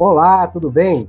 [0.00, 1.08] Olá, tudo bem?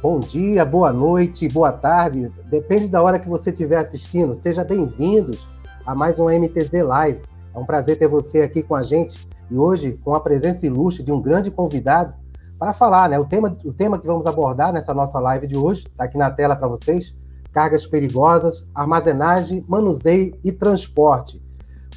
[0.00, 4.36] Bom dia, boa noite, boa tarde, depende da hora que você estiver assistindo.
[4.36, 5.48] Seja bem-vindos
[5.84, 7.22] a mais um MTZ Live.
[7.52, 11.02] É um prazer ter você aqui com a gente e hoje com a presença ilustre
[11.02, 12.14] de um grande convidado
[12.56, 13.18] para falar, né?
[13.18, 16.30] O tema, o tema que vamos abordar nessa nossa live de hoje, está aqui na
[16.30, 17.12] tela para vocês:
[17.52, 21.42] cargas perigosas, armazenagem, manuseio e transporte.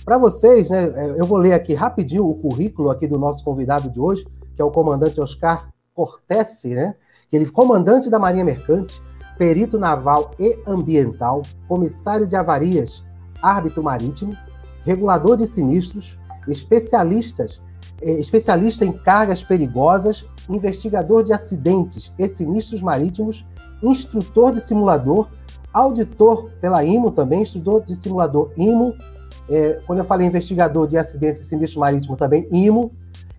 [0.04, 4.00] Para vocês, né, eu vou ler aqui rapidinho o currículo aqui do nosso convidado de
[4.00, 6.96] hoje, que é o comandante Oscar Cortese, né?
[7.32, 9.02] Ele comandante da Marinha Mercante,
[9.38, 13.04] perito naval e ambiental, comissário de avarias,
[13.42, 14.36] árbitro marítimo,
[14.86, 16.18] regulador de sinistros,
[16.48, 17.62] especialistas,
[18.02, 23.46] eh, especialista em cargas perigosas, investigador de acidentes e sinistros marítimos,
[23.82, 25.30] instrutor de simulador,
[25.74, 28.94] auditor pela IMO também, instrutor de simulador IMO,
[29.50, 32.92] é, quando eu falei investigador de acidentes e sinistros marítimos também, IMO,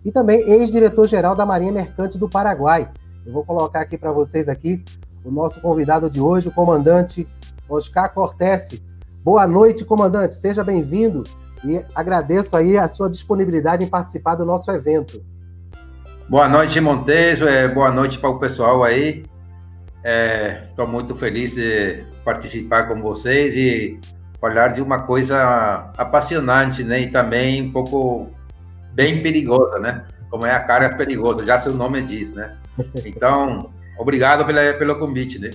[0.05, 2.89] e também ex-diretor-geral da Marinha Mercante do Paraguai.
[3.25, 4.83] Eu vou colocar aqui para vocês aqui
[5.23, 7.27] o nosso convidado de hoje, o comandante
[7.69, 8.83] Oscar Cortese.
[9.23, 10.35] Boa noite, comandante.
[10.35, 11.23] Seja bem-vindo
[11.63, 15.23] e agradeço aí a sua disponibilidade em participar do nosso evento.
[16.29, 17.47] Boa noite, Montejo.
[17.47, 19.23] É, boa noite para o pessoal aí.
[20.67, 23.97] Estou é, muito feliz de participar com vocês e
[24.41, 27.01] falar de uma coisa apaixonante, né?
[27.01, 28.29] E também um pouco
[28.93, 30.05] bem perigosa, né?
[30.29, 32.57] Como é a carga perigosa, já seu nome diz, né?
[33.05, 35.49] Então, obrigado pela, pelo convite, né?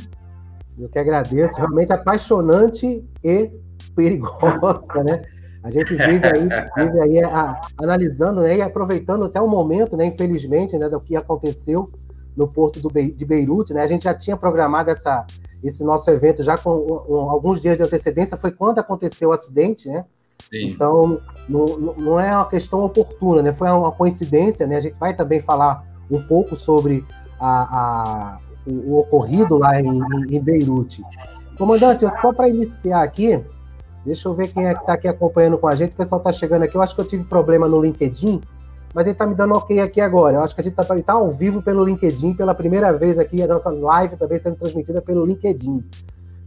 [0.78, 3.50] Eu que agradeço, realmente apaixonante e
[3.97, 5.22] perigosa, né?
[5.62, 10.06] A gente vive aí, vive aí a, analisando né, e aproveitando até o momento, né,
[10.06, 11.91] infelizmente, né, do que aconteceu
[12.36, 13.75] no porto do Be de Beirute.
[13.75, 13.83] Né?
[13.83, 15.27] A gente já tinha programado essa,
[15.62, 16.70] esse nosso evento já com
[17.09, 20.05] um, alguns dias de antecedência, foi quando aconteceu o acidente, né?
[20.50, 20.70] Sim.
[20.70, 23.53] Então, não, não é uma questão oportuna, né?
[23.53, 24.77] Foi uma coincidência, né?
[24.77, 27.04] A gente vai também falar um pouco sobre
[27.38, 30.00] a, a o, o, ocorrido lá em,
[30.31, 31.03] em Beirute.
[31.56, 33.43] Comandante, só para iniciar aqui,
[34.04, 35.93] deixa eu ver quem é que está aqui acompanhando com a gente.
[35.93, 36.77] O pessoal está chegando aqui.
[36.77, 38.41] Eu acho que eu tive problema no LinkedIn,
[38.94, 40.37] mas ele está me dando ok aqui agora.
[40.37, 43.43] Eu acho que a gente está tá ao vivo pelo LinkedIn, pela primeira vez aqui,
[43.43, 45.84] a nossa live também sendo transmitida pelo LinkedIn.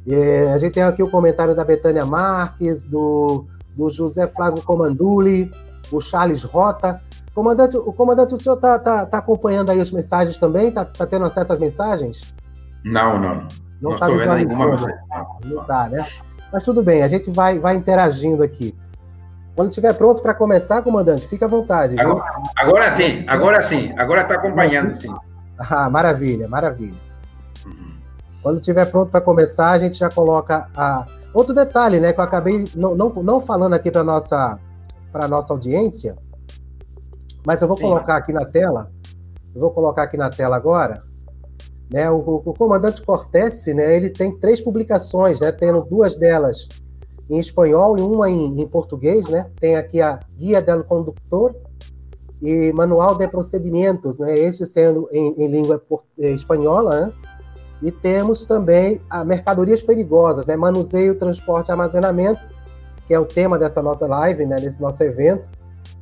[0.07, 5.51] É, a gente tem aqui o comentário da Betânia Marques, do do José Flávio Comanduli,
[5.91, 7.01] o Charles Rota.
[7.33, 10.67] Comandante, o comandante, o senhor está tá, tá acompanhando aí as mensagens também?
[10.67, 12.33] Está tá tendo acesso às mensagens?
[12.83, 13.47] Não, não.
[13.81, 14.99] Não está vendo nenhuma mensagem.
[15.45, 16.05] Não está, né?
[16.51, 18.75] Mas tudo bem, a gente vai, vai interagindo aqui.
[19.55, 21.99] Quando estiver pronto para começar, comandante, fique à vontade.
[21.99, 25.13] Agora, agora, sim, agora sim, agora está acompanhando, sim.
[25.57, 26.95] Ah, maravilha, maravilha.
[27.65, 27.93] Uhum.
[28.41, 32.23] Quando estiver pronto para começar, a gente já coloca a, Outro detalhe, né, que eu
[32.23, 34.59] acabei não, não, não falando aqui para nossa
[35.11, 36.15] para nossa audiência,
[37.45, 37.83] mas eu vou Sim.
[37.83, 38.91] colocar aqui na tela.
[39.53, 41.03] Eu vou colocar aqui na tela agora.
[41.91, 46.69] Né, o, o comandante Cortés, né, ele tem três publicações, né, tendo duas delas
[47.31, 49.49] em espanhol e uma em, em português, né?
[49.57, 51.55] Tem aqui a Guia del Conductor
[52.41, 54.37] e Manual de Procedimentos, né?
[54.37, 55.81] Esse sendo em, em língua
[56.19, 57.13] eh, espanhola, né?
[57.81, 60.55] E temos também a mercadorias perigosas, né?
[60.55, 62.39] manuseio, transporte e armazenamento,
[63.07, 64.57] que é o tema dessa nossa live, né?
[64.57, 65.49] desse nosso evento,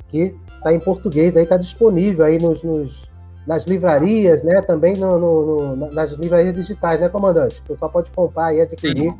[0.08, 3.10] que está em português, aí está disponível aí nos, nos,
[3.46, 4.60] nas livrarias, né?
[4.60, 7.60] também no, no, no, nas livrarias digitais, né, comandante?
[7.60, 9.10] O pessoal pode comprar e adquirir.
[9.10, 9.18] Sim.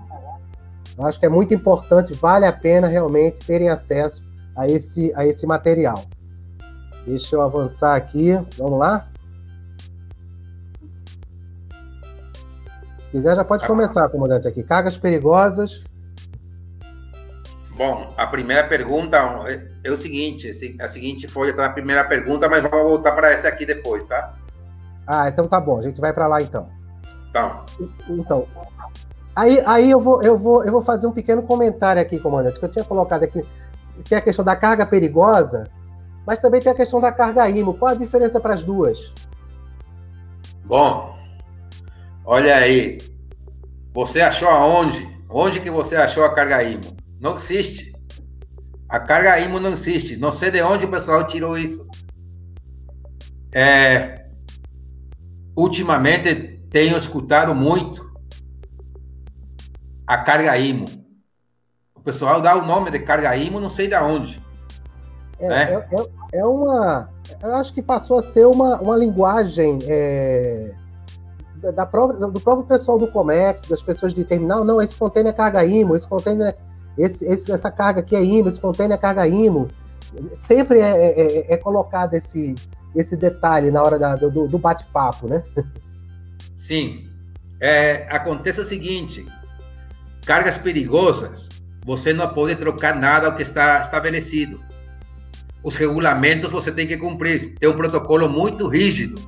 [0.98, 4.22] Eu acho que é muito importante, vale a pena realmente terem acesso
[4.54, 6.04] a esse, a esse material.
[7.06, 9.09] Deixa eu avançar aqui, vamos lá?
[13.10, 14.62] Se quiser, já pode começar, comandante, aqui.
[14.62, 15.82] Cargas perigosas.
[17.76, 19.18] Bom, a primeira pergunta
[19.82, 20.48] é o seguinte:
[20.80, 24.34] a seguinte foi a primeira pergunta, mas vamos voltar para essa aqui depois, tá?
[25.08, 25.78] Ah, então tá bom.
[25.78, 26.68] A gente vai para lá então.
[27.32, 27.64] Tá.
[28.08, 28.46] Então,
[29.34, 32.64] aí, aí eu, vou, eu, vou, eu vou fazer um pequeno comentário aqui, comandante, que
[32.64, 33.44] eu tinha colocado aqui.
[34.08, 35.64] Tem a questão da carga perigosa,
[36.24, 37.74] mas também tem a questão da carga IMO.
[37.74, 39.12] Qual a diferença para as duas?
[40.64, 41.18] Bom,
[42.24, 42.98] Olha aí.
[43.92, 45.08] Você achou aonde?
[45.28, 46.96] Onde que você achou a carga IMO?
[47.20, 47.92] Não existe.
[48.88, 50.16] A carga IMO não existe.
[50.16, 51.86] Não sei de onde o pessoal tirou isso.
[53.52, 54.26] É,
[55.56, 58.10] ultimamente tenho escutado muito
[60.06, 60.86] a carga IMO.
[61.94, 64.42] O pessoal dá o nome de carga IMO, não sei de onde.
[65.38, 65.72] É, né?
[65.72, 67.10] é, é, é uma.
[67.42, 70.74] Eu acho que passou a ser uma, uma linguagem é,
[71.60, 75.36] da própria, do próprio pessoal do Comex, das pessoas de terminal, não, esse container é
[75.36, 76.56] carga IMO, esse container,
[76.96, 79.68] esse, esse, essa carga aqui é IMO, esse container é carga IMO.
[80.32, 82.54] Sempre é, é, é, é colocado esse,
[82.94, 85.44] esse detalhe na hora da, do, do bate-papo, né?
[86.56, 87.08] Sim.
[87.60, 89.26] É, acontece o seguinte:
[90.24, 91.48] cargas perigosas,
[91.84, 94.60] você não pode trocar nada ao que está estabelecido.
[95.62, 97.54] Os regulamentos você tem que cumprir.
[97.58, 99.20] Tem um protocolo muito rígido.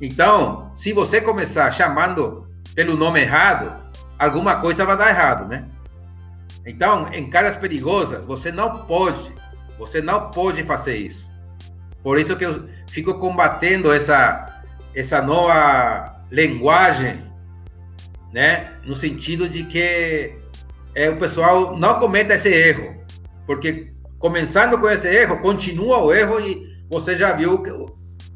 [0.00, 3.74] Então, se você começar chamando pelo nome errado,
[4.18, 5.64] alguma coisa vai dar errado, né?
[6.66, 9.32] Então, em cargas perigosas, você não pode,
[9.78, 11.30] você não pode fazer isso.
[12.02, 14.62] Por isso que eu fico combatendo essa
[14.94, 17.22] essa nova linguagem,
[18.32, 18.72] né?
[18.84, 20.34] No sentido de que
[20.94, 22.96] é, o pessoal não cometa esse erro,
[23.46, 27.62] porque começando com esse erro, continua o erro e você já viu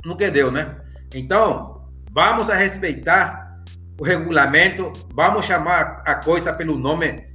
[0.04, 0.76] no que deu, né?
[1.14, 3.60] Então, vamos a respeitar
[3.98, 7.28] o regulamento, vamos chamar a coisa pelo nome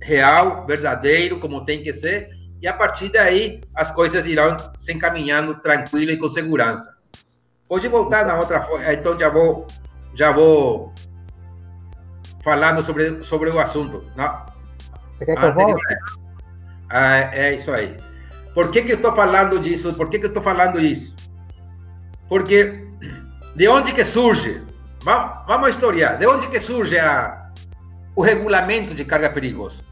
[0.00, 2.30] real, verdadeiro, como tem que ser,
[2.62, 6.96] e a partir daí as coisas irão se encaminhando tranquilo e com segurança.
[7.68, 9.66] Pode voltar na outra foto, então já vou
[10.14, 10.92] já vou
[12.42, 14.04] falando sobre, sobre o assunto.
[14.16, 14.46] Não?
[15.14, 15.82] Você quer que eu volte?
[16.90, 17.96] Ah, é isso aí.
[18.54, 19.92] Por que, que eu estou falando disso?
[19.94, 21.14] Por que, que eu estou falando isso?
[22.28, 22.87] Porque
[23.58, 24.62] de onde que surge?
[25.02, 26.16] Vamos, historiar.
[26.16, 27.50] De onde que surge a,
[28.14, 29.82] o regulamento de carga perigosa?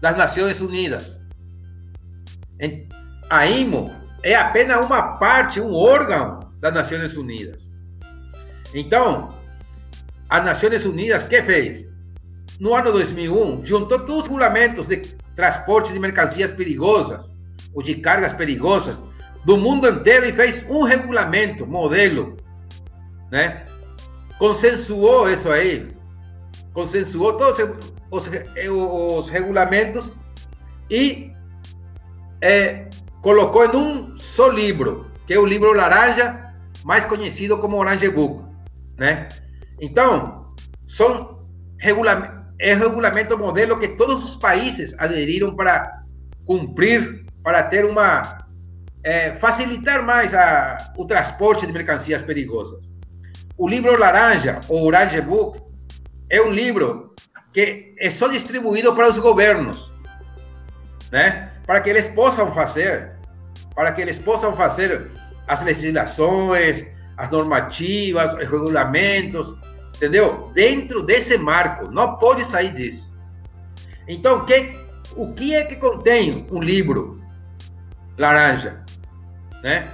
[0.00, 1.18] Das Nações Unidas.
[3.28, 3.92] A IMO
[4.22, 7.68] é apenas uma parte, um órgão das Nações Unidas.
[8.72, 9.34] Então,
[10.30, 11.88] as Nações Unidas, que fez?
[12.60, 14.98] No ano 2001, juntou todos os regulamentos de
[15.34, 17.34] transporte de mercancias perigosas
[17.74, 19.02] ou de cargas perigosas
[19.44, 22.36] do mundo inteiro e fez um regulamento, modelo,
[23.30, 23.66] né?
[24.38, 25.88] Consensuou isso aí,
[26.72, 27.58] consensuou todos
[28.10, 28.28] os,
[28.70, 30.14] os regulamentos
[30.90, 31.32] e
[32.40, 32.88] é,
[33.22, 36.52] colocou em um só livro, que é o livro laranja,
[36.84, 38.44] mais conhecido como Orange Book,
[38.96, 39.28] né?
[39.80, 40.54] Então,
[40.86, 41.46] são
[41.78, 46.02] regulamentos é regulamento modelo que todos os países aderiram para
[46.44, 48.46] cumprir, para ter uma
[49.04, 52.92] é, facilitar mais a, o transporte de mercancias perigosas.
[53.58, 55.60] O livro laranja, ou Orange Book,
[56.30, 57.12] é um livro
[57.52, 59.92] que é só distribuído para os governos,
[61.10, 61.50] né?
[61.66, 63.16] Para que eles possam fazer,
[63.74, 65.10] para que eles possam fazer
[65.48, 69.56] as legislações, as normativas, os regulamentos,
[69.96, 70.52] entendeu?
[70.54, 73.12] Dentro desse marco, não pode sair disso.
[74.06, 74.72] Então, que,
[75.16, 77.20] o que é que contém um livro
[78.16, 78.84] laranja,
[79.64, 79.88] né?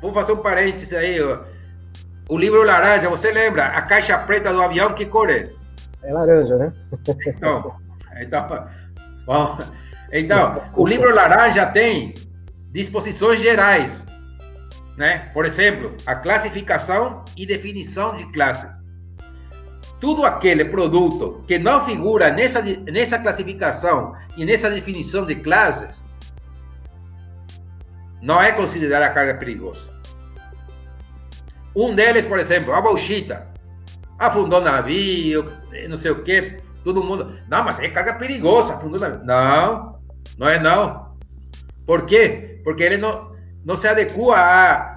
[0.00, 1.22] Vou fazer um parênteses aí.
[1.22, 1.51] Ó.
[2.28, 3.66] O livro laranja, você lembra?
[3.66, 5.44] A caixa preta do avião, que cor é?
[6.02, 6.72] É laranja, né?
[7.26, 7.74] Então,
[8.20, 8.68] então,
[9.26, 9.58] bom,
[10.12, 12.14] então o livro laranja tem
[12.70, 14.02] disposições gerais,
[14.96, 15.30] né?
[15.32, 18.82] Por exemplo, a classificação e definição de classes
[20.02, 26.02] tudo aquele produto que não figura nessa, nessa classificação e nessa definição de classes
[28.20, 29.92] não é considerada carga perigosa.
[31.74, 33.48] Um deles, por exemplo, a bauxita.
[34.18, 35.50] Afundou navio,
[35.88, 37.38] não sei o que, todo mundo.
[37.48, 39.24] Não, mas é carga perigosa, afundou navio.
[39.24, 39.98] Não,
[40.38, 41.16] não é não.
[41.86, 42.60] Por quê?
[42.62, 44.92] Porque ele não, não se adequa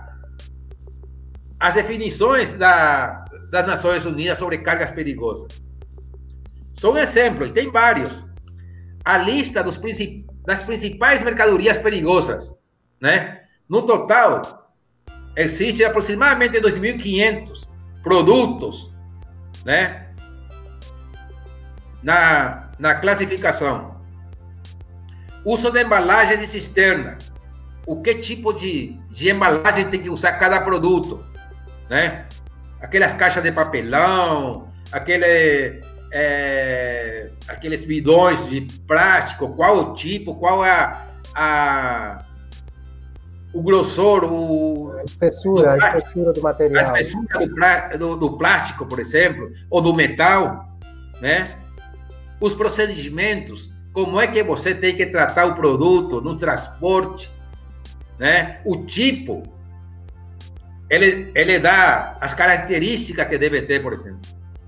[1.59, 5.63] às definições da, das Nações Unidas sobre cargas perigosas.
[6.73, 8.25] Só um exemplo, e tem vários.
[9.03, 10.25] A lista dos princip...
[10.45, 12.53] das principais mercadorias perigosas,
[13.01, 13.41] né?
[13.67, 14.64] No total,
[15.35, 17.67] existem aproximadamente 2.500
[18.03, 18.93] produtos,
[19.65, 20.07] né?
[22.03, 23.95] Na, na classificação.
[25.43, 27.17] Uso de embalagens de cisterna.
[27.85, 31.23] O que tipo de, de embalagem tem que usar cada produto,
[31.89, 32.25] né?
[32.85, 35.81] aquelas caixas de papelão, aquele,
[36.13, 42.24] é, aqueles bidões de plástico, qual o tipo, qual é a, a
[43.55, 46.93] o grossor, o, a espessura, a espessura do material.
[46.93, 50.77] A espessura do, do, do, plástico, por exemplo, ou do metal,
[51.21, 51.45] né?
[52.41, 57.31] Os procedimentos, como é que você tem que tratar o produto no transporte,
[58.19, 58.59] né?
[58.65, 59.41] O tipo,
[60.89, 64.19] ele, ele dá as características que deve ter, por exemplo,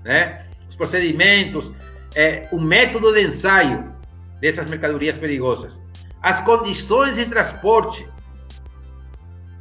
[0.02, 0.46] né?
[0.66, 1.70] Os procedimentos,
[2.16, 3.92] é, o método de ensaio
[4.40, 5.78] dessas mercadorias perigosas,
[6.22, 8.08] as condições de transporte,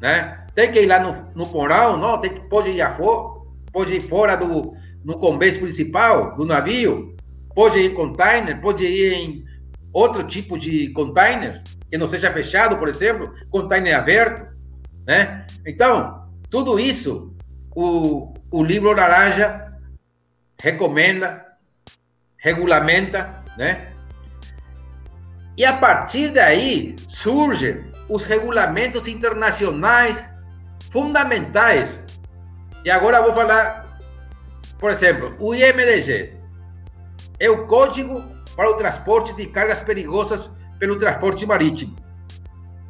[0.02, 0.46] né?
[0.54, 2.20] Tem que ir lá no, no porão, não?
[2.20, 7.16] Tem que, pode ir fora, pode ir fora do no convés principal do navio,
[7.56, 9.46] pode ir em container, pode ir em
[9.94, 14.46] outro tipo de containers que não seja fechado, por exemplo, container aberto.
[15.06, 15.46] né?
[15.66, 17.34] Então, tudo isso
[17.74, 19.72] o, o livro laranja
[20.60, 21.46] recomenda,
[22.38, 23.94] regulamenta, né?
[25.56, 30.30] E a partir daí surgem os regulamentos internacionais
[30.92, 32.02] fundamentais.
[32.84, 34.00] E agora vou falar,
[34.80, 36.34] por exemplo, o IMDG
[37.40, 38.24] é o Código
[38.56, 40.50] para o Transporte de Cargas Perigosas
[40.80, 41.96] pelo Transporte Marítimo,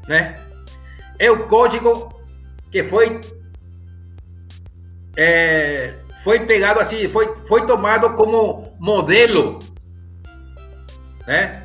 [0.07, 0.39] né?
[1.19, 2.13] É o código
[2.71, 3.19] que foi
[5.15, 9.59] é, foi pegado assim, foi, foi tomado como modelo,
[11.25, 11.63] né?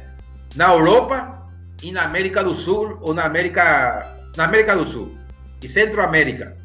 [0.56, 1.41] Na Europa
[1.83, 5.17] e na América do Sul ou na América na América do Sul
[5.62, 6.57] e Centro-América,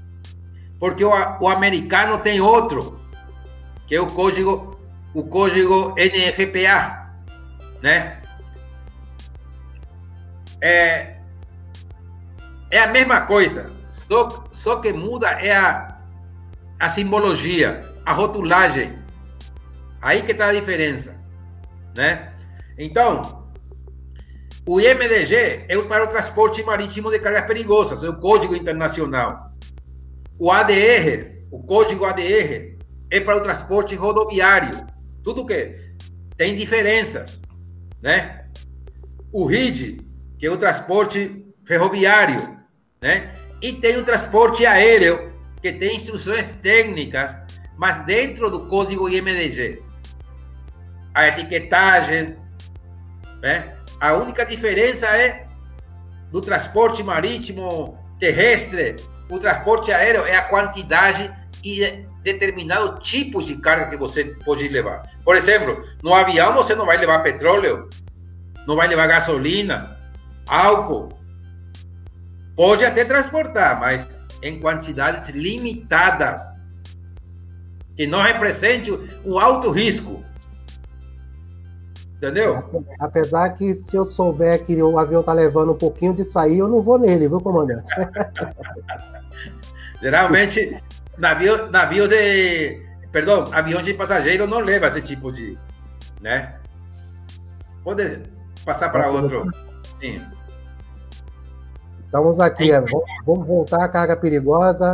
[0.80, 3.00] porque o, o americano tem outro,
[3.86, 4.78] que é o código
[5.14, 7.10] o código NFPA,
[7.82, 8.22] né?
[10.62, 11.18] É,
[12.70, 15.98] é a mesma coisa, só, só que muda é a,
[16.80, 18.98] a simbologia, a rotulagem.
[20.02, 21.16] Aí que está a diferença,
[21.96, 22.34] né?
[22.78, 23.37] Então,
[24.68, 29.54] o IMDG é para o transporte marítimo de cargas perigosas, é o Código Internacional.
[30.38, 32.78] O ADR, o Código ADR,
[33.10, 34.86] é para o transporte rodoviário.
[35.24, 35.74] Tudo que
[36.36, 37.42] tem diferenças,
[38.02, 38.46] né?
[39.32, 40.02] O RID,
[40.38, 42.60] que é o transporte ferroviário,
[43.02, 43.34] né?
[43.62, 45.32] E tem o transporte aéreo,
[45.62, 47.38] que tem instruções técnicas,
[47.78, 49.82] mas dentro do código IMDG.
[51.14, 52.36] A etiquetagem,
[53.42, 53.76] né?
[54.00, 55.48] A única diferença é
[56.32, 58.96] do transporte marítimo terrestre,
[59.30, 65.04] o transporte aéreo é a quantidade e determinados tipos de carga que você pode levar.
[65.24, 67.89] Por exemplo, no avião você não vai levar petróleo,
[68.68, 69.98] não vai levar gasolina,
[70.48, 71.18] álcool,
[72.58, 74.10] Pode até transportar, mas
[74.42, 76.42] em quantidades limitadas,
[77.96, 78.92] que não represente
[79.24, 80.25] um alto risco.
[82.18, 82.84] Entendeu?
[83.00, 86.68] Apesar que se eu souber que o avião tá levando um pouquinho disso aí, eu
[86.68, 87.94] não vou nele, viu, comandante?
[90.02, 90.82] Geralmente,
[91.16, 92.82] navio, navios de.
[93.12, 95.58] Perdão, avião de passageiro não leva esse tipo de.
[96.20, 96.56] Né?
[97.84, 98.24] Pode
[98.66, 99.46] passar para outro.
[100.02, 100.20] Sim.
[102.04, 102.82] Estamos aqui, é,
[103.26, 104.94] vamos voltar à carga perigosa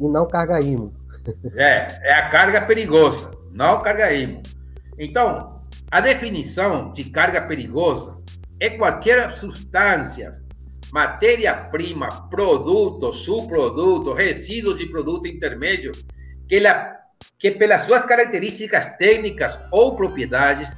[0.00, 0.94] e não carga IMO.
[1.54, 4.42] É, é a carga perigosa, não carga IMO.
[4.98, 5.55] Então,
[5.90, 8.16] a definição de carga perigosa
[8.60, 10.42] é qualquer substância,
[10.92, 15.92] matéria-prima, produto, subproduto, resíduo de produto intermédio
[16.48, 16.96] que, ela,
[17.38, 20.76] que pelas suas características técnicas ou propriedades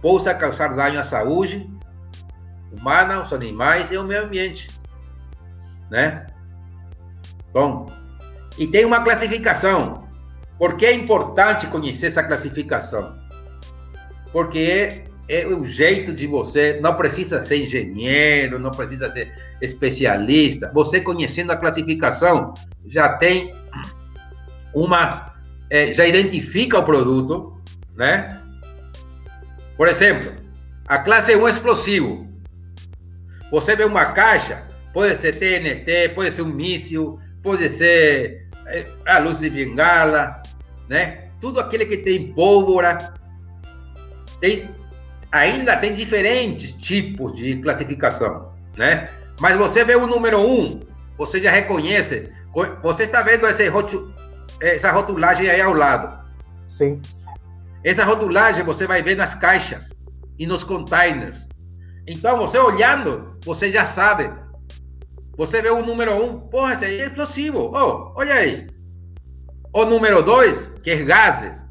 [0.00, 1.68] possa causar dano à saúde
[2.72, 4.80] humana, aos animais e ao meio ambiente
[5.90, 6.26] né?
[7.52, 7.86] Bom,
[8.56, 10.08] e tem uma classificação.
[10.58, 13.18] Por que é importante conhecer essa classificação?
[14.32, 20.70] Porque é, é o jeito de você, não precisa ser engenheiro, não precisa ser especialista.
[20.74, 22.54] Você conhecendo a classificação
[22.86, 23.54] já tem
[24.74, 25.34] uma,
[25.68, 27.60] é, já identifica o produto,
[27.96, 28.40] né?
[29.76, 30.32] Por exemplo,
[30.86, 32.28] a classe 1 explosivo.
[33.50, 39.18] Você vê uma caixa, Pode ser TNT, pode ser um míssil, pode ser eh, a
[39.18, 40.42] luz de bengala,
[40.88, 41.30] né?
[41.40, 43.14] Tudo aquele que tem pólvora.
[44.40, 44.70] Tem,
[45.30, 49.10] ainda tem diferentes tipos de classificação, né?
[49.40, 50.80] Mas você vê o número um,
[51.16, 52.30] você já reconhece.
[52.82, 54.12] Você está vendo esse rotu,
[54.60, 56.18] essa rotulagem aí ao lado.
[56.66, 57.00] Sim.
[57.84, 59.96] Essa rotulagem você vai ver nas caixas
[60.38, 61.48] e nos containers.
[62.06, 64.30] Então, você olhando, você já sabe
[65.40, 67.70] você vê o número um, porra, esse aí é explosivo.
[67.74, 68.68] Oh, olha aí.
[69.72, 71.64] O número dois, que é gases.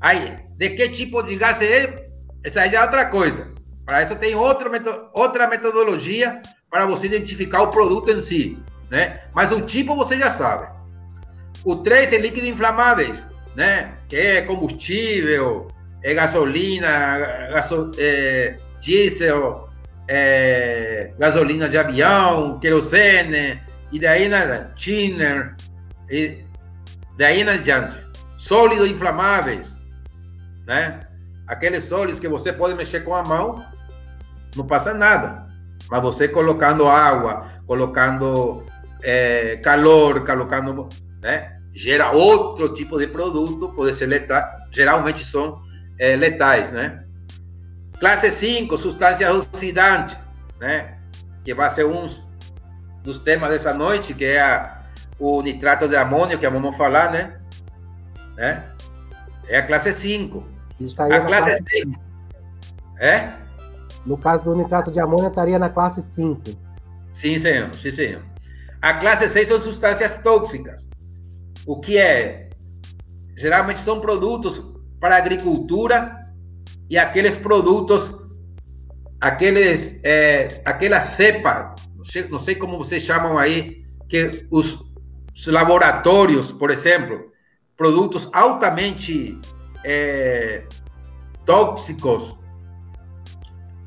[0.00, 2.06] Aí, de que tipo de gás é?
[2.44, 3.50] Essa aí é outra coisa.
[3.86, 4.70] Para isso tem outra,
[5.14, 8.58] outra metodologia para você identificar o produto em si,
[8.90, 9.22] né?
[9.34, 10.68] Mas o tipo você já sabe.
[11.64, 13.24] O 3 é líquido inflamáveis,
[13.56, 13.94] né?
[14.06, 15.68] Que é combustível,
[16.02, 17.18] é gasolina,
[17.52, 19.66] gaso, é, diesel,
[20.08, 23.58] é, gasolina de avião, querosene,
[23.90, 25.56] e daí nada, thinner,
[26.10, 26.44] e
[27.16, 27.96] daí na adiante.
[28.36, 29.79] Sólidos inflamáveis,
[30.70, 31.00] né?
[31.48, 33.64] Aqueles sólidos que você pode mexer com a mão,
[34.56, 35.48] não passa nada.
[35.90, 38.64] Mas você colocando água, colocando
[39.02, 40.88] é, calor, colocando,
[41.20, 41.56] né?
[41.74, 45.60] Gera outro tipo de produto, pode ser letal, geralmente são
[45.98, 47.04] é, letais, né?
[47.98, 50.98] Classe 5, substâncias oxidantes, né?
[51.44, 52.24] Que vai ser uns
[53.02, 54.82] dos temas dessa noite, que é a,
[55.18, 57.40] o nitrato de amônio, que vamos falar, né?
[58.36, 58.64] né?
[59.48, 60.59] É a classe 5.
[60.98, 61.86] A classe 6.
[62.98, 63.32] É?
[64.06, 66.42] No caso do nitrato de amônio, estaria na classe 5.
[67.12, 67.74] Sim, senhor.
[67.74, 68.22] Sim, senhor.
[68.80, 70.88] A classe 6 são substâncias tóxicas.
[71.66, 72.48] O que é?
[73.36, 74.62] Geralmente são produtos
[74.98, 76.26] para agricultura
[76.88, 78.14] e aqueles produtos,
[79.20, 84.84] aqueles, é, aquela cepa, não sei, não sei como vocês chamam aí, que os,
[85.34, 87.30] os laboratórios, por exemplo,
[87.76, 89.38] produtos altamente
[89.84, 90.64] é,
[91.44, 92.36] tóxicos,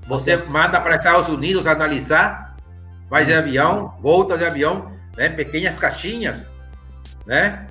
[0.07, 2.55] você manda para Estados Unidos analisar,
[3.09, 6.47] vai de avião, volta de avião, né, pequenas caixinhas,
[7.25, 7.67] né?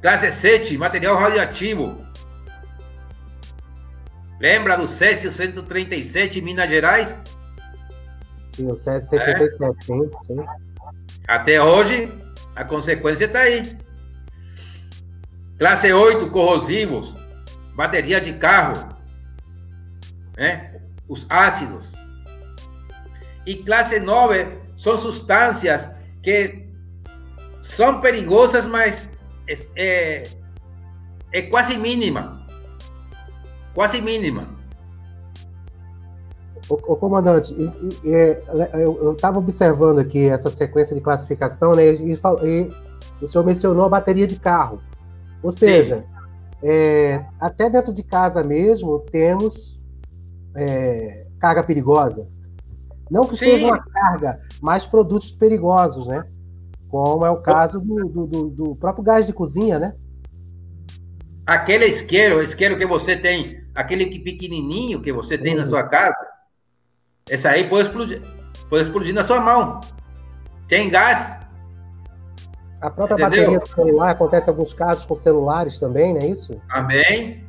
[0.00, 2.04] Classe 7, material radioativo.
[4.40, 7.20] Lembra do Césio 137 em Minas Gerais?
[8.48, 9.84] Sim, o Césio 137, é.
[9.84, 10.46] sim, sim.
[11.28, 12.10] Até hoje,
[12.56, 13.78] a consequência está aí.
[15.60, 17.14] Classe 8, corrosivos,
[17.76, 18.96] bateria de carro,
[20.34, 20.80] né?
[21.06, 21.92] os ácidos.
[23.44, 25.86] E classe 9 são substâncias
[26.22, 26.66] que
[27.60, 29.10] são perigosas, mas
[29.76, 30.22] é,
[31.30, 32.46] é, quase mínima.
[33.74, 34.48] Quase mínima.
[36.70, 37.54] O, comandante,
[38.06, 38.42] é,
[38.80, 41.92] eu estava observando aqui essa sequência de classificação, né?
[41.92, 42.70] E, e,
[43.20, 44.80] o senhor mencionou a bateria de carro.
[45.42, 46.04] Ou seja,
[46.62, 49.80] é, até dentro de casa mesmo temos
[50.54, 52.28] é, carga perigosa.
[53.10, 53.46] Não que Sim.
[53.46, 56.24] seja uma carga, mas produtos perigosos, né?
[56.88, 59.94] Como é o caso do, do, do, próprio gás de cozinha, né?
[61.46, 66.16] Aquele isqueiro, isqueiro que você tem, aquele pequenininho que você tem na sua casa,
[67.28, 68.22] essa aí pode explodir,
[68.68, 69.80] pode explodir na sua mão.
[70.68, 71.39] Tem gás.
[72.80, 73.30] A própria Entendeu?
[73.30, 76.60] bateria do celular, acontece em alguns casos com celulares também, não é isso?
[76.68, 77.44] Também.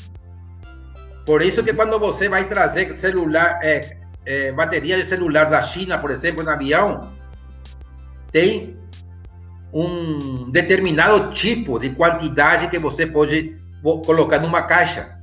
[1.25, 5.97] Por isso que quando você vai trazer celular, é, é, bateria de celular da China,
[5.97, 7.09] por exemplo, no avião,
[8.31, 8.77] tem
[9.73, 13.57] um determinado tipo de quantidade que você pode
[14.05, 15.17] colocar numa caixa.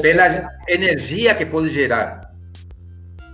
[0.00, 2.32] Pela energia que pode gerar.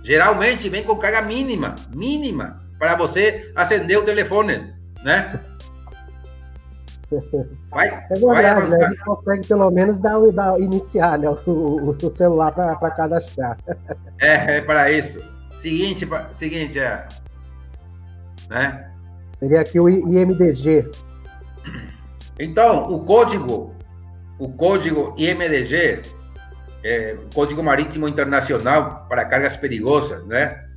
[0.03, 5.39] Geralmente vem com carga mínima, mínima, para você acender o telefone, né?
[7.69, 8.85] Vai, é verdade, né?
[8.85, 11.29] A gente consegue pelo menos dar, dar iniciar né?
[11.45, 13.55] o, o celular para cadastrar.
[14.19, 15.21] É, é para isso.
[15.57, 17.07] Seguinte, seguinte, é,
[18.49, 18.91] né?
[19.37, 20.89] Seria aqui o IMDG.
[22.39, 23.75] Então, o código,
[24.39, 26.01] o código IMDG,
[26.83, 30.70] é, Código Marítimo Internacional para Cargas Perigosas, né?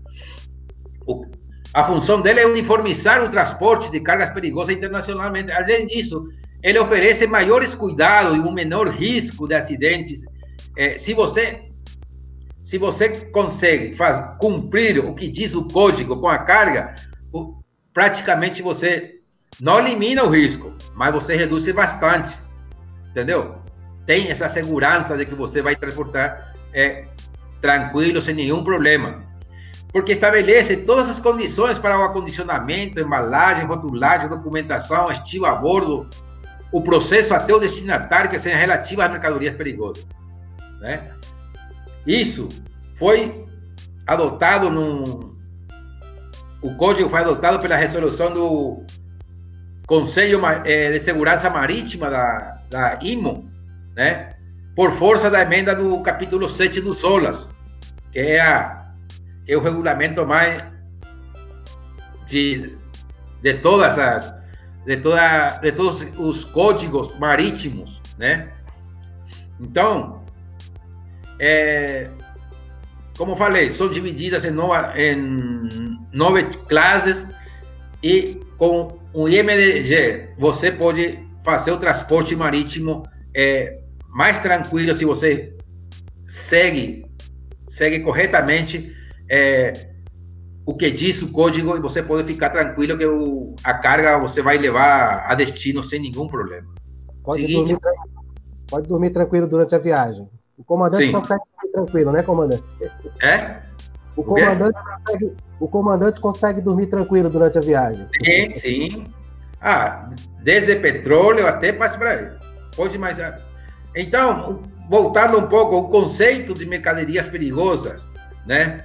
[1.75, 5.53] O, a função dele é uniformizar o transporte de cargas perigosas internacionalmente.
[5.53, 6.29] Além disso,
[6.63, 10.25] ele oferece maiores cuidados e um menor risco de acidentes.
[10.77, 11.63] É, se você
[12.63, 16.95] se você consegue faz, cumprir o que diz o código com a carga,
[17.93, 19.17] praticamente você
[19.61, 22.39] não elimina o risco, mas você reduz bastante,
[23.11, 23.57] entendeu?
[24.07, 27.05] Tem essa segurança de que você vai transportar é,
[27.61, 29.23] tranquilo, sem nenhum problema.
[29.95, 36.07] Porque estabelece todas as condições para o acondicionamento, embalagem, rotulagem, documentação, estilo a bordo,
[36.73, 40.05] o processo até o destinatário que seja relativo às mercadorias perigosas.
[40.81, 41.11] Né?
[42.05, 42.49] Isso
[42.97, 43.47] foi
[44.07, 45.37] adotado no,
[46.61, 48.83] o código foi adotado pela resolução do
[49.87, 53.49] Conselho eh, de Segurança Marítima da, da IMO,
[53.95, 54.35] né?
[54.75, 57.49] por força da emenda do capítulo 7 do SOLAS,
[58.11, 58.84] que é, a,
[59.45, 60.65] que é o regulamento mais
[62.27, 62.77] de,
[63.43, 64.33] de todas as
[64.85, 68.53] de, toda, de todos os códigos marítimos, né?
[69.59, 70.25] Então,
[71.39, 72.11] é,
[73.17, 77.27] como falei, são divididas em, nova, em nove classes
[78.03, 83.05] e com o IMDG você pode fazer o transporte marítimo
[83.35, 83.79] é,
[84.09, 85.55] mais tranquilo se você
[86.27, 87.05] segue
[87.69, 88.95] segue corretamente
[89.29, 89.73] é,
[90.67, 94.41] o que diz o código e você pode ficar tranquilo que o, a carga você
[94.41, 96.67] vai levar a destino sem nenhum problema.
[97.23, 97.99] Pode, Seguinte, dormir,
[98.69, 100.29] pode dormir tranquilo durante a viagem.
[100.57, 101.13] O comandante Sim.
[101.13, 102.65] consegue dormir tranquilo, né, comandante?
[103.23, 103.63] É?
[104.17, 108.07] O comandante, consegue, o comandante consegue dormir tranquilo durante a viagem.
[108.25, 109.07] Sim, sim.
[109.61, 110.11] Ah,
[110.43, 112.39] desde petróleo até para
[112.77, 113.19] Pode mais.
[113.95, 118.11] Então, voltando um pouco ao conceito de mercadorias perigosas,
[118.47, 118.85] né?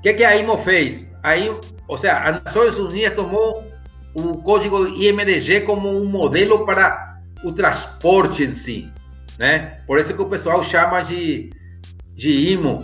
[0.00, 1.06] O que, que a IMO fez?
[1.22, 1.54] Aí,
[1.86, 3.70] ou seja, as Nações Unidas tomou
[4.14, 8.90] o código IMDG como um modelo para o transporte em si,
[9.38, 9.82] né?
[9.86, 11.50] Por isso que o pessoal chama de,
[12.14, 12.82] de IMO,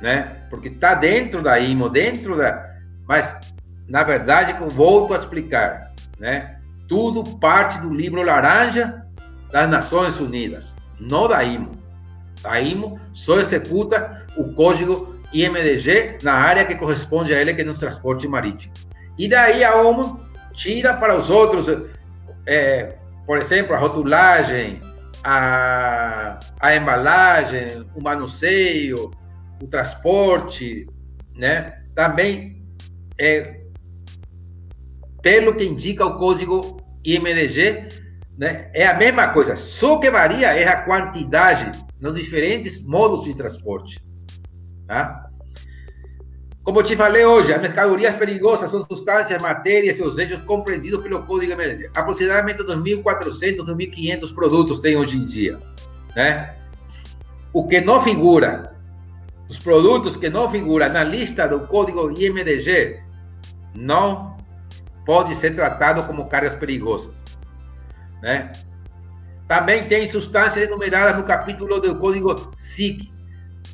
[0.00, 0.38] né?
[0.48, 2.66] Porque está dentro da IMO, dentro da...
[3.06, 3.38] Mas,
[3.86, 6.58] na verdade, como volto a explicar, né?
[6.88, 9.04] Tudo parte do livro laranja
[9.52, 11.72] das Nações Unidas, não da IMO.
[12.42, 17.64] A IMO só executa o código IMDG na área que corresponde a ele, que é
[17.64, 18.72] no transporte marítimo.
[19.18, 20.20] E daí a OMO
[20.52, 21.66] tira para os outros,
[22.46, 24.80] é, por exemplo, a rotulagem,
[25.24, 29.10] a, a embalagem, o manuseio,
[29.62, 30.86] o transporte,
[31.34, 31.82] né?
[31.94, 32.64] Também,
[33.18, 33.60] é,
[35.20, 37.88] pelo que indica o código IMDG,
[38.38, 38.70] né?
[38.72, 44.00] É a mesma coisa, só que varia é a quantidade nos diferentes modos de transporte.
[44.88, 45.28] Tá?
[46.64, 51.52] Como te falei hoje, as mercadorias perigosas são substâncias, matérias e desejos compreendidos pelo Código
[51.52, 51.90] MDG.
[51.96, 55.58] Aproximadamente 2.400, 2.500 produtos tem hoje em dia.
[56.16, 56.54] Né?
[57.52, 58.74] O que não figura,
[59.48, 63.00] os produtos que não figuram na lista do Código IMDG,
[63.74, 64.36] não
[65.06, 67.14] pode ser tratado como cargas perigosas.
[68.20, 68.52] Né?
[69.46, 73.10] Também tem substâncias enumeradas no capítulo do Código SIC.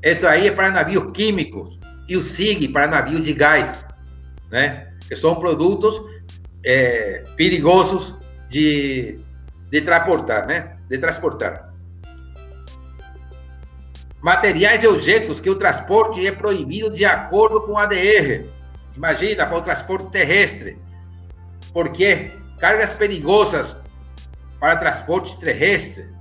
[0.05, 3.87] Isso aí é para navios químicos e o SIG para navio de gás,
[4.51, 4.93] né?
[5.09, 5.99] Que são produtos
[6.63, 8.15] é, perigosos
[8.51, 9.19] de,
[9.71, 10.77] de transportar, né?
[10.91, 11.73] De transportar.
[14.21, 18.47] Materiais e objetos que o transporte é proibido de acordo com a ADR.
[18.95, 20.79] Imagina, para o transporte terrestre.
[21.73, 23.77] Porque cargas perigosas
[24.61, 26.13] para transporte terrestre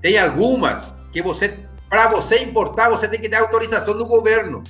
[0.00, 4.62] tem algumas que você para você importar, você tem que ter autorização do governo.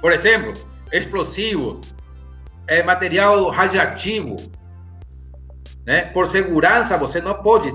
[0.00, 0.52] Por exemplo,
[0.92, 1.94] explosivos,
[2.66, 4.36] é, material radioativo.
[5.84, 6.02] Né?
[6.02, 7.74] Por segurança, você não pode,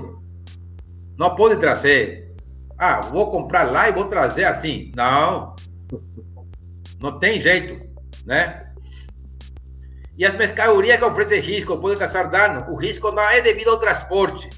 [1.16, 2.32] não pode trazer.
[2.78, 4.90] Ah, vou comprar lá e vou trazer assim.
[4.96, 5.54] Não,
[7.00, 7.80] não tem jeito,
[8.24, 8.64] né?
[10.16, 12.66] E as mercadorias que oferecem risco podem causar dano.
[12.70, 14.48] O risco não é devido ao transporte,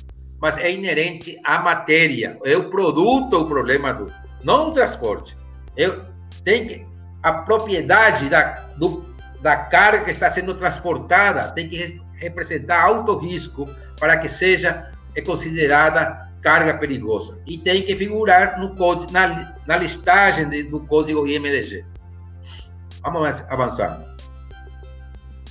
[0.40, 2.38] mas é inerente à matéria.
[2.44, 5.36] É o produto o problema do, não o transporte.
[5.76, 6.04] Eu
[6.44, 6.86] tem que
[7.22, 9.04] a propriedade da, do,
[9.40, 13.68] da carga que está sendo transportada tem que representar alto risco
[13.98, 19.76] para que seja é considerada carga perigosa e tem que figurar no código, na, na
[19.76, 21.84] listagem de, do código IMDG.
[23.02, 24.15] Vamos avançar.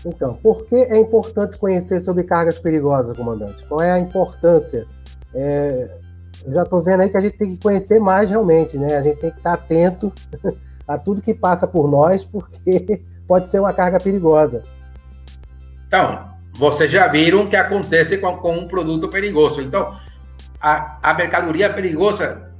[0.05, 3.65] Então, por que é importante conhecer sobre cargas perigosas, comandante?
[3.65, 4.85] Qual é a importância?
[5.33, 5.97] É,
[6.45, 8.95] eu já estou vendo aí que a gente tem que conhecer mais realmente, né?
[8.95, 10.13] A gente tem que estar atento
[10.87, 14.61] a tudo que passa por nós, porque pode ser uma carga perigosa.
[15.87, 19.59] Então, vocês já viram o que acontece com, com um produto perigoso.
[19.59, 19.97] Então,
[20.61, 22.51] a, a mercadoria perigosa,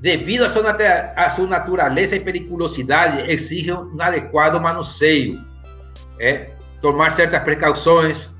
[0.00, 0.76] devido à sua,
[1.16, 5.38] à sua natureza e periculosidade, exige um adequado manuseio.
[6.20, 8.32] É, tomar certas precauções,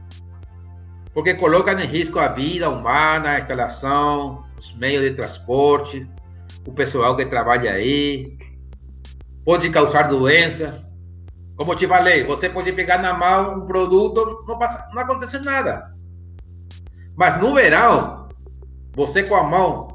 [1.13, 6.09] porque colocam em risco a vida humana, a instalação, os meios de transporte,
[6.67, 8.39] o pessoal que trabalha aí.
[9.45, 10.87] Pode causar doenças.
[11.57, 15.41] Como eu te falei, você pode pegar na mão um produto, não, passa, não acontece
[15.41, 15.93] nada.
[17.17, 18.29] Mas no verão,
[18.95, 19.89] você com a mão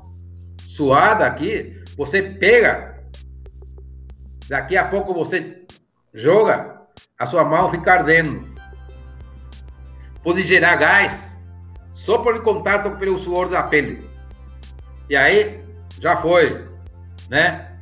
[0.60, 3.02] suada aqui, você pega,
[4.50, 5.66] daqui a pouco você
[6.14, 6.82] joga,
[7.20, 8.54] a sua mão fica ardendo
[10.24, 11.38] pode gerar gás
[11.94, 14.08] só por contato pelo suor da pele.
[15.10, 15.62] E aí
[16.00, 16.68] já foi,
[17.30, 17.78] né?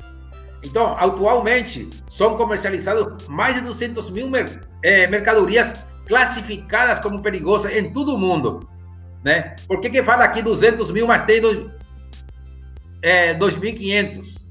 [0.63, 5.73] Então, atualmente são comercializados mais de 200 mil mer é, mercadorias
[6.07, 8.67] classificadas como perigosas em todo o mundo,
[9.23, 9.55] né?
[9.67, 11.71] Por que que fala aqui 200 mil, mas tem do,
[13.01, 14.41] é, 2.500?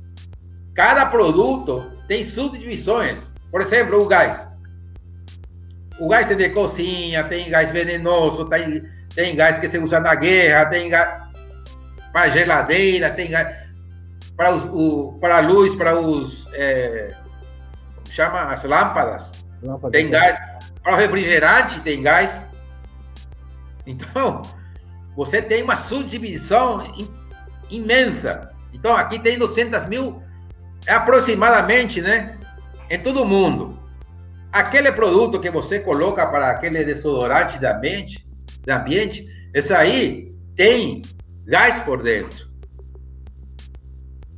[0.75, 3.33] Cada produto tem subdivisões.
[3.51, 4.50] Por exemplo, o gás.
[6.01, 8.83] O gás tem de cozinha, tem gás venenoso, tem,
[9.15, 11.29] tem gás que se usa na guerra, tem gás
[12.11, 13.55] para geladeira, tem gás
[14.35, 16.49] para, os, o, para a luz, para os.
[16.55, 17.15] É,
[18.09, 19.31] chama as lâmpadas.
[19.63, 20.41] Lâmpada tem gás.
[20.83, 22.49] Para o refrigerante, tem gás.
[23.87, 24.41] Então,
[25.15, 26.97] você tem uma subdivisão
[27.69, 28.51] imensa.
[28.73, 30.23] Então, aqui tem 200 mil,
[30.89, 32.39] aproximadamente, né?
[32.89, 33.70] Em todo o mundo
[34.53, 38.29] aquele produto que você coloca para aquele desodorante da ambiente,
[38.65, 41.03] do ambiente, esse aí tem
[41.45, 42.49] gás por dentro.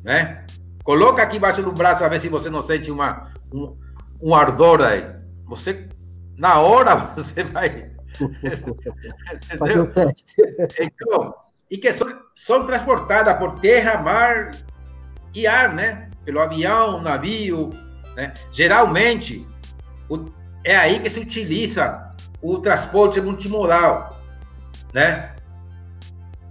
[0.02, 0.44] Né?
[0.84, 3.76] Coloca aqui embaixo do braço a ver se você não sente uma, um,
[4.20, 5.04] um ardor aí.
[5.46, 5.88] Você,
[6.36, 7.90] na hora, você vai.
[9.58, 10.34] Fazer o teste.
[10.80, 11.34] Então,
[11.70, 14.50] e que são, são transportadas por terra, mar
[15.34, 16.10] e ar, né?
[16.24, 17.70] Pelo avião, navio,
[18.14, 18.34] né?
[18.52, 19.46] Geralmente,
[20.14, 20.32] o,
[20.64, 24.18] é aí que se utiliza o transporte multimodal,
[24.92, 25.34] né?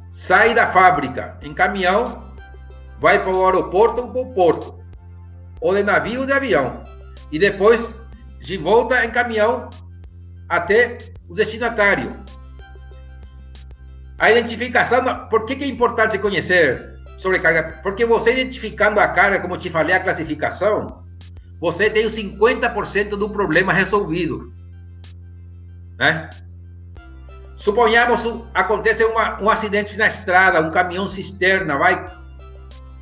[0.10, 2.34] Sai da fábrica em caminhão,
[3.00, 4.84] vai para o aeroporto ou para o porto,
[5.60, 6.84] ou de navio ou de avião,
[7.32, 7.94] e depois
[8.40, 9.70] de volta em caminhão
[10.50, 10.98] até
[11.30, 12.20] o destinatário.
[14.18, 17.80] A identificação, por que, que é importante conhecer sobrecarga?
[17.82, 21.04] Porque você identificando a carga, como te falei, a classificação,
[21.62, 24.52] você tem os 50% do problema resolvido.
[26.00, 26.28] Né?
[27.56, 32.12] Suponhamos acontece uma, um acidente na estrada, um caminhão cisterna vai,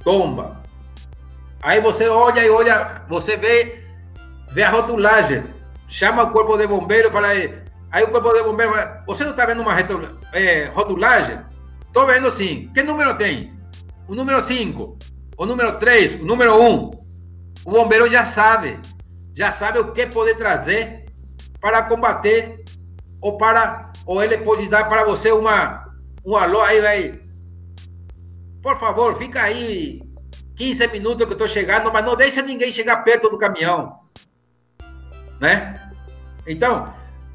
[0.03, 0.61] tomba.
[1.61, 3.85] Aí você olha e olha, você vê,
[4.51, 5.45] vê a rotulagem,
[5.87, 7.57] chama o corpo de bombeiro fala aí,
[7.89, 9.73] aí o corpo de bombeiro fala, você não está vendo uma
[10.33, 11.39] é, rotulagem?
[11.87, 12.69] Estou vendo sim.
[12.73, 13.53] Que número tem?
[14.07, 14.97] O número 5,
[15.37, 16.69] o número 3, o número 1.
[16.69, 16.98] Um.
[17.69, 18.79] O bombeiro já sabe,
[19.31, 21.05] já sabe o que pode trazer
[21.61, 22.65] para combater
[23.21, 25.87] ou para ou ele pode dar para você uma,
[26.25, 27.21] um alô aí, vai.
[28.63, 30.01] Por favor, fica aí
[30.55, 33.99] 15 minutos que eu estou chegando, mas não deixa ninguém chegar perto do caminhão.
[35.39, 35.91] Né?
[36.47, 36.91] Então,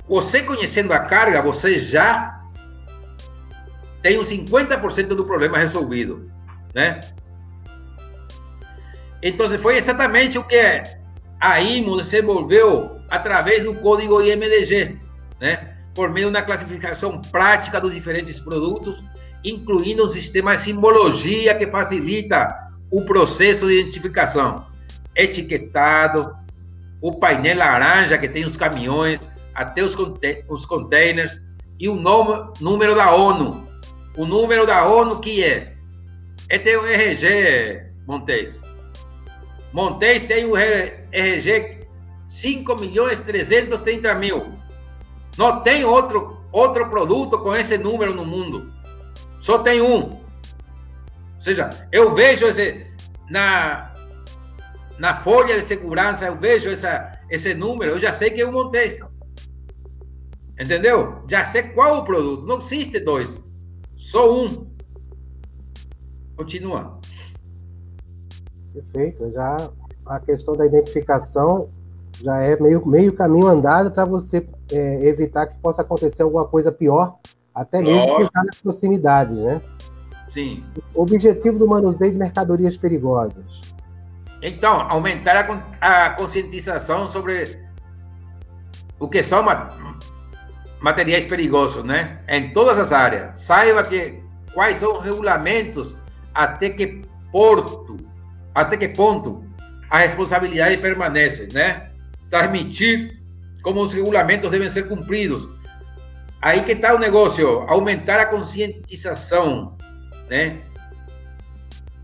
[0.09, 2.43] você conhecendo a carga, você já
[4.03, 6.29] tem uns 50% do problema resolvido,
[6.75, 6.99] né?
[9.25, 10.83] Então, foi exatamente o que
[11.41, 14.99] a IMO desenvolveu através do código IMDG,
[15.41, 15.77] né?
[15.95, 19.03] por meio da classificação prática dos diferentes produtos,
[19.43, 22.55] incluindo um sistema de simbologia que facilita
[22.91, 24.67] o processo de identificação,
[25.17, 26.37] etiquetado,
[27.01, 29.21] o painel laranja que tem os caminhões,
[29.55, 29.97] até os,
[30.51, 31.41] os containers,
[31.81, 31.97] e o
[32.61, 33.67] número da ONU.
[34.19, 35.75] O número da ONU que é?
[36.51, 38.74] É tem o RG, Montes.
[39.75, 41.81] Montes tem o RG
[42.29, 44.57] 5 milhões 330 mil.
[45.37, 48.73] Não tem outro, outro produto com esse número no mundo.
[49.41, 50.13] Só tem um.
[50.13, 50.21] Ou
[51.41, 52.87] seja, eu vejo esse
[53.29, 53.93] na
[54.97, 58.53] na folha de segurança, eu vejo essa, esse número, eu já sei que é um
[58.53, 59.01] Montes.
[60.57, 61.25] Entendeu?
[61.29, 62.47] Já sei qual o produto.
[62.47, 63.43] Não existe dois.
[63.97, 64.73] Só um.
[66.37, 66.94] Continua.
[68.75, 69.31] Perfeito.
[69.31, 69.57] Já
[70.05, 71.71] a questão da identificação
[72.21, 76.71] já é meio, meio caminho andado para você é, evitar que possa acontecer alguma coisa
[76.71, 77.17] pior,
[77.55, 79.63] até mesmo por nas proximidades, né?
[80.29, 80.65] Sim.
[80.95, 83.61] O objetivo do manuseio de mercadorias perigosas.
[84.43, 85.49] Então, aumentar
[85.81, 87.65] a, a conscientização sobre
[88.99, 89.45] o que são
[90.81, 92.21] materiais perigosos, né?
[92.29, 93.41] Em todas as áreas.
[93.41, 95.97] Saiba que quais são os regulamentos,
[96.35, 97.97] até que porto,
[98.55, 99.45] até que ponto
[99.91, 101.91] a responsabilidade permanece, né?
[102.31, 103.19] Transmitir
[103.63, 105.49] como os regulamentos devem ser cumpridos.
[106.41, 109.77] Aí que está o negócio, aumentar a conscientização,
[110.29, 110.59] né?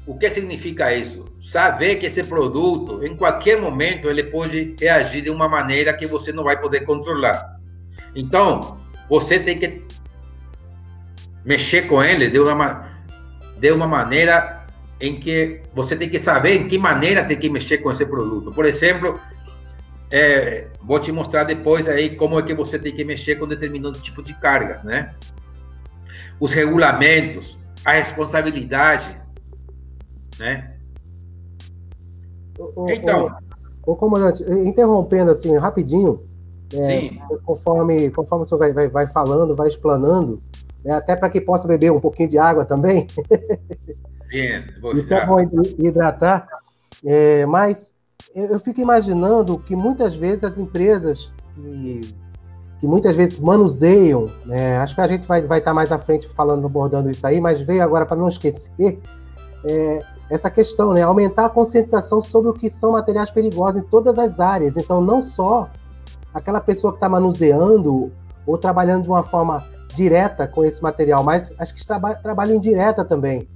[0.06, 1.26] O que significa isso?
[1.42, 6.32] Saber que esse produto, em qualquer momento, ele pode reagir de uma maneira que você
[6.32, 7.60] não vai poder controlar.
[8.14, 9.82] Então, você tem que
[11.44, 12.88] mexer com ele de uma,
[13.58, 14.59] de uma maneira
[15.00, 18.52] em que você tem que saber em que maneira tem que mexer com esse produto.
[18.52, 19.18] Por exemplo,
[20.12, 23.98] é, vou te mostrar depois aí como é que você tem que mexer com determinado
[23.98, 25.14] tipo de cargas, né?
[26.38, 29.18] Os regulamentos, a responsabilidade,
[30.38, 30.74] né?
[32.58, 33.34] O, então,
[33.86, 36.22] o, o, comandante, interrompendo assim rapidinho,
[36.74, 37.10] é,
[37.44, 40.42] conforme conforme o senhor vai, vai, vai falando, vai explanando,
[40.84, 43.06] né, até para que possa beber um pouquinho de água também.
[44.30, 44.64] Bem,
[44.94, 45.40] Isso é bom
[45.78, 46.46] hidratar.
[47.04, 47.92] É, mas
[48.34, 52.00] eu, fico imaginando que muitas vezes as empresas que,
[52.78, 56.28] que muitas vezes manuseiam, né, acho que a gente vai, vai estar mais à frente
[56.28, 59.00] falando, abordando isso aí, mas veio agora para não esquecer
[59.64, 64.18] é, essa questão, né, aumentar a conscientização sobre o que são materiais perigosos em todas
[64.18, 64.76] as áreas.
[64.76, 65.68] Então, não só
[66.32, 68.12] aquela pessoa que está manuseando
[68.46, 69.64] ou trabalhando de uma forma
[69.94, 73.48] direta com esse material, mas acho que traba trabalham indireta também.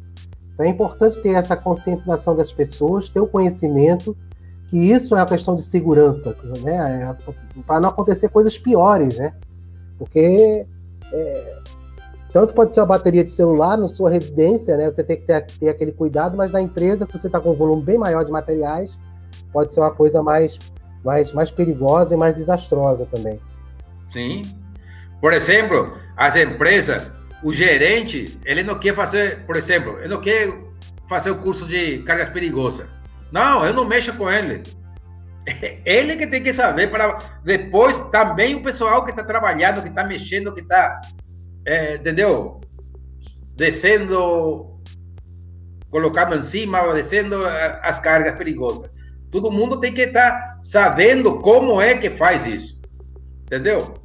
[0.55, 4.17] Então é importante ter essa conscientização das pessoas, ter o conhecimento
[4.69, 7.03] que isso é a questão de segurança, né?
[7.03, 9.35] É, para não acontecer coisas piores, né?
[9.99, 10.67] Porque
[11.13, 11.59] é,
[12.33, 14.91] tanto pode ser uma bateria de celular na sua residência, né?
[14.91, 17.55] Você tem que ter, ter aquele cuidado, mas na empresa que você está com um
[17.55, 18.99] volume bem maior de materiais,
[19.53, 20.59] pode ser uma coisa mais
[21.05, 23.39] mais, mais perigosa e mais desastrosa também.
[24.09, 24.43] Sim.
[25.21, 27.13] Por exemplo, as empresas,
[27.45, 30.51] o gerente, ele não quer fazer, por exemplo, ele não quer
[31.07, 32.87] fazer o curso de cargas perigosas.
[33.31, 34.63] Não, eu não mexo com ele.
[35.85, 40.03] Ele que tem que saber para depois também o pessoal que está trabalhando, que está
[40.03, 41.03] mexendo, que está,
[41.67, 42.63] é, entendeu?
[43.55, 44.81] Descendo,
[45.91, 47.41] colocando em cima, descendo
[47.83, 48.89] as cargas perigosas.
[49.31, 52.81] Todo mundo tem que estar tá sabendo como é que faz isso,
[53.43, 54.03] entendeu?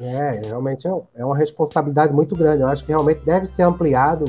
[0.00, 2.62] É, realmente é, é uma responsabilidade muito grande.
[2.62, 4.24] Eu acho que realmente deve ser ampliado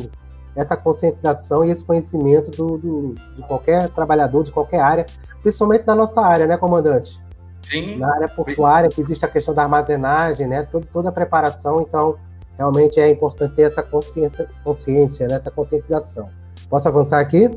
[0.55, 5.05] essa conscientização e esse conhecimento do, do, de qualquer trabalhador, de qualquer área,
[5.41, 7.19] principalmente na nossa área, né, comandante?
[7.61, 7.97] Sim.
[7.97, 12.17] Na área portuária, que existe a questão da armazenagem, né, toda, toda a preparação, então,
[12.57, 16.29] realmente é importante ter essa consciência, consciência né, essa conscientização.
[16.69, 17.49] Posso avançar aqui?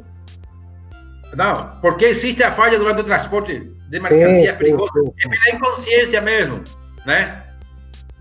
[1.35, 3.59] Não, porque existe a falha durante o transporte
[3.90, 4.92] de mercadoria perigosa.
[5.24, 6.62] É pela inconsciência mesmo,
[7.05, 7.43] né?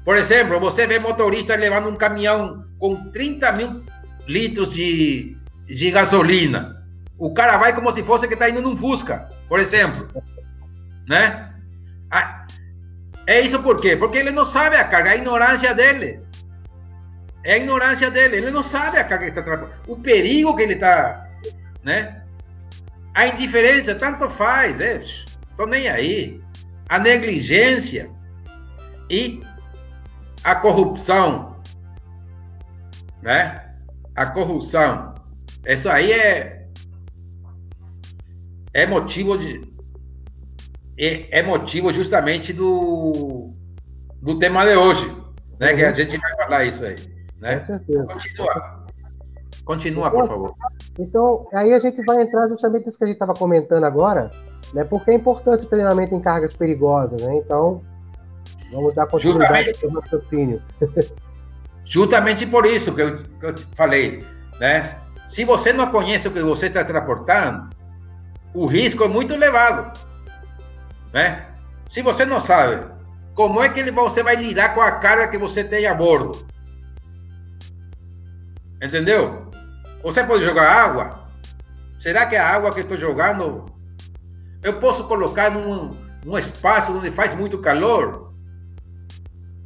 [0.03, 3.83] Por exemplo, você vê motorista levando um caminhão com 30 mil
[4.27, 6.83] litros de, de gasolina.
[7.17, 10.07] O cara vai como se fosse que está indo num Fusca, por exemplo.
[11.07, 11.53] Né?
[12.11, 12.45] Ah,
[13.25, 13.95] é isso por quê?
[13.95, 16.21] Porque ele não sabe a carga, a ignorância dele.
[17.45, 19.67] É a ignorância dele, ele não sabe a carga que está.
[19.87, 21.29] O perigo que ele está.
[21.81, 22.21] Né?
[23.13, 25.01] A indiferença, tanto faz, é,
[25.55, 26.41] tô nem aí.
[26.89, 28.09] A negligência
[29.09, 29.41] e
[30.43, 31.55] a corrupção,
[33.21, 33.75] né?
[34.15, 35.15] A corrupção,
[35.65, 36.67] isso aí é
[38.73, 39.73] é motivo de
[40.97, 43.53] é, é motivo justamente do
[44.21, 45.07] do tema de hoje,
[45.59, 45.71] né?
[45.71, 45.75] Uhum.
[45.75, 45.95] Que a uhum.
[45.95, 46.95] gente vai falar isso aí,
[47.39, 47.53] né?
[47.55, 48.05] Com certeza.
[48.05, 48.83] Continua.
[49.65, 50.53] Continua, por favor.
[50.99, 54.29] Então, aí a gente vai entrar justamente nisso que a gente estava comentando agora,
[54.73, 54.83] né?
[54.83, 57.35] Porque é importante o treinamento em cargas perigosas, né?
[57.37, 57.81] Então,
[58.71, 60.61] Vamos dar continuidade ao raciocínio.
[61.85, 64.23] Justamente por isso que eu, que eu falei,
[64.59, 64.97] né?
[65.27, 67.69] Se você não conhece o que você está transportando,
[68.53, 69.97] o risco é muito elevado,
[71.11, 71.47] né?
[71.87, 72.85] Se você não sabe
[73.35, 76.45] como é que você vai lidar com a carga que você tem a bordo,
[78.81, 79.51] entendeu?
[80.03, 81.23] Você pode jogar água?
[81.99, 83.65] Será que a água que estou jogando
[84.61, 85.91] eu posso colocar num,
[86.25, 88.32] num espaço onde faz muito calor?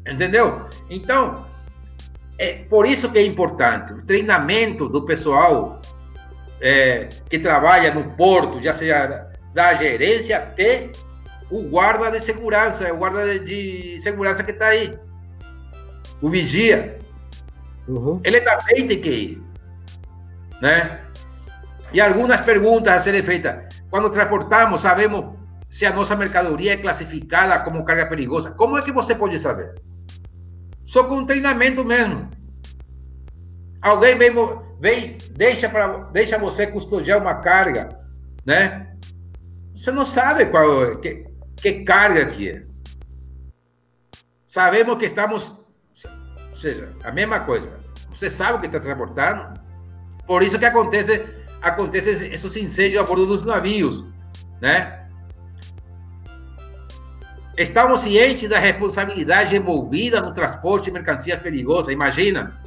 [0.08, 0.68] Entendeu?
[0.90, 1.46] Então,
[2.40, 5.82] é por isso que é importante o treinamento do pessoal
[6.62, 10.90] é, que trabalha no porto, já seja da gerência até
[11.50, 14.98] o guarda de segurança, o guarda de segurança que está aí,
[16.22, 17.00] o vigia.
[17.88, 18.20] Uhum.
[18.24, 19.44] Ele também tem que ir,
[20.62, 21.00] né?
[21.94, 23.64] E algumas perguntas a serem feitas.
[23.90, 25.38] Quando transportamos, sabemos
[25.70, 28.52] se a nossa mercadoria é classificada como carga perigosa.
[28.52, 29.74] Como é que você pode saber?
[30.88, 32.30] Só com treinamento mesmo.
[33.82, 34.34] Alguém vem,
[34.80, 37.90] vem deixa, pra, deixa você custodiar uma carga,
[38.46, 38.96] né?
[39.76, 42.64] Você não sabe qual que, que carga que é.
[44.48, 45.54] Sabemos que estamos,
[46.50, 47.70] ou seja, a mesma coisa.
[48.10, 49.60] Você sabe o que está transportando.
[50.26, 51.24] Por isso que acontece,
[51.62, 54.06] acontece esses incêndios a bordo dos navios,
[54.62, 55.07] né?
[57.58, 61.92] Estamos cientes da responsabilidade envolvida no transporte de mercancias perigosas.
[61.92, 62.62] Imagina.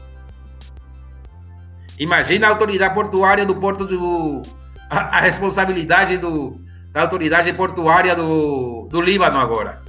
[1.96, 4.42] Imagina a autoridade portuária do Porto do.
[4.90, 6.60] A, a responsabilidade do,
[6.92, 9.80] da autoridade portuária do, do Líbano agora.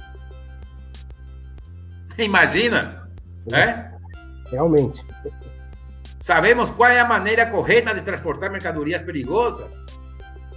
[2.16, 3.08] Imagina.
[3.50, 3.90] Né?
[4.52, 5.04] Realmente.
[6.20, 9.82] Sabemos qual é a maneira correta de transportar mercadorias perigosas.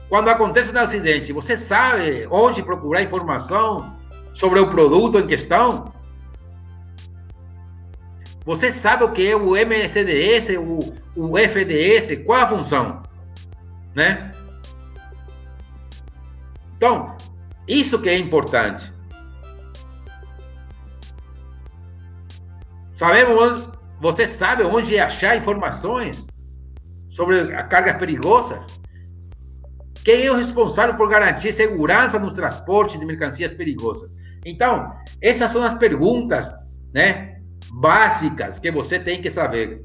[0.07, 3.94] Quando acontece um acidente, você sabe onde procurar informação,
[4.35, 5.91] sobre o produto em questão?
[8.45, 13.01] Você sabe o que é o MSDS, o, o FDS, qual a função?
[13.95, 14.31] Né?
[16.77, 17.15] Então,
[17.67, 18.93] isso que é importante.
[22.93, 23.67] Sabemos,
[23.99, 26.27] você sabe onde achar informações
[27.09, 28.63] sobre cargas perigosas?
[30.03, 34.11] Quem é o responsável por garantir segurança nos transportes de mercancias perigosas?
[34.45, 36.53] Então, essas são as perguntas,
[36.93, 37.41] né,
[37.73, 39.83] básicas que você tem que saber.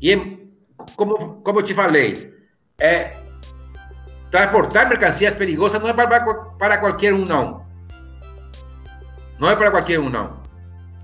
[0.00, 0.38] E
[0.94, 2.34] como, como eu te falei,
[2.78, 3.16] é,
[4.30, 7.66] transportar mercancias perigosas não é para, para qualquer um, não.
[9.38, 10.42] Não é para qualquer um, não.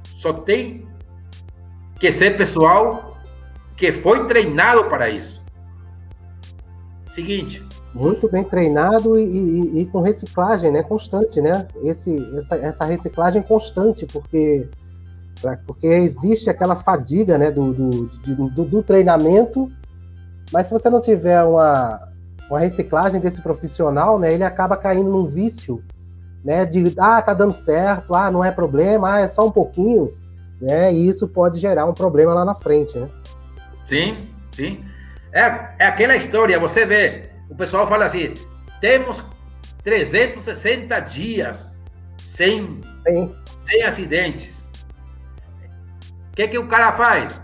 [0.04, 0.86] Só tem
[1.98, 3.16] que ser pessoal
[3.76, 5.42] que foi treinado para isso.
[7.09, 7.65] Seguinte,
[7.97, 10.82] Muito bem treinado e, e, e, com reciclagem, né?
[10.82, 11.66] Constante, né?
[11.82, 14.68] Esse, essa, essa reciclagem constante, porque,
[15.66, 17.51] porque existe aquela fadiga, né?
[17.51, 19.72] Do, do, do, do treinamento,
[20.53, 22.07] mas se você não tiver uma,
[22.51, 24.34] uma reciclagem desse profissional, né?
[24.34, 25.82] Ele acaba caindo num vício,
[26.44, 26.66] né?
[26.66, 30.12] De ah, tá dando certo, ah, não é problema, ah, é só um pouquinho,
[30.61, 30.92] né?
[30.92, 33.09] E isso pode gerar um problema lá na frente, né?
[33.86, 34.84] Sim, sim.
[35.32, 38.34] É, é aquela história, você vê o pessoal fala assim:
[38.80, 39.24] temos
[39.84, 41.84] 360 dias
[42.18, 42.80] sem,
[43.64, 44.68] sem acidentes.
[46.32, 47.42] O que, que o cara faz?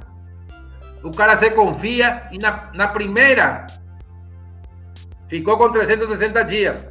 [1.03, 3.67] O cara se confia e na, na primeira
[5.29, 6.89] ficou com 360 dias.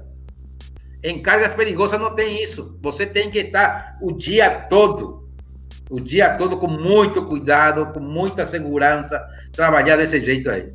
[1.04, 2.78] Em cargas perigosas não tem isso.
[2.82, 5.28] Você tem que estar o dia todo,
[5.90, 10.74] o dia todo com muito cuidado, com muita segurança, trabalhar desse jeito aí.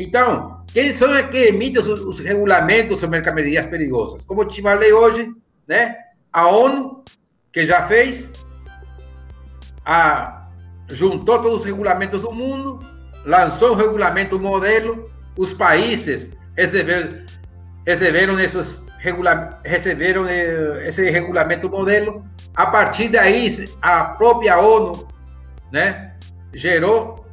[0.00, 4.24] Então, quem são que emitem os, os regulamentos sobre mercadorias perigosas?
[4.24, 5.30] Como te falei hoje,
[5.68, 5.94] né?
[6.32, 7.04] A ONU,
[7.52, 8.32] que já fez,
[9.84, 10.48] a,
[10.88, 12.80] juntou todos os regulamentos do mundo,
[13.26, 18.82] lançou um regulamento modelo, os países receberam, esses
[19.64, 22.24] receberam eh, esse regulamento modelo.
[22.54, 25.06] A partir daí, a própria ONU,
[25.70, 26.14] né,
[26.54, 27.26] gerou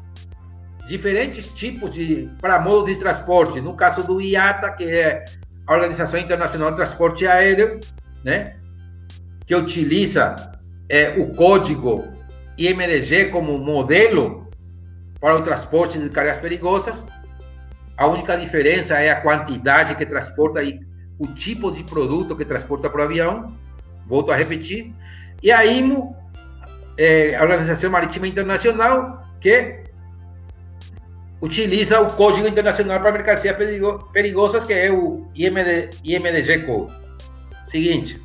[0.87, 2.29] diferentes tipos de
[2.63, 3.59] modos de transporte.
[3.59, 5.25] No caso do IATA, que é
[5.67, 7.79] a Organização Internacional de Transporte Aéreo,
[8.23, 8.55] né,
[9.45, 10.35] que utiliza
[10.89, 12.07] é, o código
[12.57, 14.49] IMDG como modelo
[15.19, 17.05] para o transporte de cargas perigosas.
[17.97, 20.79] A única diferença é a quantidade que transporta e
[21.19, 23.57] o tipo de produto que transporta para o avião.
[24.05, 24.93] Volto a repetir.
[25.43, 26.15] E a IMO,
[26.97, 29.86] é, a Organização Marítima Internacional, que
[31.41, 33.55] utiliza o Código Internacional para Mercancías
[34.11, 36.93] Perigosas, que é o IMD, IMDG Code.
[37.65, 38.21] Seguinte.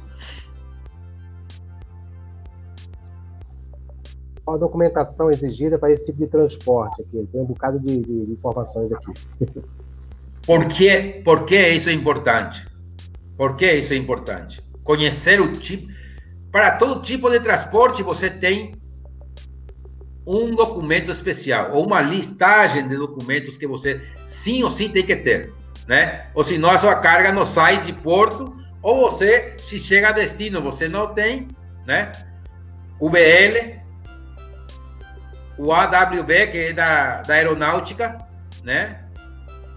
[4.45, 7.27] Qual a documentação exigida para esse tipo de transporte aqui?
[7.31, 9.13] Tem um bocado de, de, de informações aqui.
[10.45, 12.67] Por que, por que isso é importante?
[13.37, 14.61] Por que isso é importante?
[14.83, 15.87] Conhecer o tipo.
[16.51, 18.73] Para todo tipo de transporte, você tem
[20.27, 25.17] um documento especial ou uma listagem de documentos que você sim ou sim tem que
[25.17, 25.53] ter,
[25.87, 26.27] né?
[26.35, 30.61] Ou senão a sua carga não sai de porto ou você, se chega a destino,
[30.61, 31.49] você não tem,
[31.87, 32.11] né?
[32.99, 33.81] O BL,
[35.57, 38.19] o AWB, que é da, da aeronáutica,
[38.65, 39.05] né?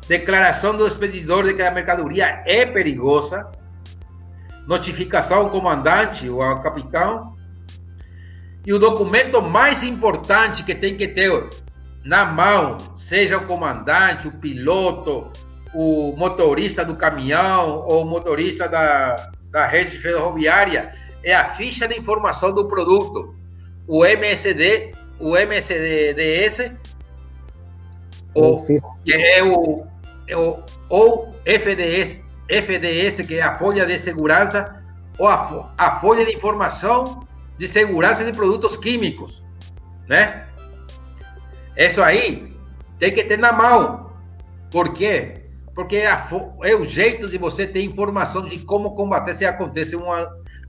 [0.07, 3.51] Declaração do expedidor de que a mercadoria é perigosa,
[4.67, 7.34] notificação ao comandante ou ao capitão,
[8.65, 11.49] e o documento mais importante que tem que ter
[12.03, 15.31] na mão, seja o comandante, o piloto,
[15.73, 19.15] o motorista do caminhão ou o motorista da,
[19.51, 20.93] da rede ferroviária,
[21.23, 23.35] é a ficha de informação do produto.
[23.87, 26.71] O MSD, o MSDS,
[28.33, 28.65] ou,
[29.03, 29.85] que é o,
[30.27, 30.59] é o
[30.89, 34.83] ou FDS, FDS, que é a folha de segurança,
[35.17, 37.24] ou a, a folha de informação
[37.57, 39.43] de segurança de produtos químicos,
[40.07, 40.47] né?
[41.77, 42.55] Isso aí
[42.99, 44.11] tem que ter na mão.
[44.71, 45.45] Por quê?
[45.73, 46.17] Porque é,
[46.63, 50.05] é, o jeito de você ter informação de como combater se acontece um,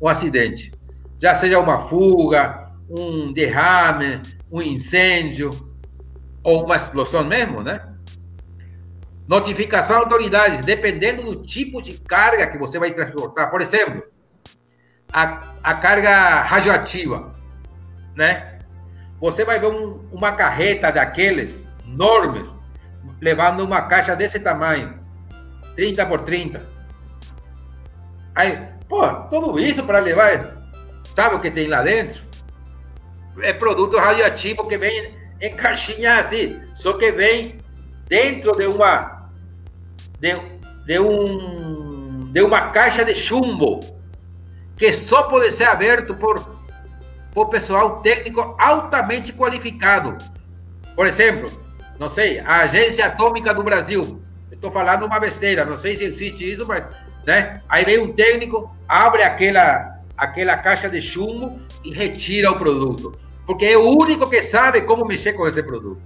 [0.00, 0.72] um acidente.
[1.18, 4.20] Já seja uma fuga, um derrame,
[4.50, 5.50] um incêndio
[6.42, 7.80] ou uma explosão mesmo, né?
[9.28, 13.50] Notificação a autoridades, dependendo do tipo de carga que você vai transportar.
[13.50, 14.02] Por exemplo,
[15.12, 17.34] a, a carga radioativa,
[18.14, 18.58] né?
[19.20, 22.54] Você vai ver um, uma carreta daqueles enormes
[23.20, 24.98] levando uma caixa desse tamanho,
[25.74, 26.62] 30 por 30.
[28.34, 30.62] Aí, pô, tudo isso para levar,
[31.04, 32.22] sabe o que tem lá dentro?
[33.40, 37.58] É produto radioativo que vem em caixinha assim, só que vem
[38.08, 39.30] dentro de uma
[40.18, 40.34] de,
[40.86, 43.80] de um de uma caixa de chumbo
[44.76, 46.58] que só pode ser aberto por,
[47.32, 50.16] por pessoal técnico altamente qualificado.
[50.94, 51.46] Por exemplo,
[51.98, 54.22] não sei, a Agência Atômica do Brasil.
[54.50, 56.86] Estou falando uma besteira, não sei se existe isso, mas,
[57.26, 57.60] né?
[57.68, 63.18] Aí vem um técnico, abre aquela, aquela caixa de chumbo e retira o produto.
[63.46, 66.00] Porque é o único que sabe como mexer com esse produto.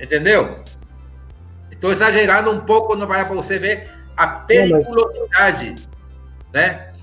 [0.00, 0.60] Entendeu?
[1.70, 5.74] Estou exagerando um pouco para você ver a periculosidade,
[6.52, 6.93] né?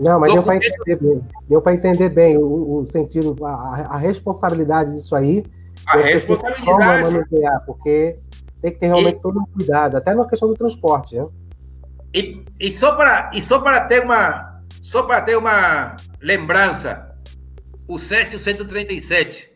[0.00, 1.20] Não, mas deu para entender bem.
[1.48, 5.44] Deu para entender bem o, o sentido, a, a, responsabilidade disso aí.
[5.86, 7.12] A responsabilidade.
[7.12, 8.16] Manusear, porque
[8.62, 11.26] tem que ter realmente e, todo um cuidado, até na questão do transporte, né?
[12.14, 17.14] E, e só para e só para ter uma só para ter uma lembrança,
[17.86, 19.50] o Césio 137,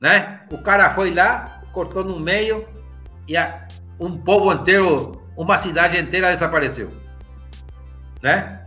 [0.00, 0.42] né?
[0.52, 2.66] O cara foi lá, cortou no meio
[3.26, 3.66] e a,
[3.98, 6.90] um povo inteiro, uma cidade inteira desapareceu,
[8.22, 8.65] né?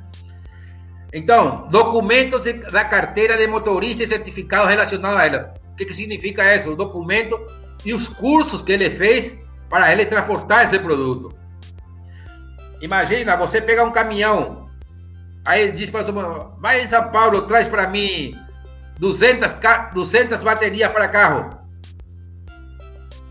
[1.14, 5.54] Então, documentos de, da carteira de motorista e certificado relacionado a ela.
[5.72, 6.72] O que, que significa isso?
[6.72, 7.40] O documento
[7.84, 9.40] e os cursos que ele fez
[9.70, 11.36] para ele transportar esse produto.
[12.82, 14.70] Imagina, você pegar um caminhão,
[15.46, 16.12] aí ele diz para você,
[16.60, 18.36] vai em São Paulo, traz para mim
[19.00, 19.56] 200,
[19.94, 21.60] 200 baterias para carro.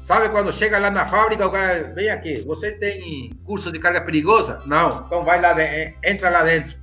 [0.04, 4.00] Sabe quando chega lá na fábrica, o cara vem aqui, você tem curso de carga
[4.00, 4.58] perigosa?
[4.64, 5.54] Não, então vai lá,
[6.02, 6.76] entra lá dentro.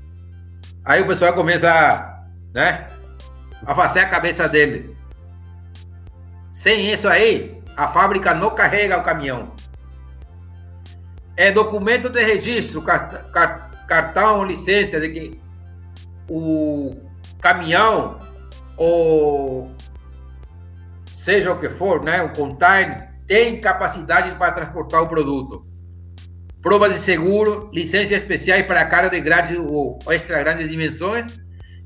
[0.85, 2.23] Aí o pessoal começa a,
[2.53, 2.87] né,
[3.65, 4.95] a fazer a cabeça dele.
[6.51, 9.51] Sem isso aí, a fábrica não carrega o caminhão.
[11.35, 12.83] É documento de registro,
[13.87, 15.41] cartão, licença de que
[16.29, 16.95] o
[17.41, 18.19] caminhão
[18.77, 19.71] ou
[21.07, 25.65] seja o que for, né, o container tem capacidade para transportar o produto.
[26.65, 31.39] Provas de seguro, licenças especiais para carga de grandes ou extra grandes dimensões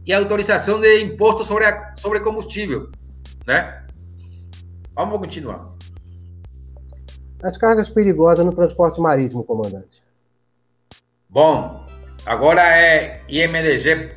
[0.05, 2.89] e autorização de imposto sobre, a, sobre combustível,
[3.45, 3.85] né?
[4.95, 5.69] Vamos continuar.
[7.43, 10.01] As cargas perigosas no transporte marítimo, comandante.
[11.29, 11.85] Bom,
[12.25, 14.15] agora é IMDG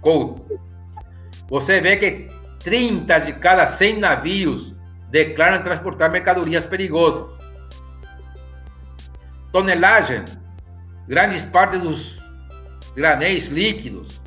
[0.00, 0.42] Code.
[1.48, 2.28] Você vê que
[2.64, 4.74] 30 de cada 100 navios
[5.08, 7.39] declaram transportar mercadorias perigosas.
[9.52, 10.24] Tonelagem,
[11.08, 12.20] grandes partes dos
[12.94, 14.20] granéis líquidos.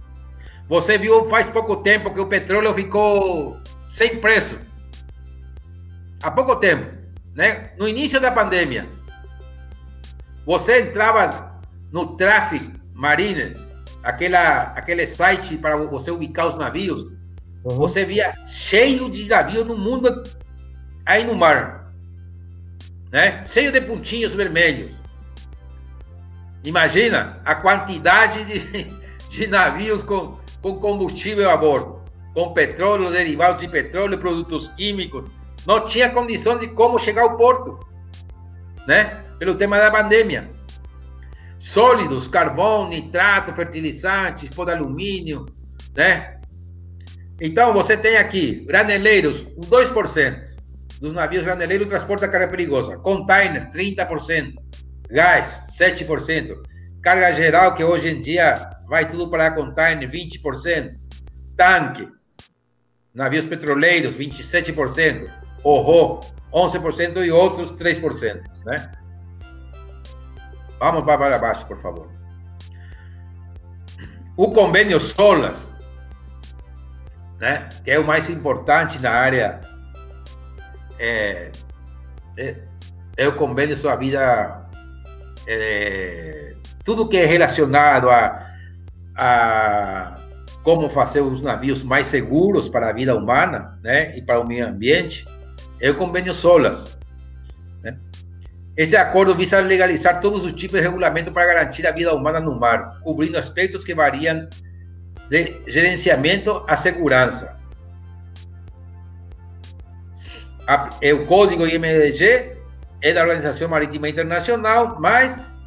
[0.67, 3.57] Você viu faz pouco tempo que o petróleo ficou
[3.89, 4.57] sem preço.
[6.21, 6.89] Há pouco tempo,
[7.35, 7.71] né?
[7.77, 8.87] No início da pandemia.
[10.45, 11.61] Você entrava
[11.91, 13.55] no Traffic Marine,
[14.03, 17.03] aquela, aquele site para você ubicar os navios.
[17.63, 17.77] Uhum.
[17.77, 20.23] Você via cheio de navios no mundo
[21.05, 21.93] aí no mar,
[23.11, 23.43] né?
[23.43, 25.02] Cheio de pontinhos vermelhos.
[26.65, 28.87] Imagina a quantidade de,
[29.29, 32.01] de navios com, com combustível a bordo,
[32.33, 35.29] com petróleo, derivados de petróleo, produtos químicos.
[35.65, 37.79] Não tinha condição de como chegar ao porto,
[38.87, 39.23] né?
[39.39, 40.49] Pelo tema da pandemia.
[41.59, 45.45] Sólidos, carvão, nitrato, fertilizantes, pó de alumínio,
[45.95, 46.41] né?
[47.39, 50.53] Então você tem aqui graneleiros, 2%
[50.99, 52.97] dos navios graneleiros transporta carga perigosa.
[52.97, 54.53] Container, 30%.
[55.13, 56.59] Gás, 7%.
[57.03, 58.55] Carga geral, que hoje em dia
[58.87, 60.99] vai tudo para container, 20%.
[61.55, 62.09] Tanque,
[63.13, 65.29] navios petroleiros, 27%.
[65.63, 68.41] Horror, 11% e outros 3%.
[68.65, 68.91] Né?
[70.79, 72.11] Vamos para baixo, por favor.
[74.35, 75.71] O convênio SOLAS,
[77.39, 79.61] né, que é o mais importante na área
[80.97, 81.51] é,
[82.35, 82.55] é,
[83.15, 84.62] eu convênio sua vida,
[85.47, 88.51] é, tudo que é relacionado a,
[89.15, 90.15] a
[90.63, 94.65] como fazer os navios mais seguros para a vida humana né, e para o meio
[94.65, 95.27] ambiente,
[95.79, 96.97] é o convênio SOLAS.
[97.83, 97.97] Né?
[98.77, 102.57] Esse acordo visa legalizar todos os tipos de regulamento para garantir a vida humana no
[102.57, 104.47] mar, cobrindo aspectos que variam
[105.29, 107.59] de gerenciamento à segurança.
[110.65, 112.52] A, é o código IMDG
[113.03, 115.59] é da Organização Marítima Internacional, mas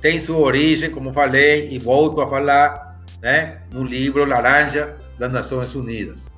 [0.00, 5.74] tem sua origem, como falei, e volto a falar, né, no livro Laranja das Nações
[5.76, 6.30] Unidas.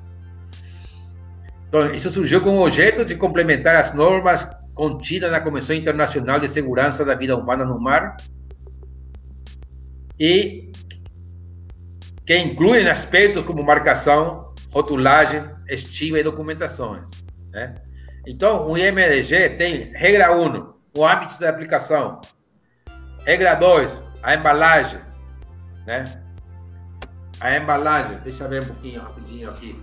[1.66, 6.48] Então, isso surgiu com o objeto de complementar as normas contidas na Convenção Internacional de
[6.48, 8.16] Segurança da Vida Humana no Mar
[10.20, 10.70] e
[12.26, 17.10] que incluem aspectos como marcação, rotulagem, estima e documentações.
[17.50, 17.74] Né?
[18.28, 22.20] Então, o IMDG tem regra 1, o âmbito da aplicação.
[23.24, 25.00] Regra 2, a embalagem.
[25.86, 26.04] Né?
[27.40, 29.82] A embalagem, deixa eu ver um pouquinho rapidinho aqui.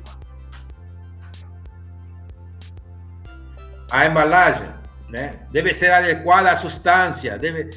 [3.91, 4.69] A embalagem
[5.09, 7.71] né, deve ser adequada à substância, deve,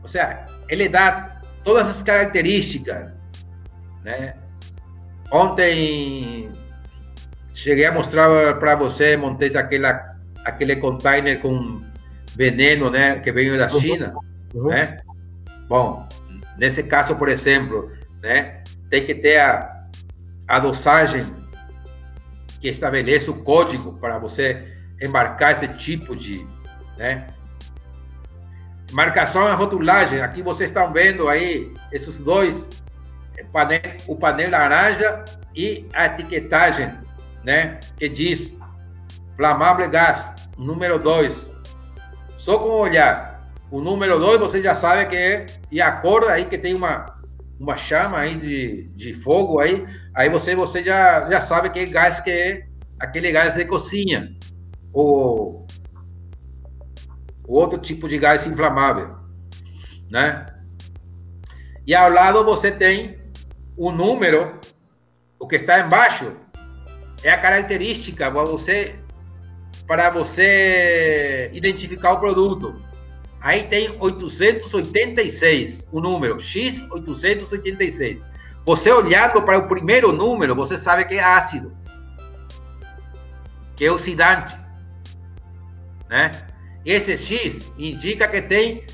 [0.00, 3.12] ou seja, ele dá todas as características.
[4.02, 4.34] Né?
[5.30, 6.50] Ontem
[7.54, 10.13] Cheguei a mostrar para você, Montes, aquela,
[10.44, 11.82] aquele container com
[12.36, 14.14] veneno, né, que veio da China,
[14.52, 14.68] uhum.
[14.68, 14.98] né?
[15.68, 16.06] Bom,
[16.58, 17.90] nesse caso, por exemplo,
[18.22, 19.86] né, tem que ter a,
[20.48, 21.24] a dosagem
[22.60, 26.46] que estabelece o código para você embarcar esse tipo de,
[26.96, 27.26] né?
[28.92, 30.20] Marcação e rotulagem.
[30.22, 32.68] Aqui vocês estão vendo aí esses dois,
[33.52, 35.24] painel, o painel laranja
[35.54, 36.92] e a etiquetagem,
[37.44, 37.80] né?
[37.98, 38.54] Que diz
[39.36, 41.46] flamável gás, número 2.
[42.38, 43.34] Só com olhar
[43.70, 46.00] o número 2 você já sabe que é, e a
[46.30, 47.06] aí que tem uma,
[47.58, 49.84] uma chama aí de, de fogo aí,
[50.14, 52.66] aí você, você já, já sabe que é gás que é
[53.00, 54.32] aquele gás de cozinha,
[54.92, 55.66] ou,
[57.46, 59.16] ou outro tipo de gás inflamável,
[60.10, 60.46] né?
[61.86, 63.18] E ao lado você tem
[63.76, 64.60] o número,
[65.38, 66.32] o que está embaixo,
[67.22, 68.94] é a característica você
[69.86, 72.74] para você identificar o produto.
[73.40, 78.22] Aí tem 886, o número X886.
[78.64, 81.76] Você olhando para o primeiro número, você sabe que é ácido,
[83.76, 84.56] que é oxidante,
[86.08, 86.30] né?
[86.86, 88.86] Esse X indica que tem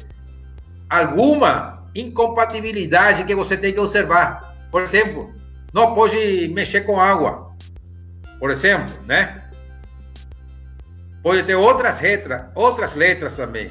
[0.89, 4.57] alguma incompatibilidade que você tem que observar.
[4.73, 5.33] Por exemplo,
[5.73, 7.55] não pode mexer com água,
[8.41, 9.40] por exemplo, né?
[11.23, 13.71] Pode ter outras letras, outras letras também.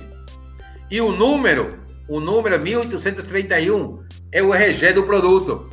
[0.89, 5.69] E o número, o número 1831 é o RG do produto.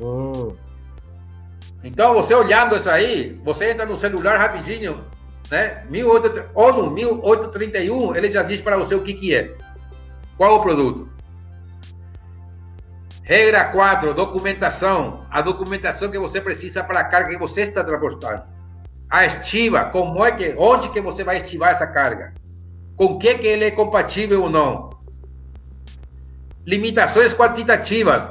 [0.00, 0.54] Hum.
[1.82, 5.04] Então, você olhando isso aí, você entra no celular rapidinho,
[5.50, 5.84] né?
[5.90, 9.54] 18, ou no 1831, ele já diz para você o que, que é.
[10.36, 11.08] Qual o produto?
[13.22, 15.26] Regra 4, documentação.
[15.30, 18.55] A documentação que você precisa para a carga que você está transportando.
[19.08, 22.34] A estiva, como é que, onde que você vai estivar essa carga?
[22.96, 24.90] Com que que ele é compatível ou não?
[26.66, 28.28] Limitações quantitativas.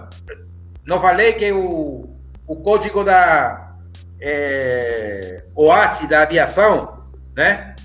[0.86, 2.10] Não falei que o,
[2.46, 3.76] o código da
[4.20, 7.06] é, OASI da aviação,
[7.36, 7.76] né?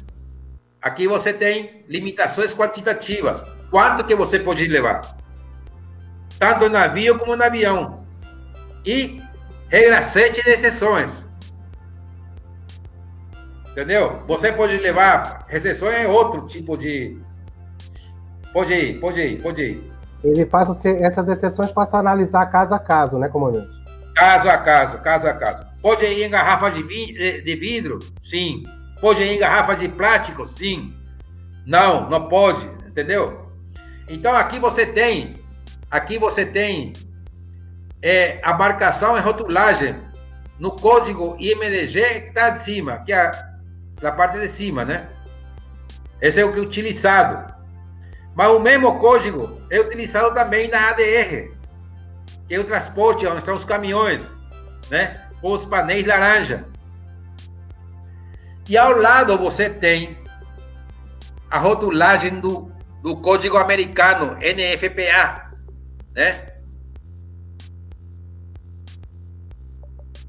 [0.82, 3.44] Aqui você tem limitações quantitativas.
[3.70, 5.02] Quanto que você pode levar?
[6.38, 8.04] Tanto no navio como no avião.
[8.84, 9.20] E
[9.68, 11.26] regra 7 de exceções.
[13.72, 14.22] Entendeu?
[14.26, 15.44] Você pode levar.
[15.48, 17.16] Recessão é outro tipo de.
[18.52, 19.92] Pode ir, pode ir, pode ir.
[20.24, 23.70] Ele passa essas exceções passa a analisar caso a caso, né, comandante?
[24.14, 25.64] Caso a caso, caso a caso.
[25.80, 28.00] Pode ir em garrafa de, de vidro?
[28.22, 28.64] Sim.
[29.00, 30.46] Pode ir em garrafa de plástico?
[30.46, 30.92] Sim.
[31.64, 33.46] Não, não pode, entendeu?
[34.08, 35.40] Então aqui você tem,
[35.90, 36.92] aqui você tem
[38.02, 39.96] é, a marcação e rotulagem
[40.58, 43.30] no código IMDG que está de cima, que é
[44.02, 45.08] na parte de cima, né?
[46.20, 47.52] Esse é o que é utilizado.
[48.34, 51.50] Mas o mesmo código é utilizado também na ADR,
[52.46, 54.26] que é o transporte, onde estão os caminhões,
[54.90, 55.28] né?
[55.40, 56.64] Com os painéis laranja.
[58.68, 60.16] E ao lado você tem
[61.50, 62.70] a rotulagem do,
[63.02, 65.50] do código americano, NFPA,
[66.14, 66.46] né?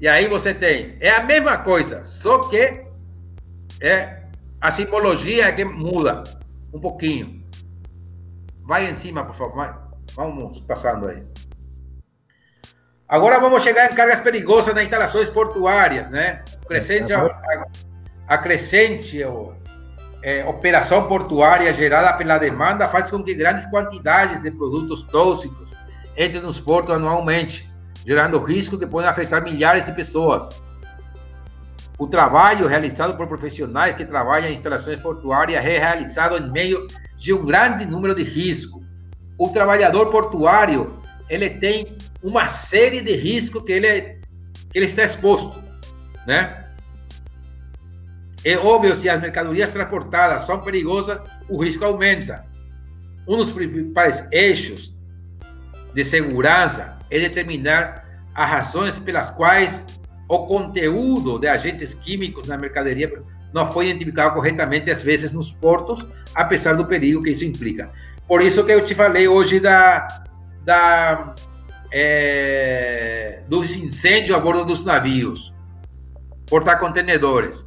[0.00, 2.84] E aí você tem, é a mesma coisa, só que
[3.82, 4.22] é
[4.60, 6.22] a simbologia é que muda
[6.72, 7.44] um pouquinho.
[8.64, 9.56] Vai em cima, por favor.
[9.56, 9.74] Vai.
[10.14, 11.22] Vamos passando aí.
[13.08, 16.44] Agora vamos chegar em cargas perigosas nas instalações portuárias, né?
[16.66, 17.26] Crescente, a,
[18.26, 19.20] a crescente
[20.22, 25.70] é, operação portuária gerada pela demanda faz com que grandes quantidades de produtos tóxicos
[26.16, 27.68] entrem nos portos anualmente,
[28.06, 30.62] gerando risco que podem afetar milhares de pessoas.
[31.98, 36.86] O trabalho realizado por profissionais que trabalham em instalações portuárias é realizado em meio
[37.16, 38.82] de um grande número de riscos.
[39.38, 44.20] O trabalhador portuário ele tem uma série de riscos que ele,
[44.70, 45.62] que ele está exposto,
[46.26, 46.62] né?
[48.44, 52.44] É óbvio, se as mercadorias transportadas são perigosas, o risco aumenta.
[53.26, 54.92] Um dos principais eixos
[55.94, 59.86] de segurança é determinar as razões pelas quais
[60.34, 63.22] o conteúdo de agentes químicos na mercadoria
[63.52, 67.90] não foi identificado corretamente, às vezes, nos portos, apesar do perigo que isso implica.
[68.26, 70.08] Por isso que eu te falei hoje da,
[70.64, 71.34] da,
[71.92, 75.52] é, dos incêndios a bordo dos navios,
[76.46, 77.66] porta-contenedores.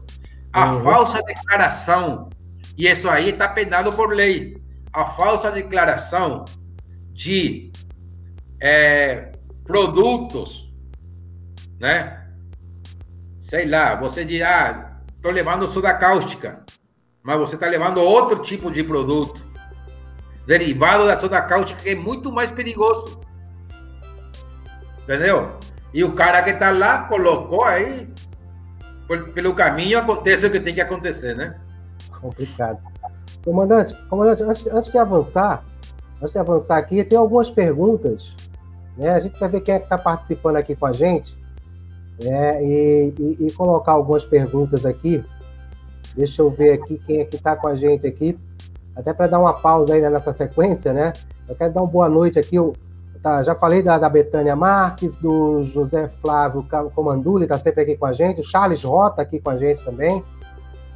[0.52, 0.84] A uhum.
[0.84, 2.30] falsa declaração,
[2.76, 4.58] e isso aí está penado por lei,
[4.92, 6.46] a falsa declaração
[7.14, 7.72] de
[8.60, 10.74] é, produtos,
[11.80, 12.25] né?
[13.46, 16.64] Sei lá, você diz, ah, estou levando soda cáustica,
[17.22, 19.46] mas você está levando outro tipo de produto
[20.48, 23.22] derivado da soda cáustica que é muito mais perigoso.
[25.04, 25.58] Entendeu?
[25.94, 28.12] E o cara que está lá colocou aí,
[29.36, 31.56] pelo caminho acontece o que tem que acontecer, né?
[32.20, 32.80] Complicado.
[33.44, 35.64] Comandante, comandante antes, antes de avançar,
[36.20, 38.36] antes de avançar aqui, tem algumas perguntas.
[38.98, 39.12] Né?
[39.12, 41.45] A gente vai ver quem é que está participando aqui com a gente.
[42.24, 42.64] Né?
[42.64, 45.24] E, e, e, colocar algumas perguntas aqui.
[46.16, 48.38] Deixa eu ver aqui quem é que está com a gente aqui.
[48.96, 51.12] Até para dar uma pausa aí nessa sequência, né?
[51.48, 52.56] Eu quero dar uma boa noite aqui.
[52.56, 52.74] Eu,
[53.22, 58.06] tá, já falei da, da Betânia Marques, do José Flávio Comanduli, está sempre aqui com
[58.06, 58.40] a gente.
[58.40, 60.24] O Charles Rota aqui com a gente também.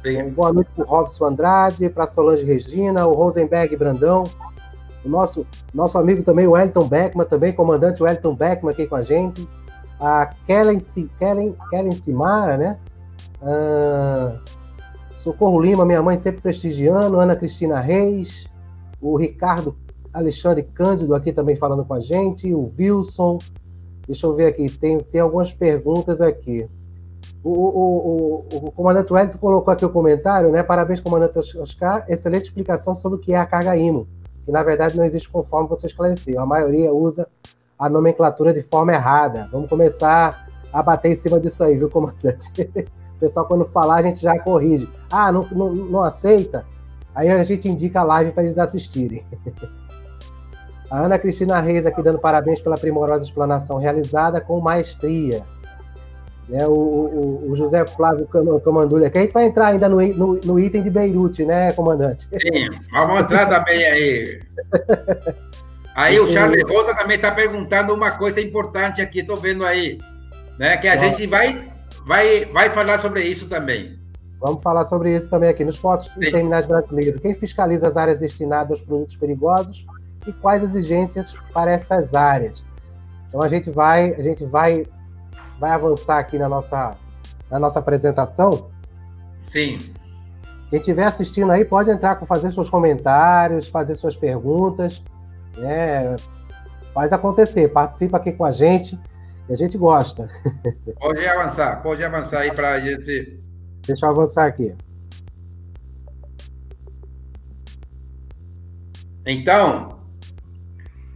[0.02, 0.30] Sim.
[0.30, 4.24] Boa noite para o Robson Andrade, para Solange Regina, o Rosenberg Brandão,
[5.04, 9.02] o nosso, nosso amigo também, o Wellington Beckman, também, comandante Wellington Beckman aqui com a
[9.02, 9.46] gente,
[10.00, 10.78] a Kellen,
[11.18, 12.78] Kellen, Kellen Simara, né?
[13.42, 14.38] Ah,
[15.12, 18.46] Socorro Lima, minha mãe sempre prestigiando, Ana Cristina Reis,
[19.00, 19.76] o Ricardo
[20.12, 23.38] Alexandre Cândido aqui também falando com a gente, o Wilson.
[24.06, 26.66] Deixa eu ver aqui, tem, tem algumas perguntas aqui.
[27.44, 30.62] O, o, o, o comandante Wellington colocou aqui o comentário, né?
[30.62, 32.04] Parabéns, comandante Oscar.
[32.08, 34.08] Excelente explicação sobre o que é a carga IMO,
[34.44, 36.40] que na verdade não existe conforme você esclareceu.
[36.40, 37.28] A maioria usa
[37.80, 39.48] a nomenclatura de forma errada.
[39.50, 42.50] Vamos começar a bater em cima disso aí, viu, comandante?
[43.16, 44.88] O pessoal, quando falar, a gente já corrige.
[45.12, 46.64] Ah, não, não, não aceita?
[47.14, 49.26] Aí a gente indica a live para eles assistirem.
[50.90, 55.44] A Ana Cristina Reis aqui dando parabéns pela primorosa explanação realizada com maestria
[56.50, 60.40] né, o, o, o, José Flávio Camandulha, que a gente vai entrar ainda no, no,
[60.44, 62.26] no, item de Beirute, né, comandante?
[62.32, 64.42] Sim, vamos entrar também aí.
[65.94, 66.20] Aí Sim.
[66.20, 69.98] o Charles Rosa também está perguntando uma coisa importante aqui, estou vendo aí,
[70.58, 71.06] né, que a Nossa.
[71.06, 71.70] gente vai,
[72.06, 73.98] vai, vai falar sobre isso também.
[74.40, 75.64] Vamos falar sobre isso também aqui.
[75.64, 79.84] Nos portos terminais brasileiros, quem fiscaliza as áreas destinadas aos produtos perigosos
[80.26, 82.64] e quais exigências para essas áreas?
[83.28, 84.86] Então a gente vai, a gente vai
[85.60, 86.96] vai avançar aqui na nossa,
[87.50, 88.70] na nossa apresentação.
[89.46, 89.76] Sim.
[90.70, 95.02] Quem estiver assistindo aí pode entrar com fazer seus comentários, fazer suas perguntas.
[95.56, 96.16] Né?
[96.94, 98.98] Faz acontecer, participa aqui com a gente,
[99.48, 100.28] a gente gosta.
[100.98, 103.40] Pode avançar, pode avançar aí para a gente.
[103.86, 104.74] Deixa eu avançar aqui.
[109.26, 110.00] Então,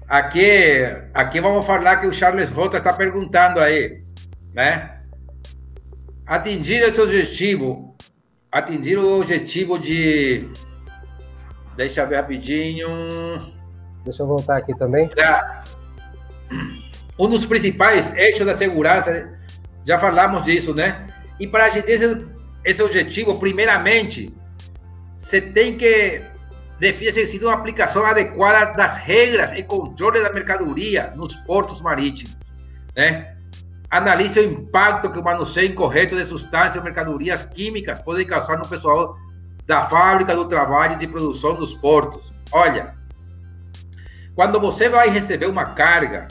[0.09, 4.05] aqui, aqui vamos falar que o Charles Rota está perguntando aí
[4.55, 5.01] né?
[6.25, 7.97] Atingir esse objetivo,
[8.51, 10.49] atingir o objetivo de.
[11.77, 12.89] Deixa eu ver rapidinho.
[14.05, 15.11] Deixa eu voltar aqui também.
[17.19, 19.29] Um dos principais eixos da segurança,
[19.85, 21.07] já falamos disso, né?
[21.41, 22.27] E para a gente ter esse,
[22.65, 24.35] esse objetivo, primeiramente,
[25.17, 26.23] você tem que
[26.79, 32.37] definir se existe uma aplicação adequada das regras e controle da mercadoria nos portos marítimos,
[32.97, 33.35] né?
[33.91, 38.69] Analise o impacto que o manuseio incorreto de substâncias ou mercadorias químicas pode causar no
[38.69, 39.17] pessoal
[39.67, 42.33] da fábrica, do trabalho e de produção dos portos.
[42.51, 42.95] Olha,
[44.35, 46.27] quando você vai receber uma carga,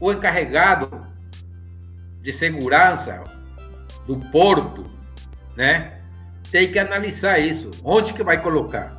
[0.00, 1.06] o encarregado
[2.20, 3.22] de segurança
[4.06, 4.90] do porto,
[5.56, 6.00] né,
[6.50, 7.70] tem que analisar isso.
[7.84, 8.96] Onde que vai colocar?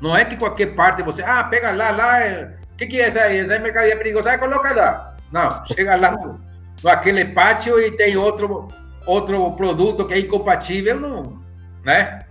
[0.00, 3.08] Não é que qualquer parte você, ah, pega lá, lá, o é, que, que é
[3.08, 4.38] essa, essa mercadoria perigosa?
[4.38, 5.16] Coloca lá.
[5.32, 6.40] Não, chega lá no,
[6.82, 8.68] no aquele pátio e tem outro,
[9.06, 11.42] outro produto que é incompatível, não,
[11.84, 12.24] né?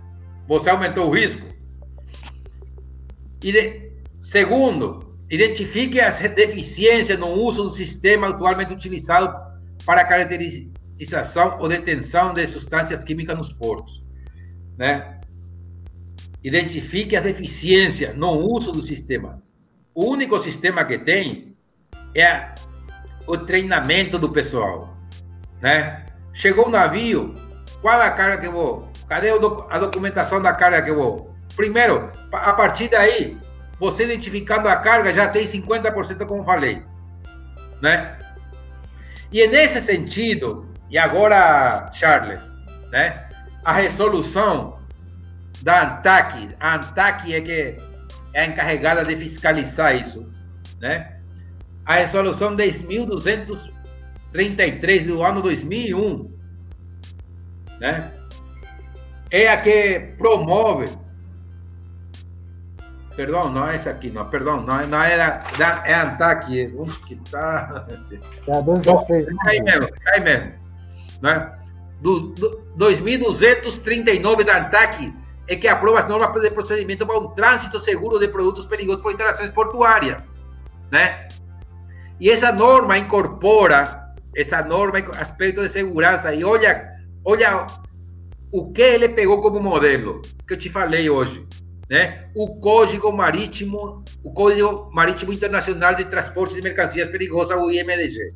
[0.48, 1.46] Você aumentou o risco.
[3.42, 3.83] E de,
[4.24, 9.32] segundo, identifique as deficiências no uso do sistema atualmente utilizado
[9.84, 14.02] para caracterização ou detenção de substâncias químicas nos portos,
[14.78, 15.20] né?
[16.42, 19.42] Identifique as deficiências no uso do sistema.
[19.94, 21.56] O único sistema que tem
[22.14, 22.54] é
[23.26, 24.96] o treinamento do pessoal,
[25.60, 26.06] né?
[26.32, 27.34] Chegou o um navio,
[27.80, 28.88] qual a carga que eu vou?
[29.08, 31.34] Cadê a documentação da carga que eu vou?
[31.54, 33.38] Primeiro, a partir daí,
[33.84, 36.82] você identificando a carga já tem 50%, como falei,
[37.80, 38.18] né?
[39.32, 42.52] E é nesse sentido, e agora, Charles,
[42.90, 43.28] né?
[43.64, 44.78] A resolução
[45.62, 47.76] da ANTAC, a ANTAC é que
[48.34, 50.28] é encarregada de fiscalizar isso,
[50.80, 51.14] né?
[51.84, 56.32] a resolução 10.233 do ano 2001,
[57.78, 58.10] né?
[59.30, 60.88] É a que promove.
[63.16, 66.98] Perdão, não é essa aqui, não, perdão, não, não é, da, é a ANTAC, onde
[67.00, 67.86] que tá?
[68.48, 70.52] É Bom, tá aí mesmo, tá aí mesmo,
[71.22, 71.52] né?
[72.00, 75.14] Do, do 2.239 da ANTAC
[75.46, 79.12] é que aprova as normas de procedimento para um trânsito seguro de produtos perigosos por
[79.12, 80.34] instalações portuárias,
[80.90, 81.28] né?
[82.18, 86.90] E essa norma incorpora, essa norma, aspecto de segurança, e olha,
[87.24, 87.66] olha
[88.50, 91.46] o que ele pegou como modelo, que eu te falei hoje,
[91.88, 92.28] né?
[92.34, 98.32] O Código Marítimo, o Código Marítimo Internacional de Transportes de Mercancias Perigosas, o IMDG.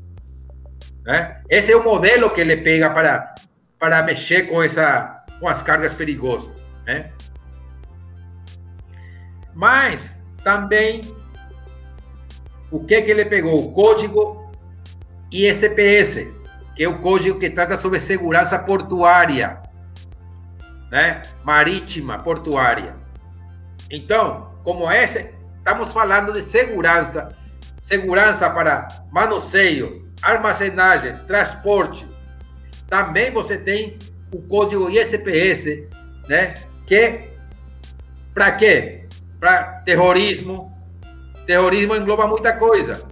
[1.05, 1.41] Né?
[1.49, 3.35] Esse é o modelo que ele pega para,
[3.79, 6.53] para mexer com, essa, com as cargas perigosas.
[6.87, 7.11] Né?
[9.55, 11.01] Mas também
[12.71, 13.59] o que, que ele pegou?
[13.59, 14.53] O código
[15.33, 16.27] ISPS,
[16.77, 19.63] que é o código que trata sobre segurança portuária,
[20.91, 21.23] né?
[21.43, 22.98] marítima portuária.
[23.91, 27.37] Então, como esse, estamos falando de segurança,
[27.81, 32.07] segurança para manuseio, armazenagem, transporte.
[32.89, 33.99] Também você tem
[34.33, 35.85] o código ISPS,
[36.29, 36.55] né?
[36.87, 37.21] Que
[38.35, 39.07] para quê?
[39.41, 40.77] Para terrorismo.
[41.47, 43.07] Terrorismo engloba muita coisa,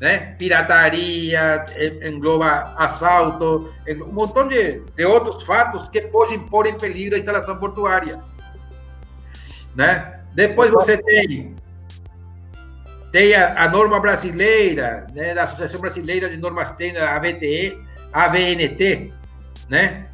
[0.00, 0.36] né?
[0.38, 1.64] Pirataria,
[2.04, 7.56] engloba assalto, um montão de, de outros fatos que podem pôr em peligro a instalação
[7.56, 8.22] portuária
[9.76, 10.20] né?
[10.34, 11.54] Depois você tem
[13.12, 17.78] tem a, a, norma brasileira, né, da Associação Brasileira de Normas Técnicas, a ABTE,
[18.12, 19.12] ABNT,
[19.70, 20.06] né?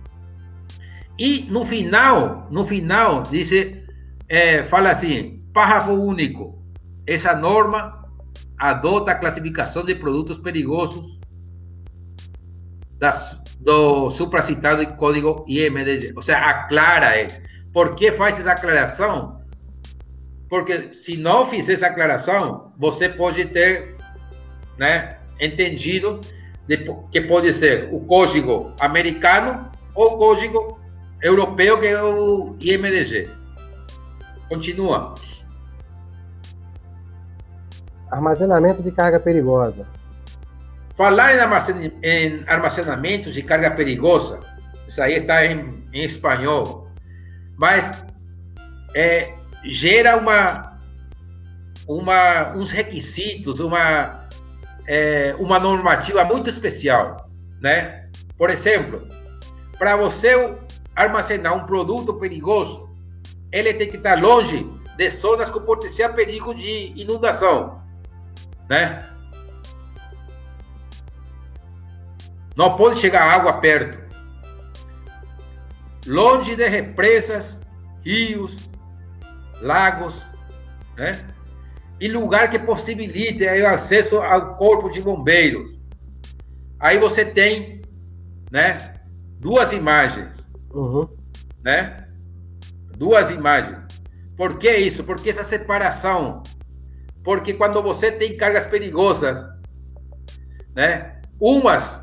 [1.19, 3.51] E no final, no final, diz,
[4.29, 6.63] é, fala assim, parágrafo único,
[7.07, 8.09] essa norma
[8.59, 11.19] adota a classificação de produtos perigosos
[12.99, 17.27] das, do supracitado código IMDG, ou seja, aclara, é,
[17.73, 19.42] por que faz essa aclaração?
[20.53, 23.97] Porque se não fizer essa aclaração, você pode ter
[24.77, 26.21] né, entendido
[26.69, 26.77] de,
[27.11, 30.79] que pode ser o código americano ou o código
[31.23, 33.31] europeu, que é o IMDG.
[34.51, 35.15] Continua.
[38.11, 39.87] Armazenamento de carga perigosa.
[40.95, 41.35] Falar
[42.03, 44.41] em armazenamento de carga perigosa,
[44.87, 46.91] isso aí está em, em espanhol,
[47.57, 48.05] mas
[48.95, 49.33] é,
[49.65, 50.79] gera uma,
[51.87, 54.29] uma, uns requisitos, uma,
[54.87, 58.09] é, uma normativa muito especial, né?
[58.37, 59.07] Por exemplo,
[59.79, 60.57] para você
[60.95, 62.91] armazenar um produto perigoso,
[63.51, 67.83] ele tem que estar longe de zonas com potencial perigo de inundação,
[68.69, 69.09] né?
[72.57, 74.03] Não pode chegar água perto.
[76.07, 77.59] Longe de represas,
[78.05, 78.69] rios,
[79.63, 80.25] lagos,
[80.97, 81.13] né?
[82.01, 85.79] E lugar que possibilite aí, o acesso ao corpo de bombeiros.
[86.81, 87.81] Aí você tem,
[88.51, 88.95] né?
[89.39, 91.09] Duas imagens, uhum.
[91.65, 92.09] né?
[92.97, 93.79] Duas imagens.
[94.37, 95.05] Por que isso?
[95.05, 96.43] Porque essa separação.
[97.23, 99.47] Porque quando você tem cargas perigosas,
[100.75, 101.21] né?
[101.39, 102.01] Umas,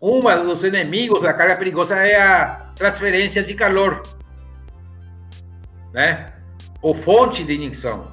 [0.00, 4.02] uma dos inimigos da carga perigosa é a transferência de calor,
[5.92, 6.39] né?
[6.82, 8.08] Ou fonte de ignição.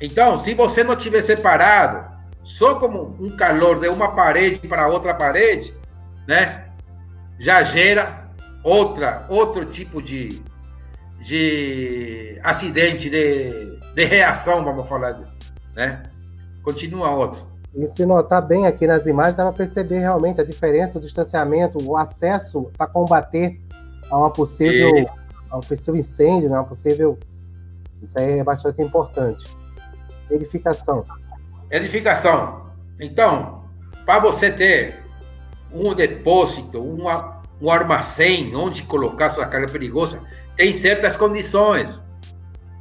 [0.00, 2.12] Então, se você não tiver separado,
[2.42, 5.74] só como um calor de uma parede para outra parede,
[6.26, 6.66] né,
[7.38, 8.30] já gera
[8.62, 10.42] outra outro tipo de,
[11.20, 15.26] de acidente de, de reação, vamos falar assim,
[15.74, 16.02] né?
[16.62, 17.54] Continua outro.
[17.74, 21.78] E se notar bem aqui nas imagens, dá para perceber realmente a diferença, o distanciamento,
[21.82, 23.60] o acesso para combater
[24.08, 25.06] a uma possível, e...
[25.50, 26.56] a um possível incêndio, né?
[26.56, 27.18] uma possível
[28.04, 29.56] isso aí é bastante importante.
[30.30, 31.04] Edificação.
[31.70, 32.70] Edificação.
[33.00, 33.64] Então,
[34.04, 35.02] para você ter
[35.72, 40.20] um depósito, uma, um armazém onde colocar sua carga perigosa,
[40.56, 42.02] tem certas condições,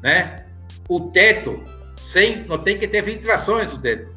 [0.01, 0.45] né?
[0.87, 1.63] O teto,
[1.99, 4.13] sem, não tem que ter filtrações o teto.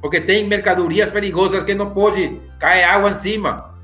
[0.00, 3.74] Porque tem mercadorias perigosas que não pode cair água em cima.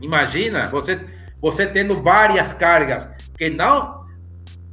[0.00, 1.00] Imagina, você,
[1.40, 4.05] você tendo várias cargas que não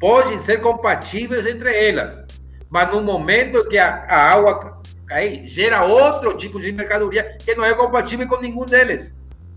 [0.03, 2.25] podem ser compatíveis entre elas,
[2.69, 7.63] mas no momento que a, a água cai, gera outro tipo de mercadoria que não
[7.63, 9.15] é compatível com nenhum deles.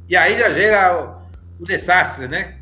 [0.09, 1.27] E aí já gera
[1.59, 2.61] o, o desastre, né?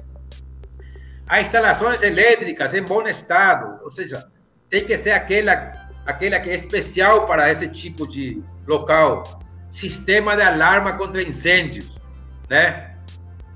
[1.29, 4.31] As instalações elétricas em bom estado, ou seja,
[4.71, 5.75] tem que ser aquela,
[6.07, 9.25] aquela que é especial para esse tipo de local.
[9.69, 12.01] Sistema de alarma contra incêndios,
[12.49, 12.97] né?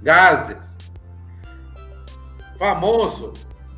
[0.02, 0.76] Gases.
[2.58, 3.32] Famoso,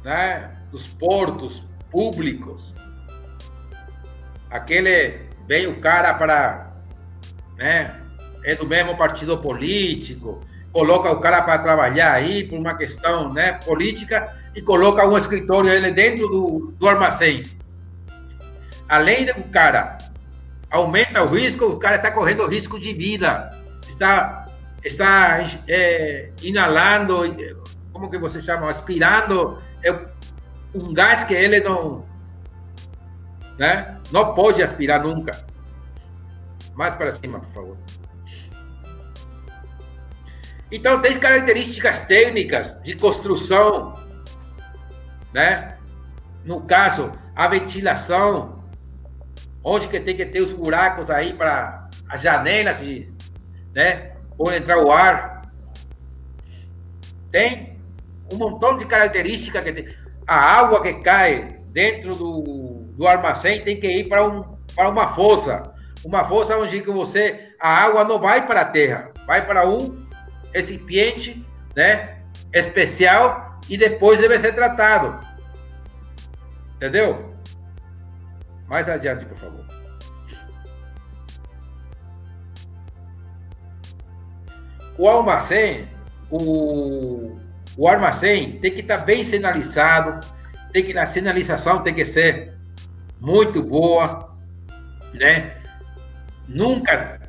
[0.04, 2.74] né, dos portos públicos.
[4.50, 6.72] Aquele vem o cara para,
[7.56, 7.94] né,
[8.44, 10.40] é do mesmo partido político,
[10.72, 15.70] coloca o cara para trabalhar aí por uma questão, né, política e coloca um escritório
[15.70, 17.42] ele dentro do, do armazém.
[18.88, 19.98] Além de o cara
[20.70, 23.50] aumenta o risco, o cara está correndo risco de vida,
[23.88, 24.46] está
[24.82, 27.22] está é, inalando,
[27.92, 29.92] como que você chama, aspirando é
[30.74, 32.04] um gás que ele não,
[33.58, 33.98] né?
[34.12, 35.44] Não pode aspirar nunca.
[36.74, 37.76] Mais para cima, por favor.
[40.72, 43.94] Então, tem características técnicas de construção,
[45.32, 45.76] né?
[46.44, 48.64] No caso, a ventilação,
[49.62, 53.12] onde que tem que ter os buracos aí para as janelas, de,
[53.74, 54.16] né?
[54.38, 55.42] Onde entrar o ar.
[57.30, 57.69] Tem
[58.32, 59.94] um montão de características que tem.
[60.26, 65.08] A água que cai dentro do, do armazém tem que ir para, um, para uma
[65.08, 65.62] fossa.
[66.04, 70.06] Uma fossa onde que você, a água não vai para a terra, vai para um
[70.54, 71.44] recipiente,
[71.76, 72.18] né,
[72.52, 75.26] especial e depois deve ser tratado.
[76.76, 77.34] Entendeu?
[78.66, 79.64] Mais adiante, por favor.
[84.96, 85.88] O armazém,
[86.30, 87.38] o,
[87.76, 90.26] o armazém tem que estar tá bem sinalizado,
[90.72, 92.54] tem que a sinalização tem que ser
[93.20, 94.36] muito boa,
[95.14, 95.56] né?
[96.48, 97.20] Nunca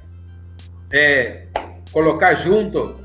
[0.91, 1.47] é,
[1.91, 2.99] colocar junto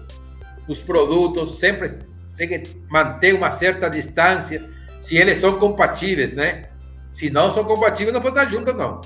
[0.68, 1.98] os produtos, sempre
[2.36, 4.62] tem que manter uma certa distância,
[5.00, 6.64] se eles são compatíveis, né?
[7.12, 9.00] Se não são compatíveis, não pode estar junto, não.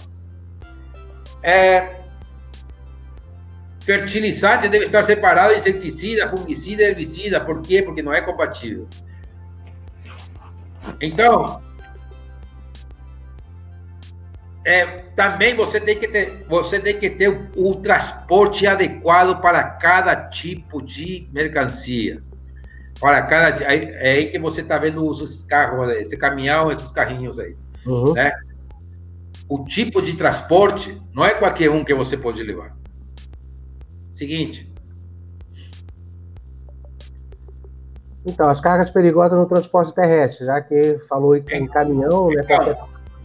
[1.42, 1.99] É,
[3.90, 7.40] fertilizante deve estar separado inseticida, fungicida, herbicida.
[7.40, 7.82] Por quê?
[7.82, 8.86] Porque não é compatível.
[11.00, 11.60] Então,
[14.64, 14.86] é,
[15.16, 20.14] também você tem que ter, você tem que ter o, o transporte adequado para cada
[20.14, 22.22] tipo de mercancia.
[23.00, 27.56] Para cada, é, aí que você está vendo esses carros, esse caminhão, esses carrinhos aí,
[27.84, 28.12] uhum.
[28.12, 28.30] né?
[29.48, 32.79] O tipo de transporte não é qualquer um que você pode levar.
[34.20, 34.70] Seguinte.
[38.26, 42.42] Então, as cargas perigosas no transporte terrestre, já que falou em caminhão, né?
[42.42, 42.78] Qualquer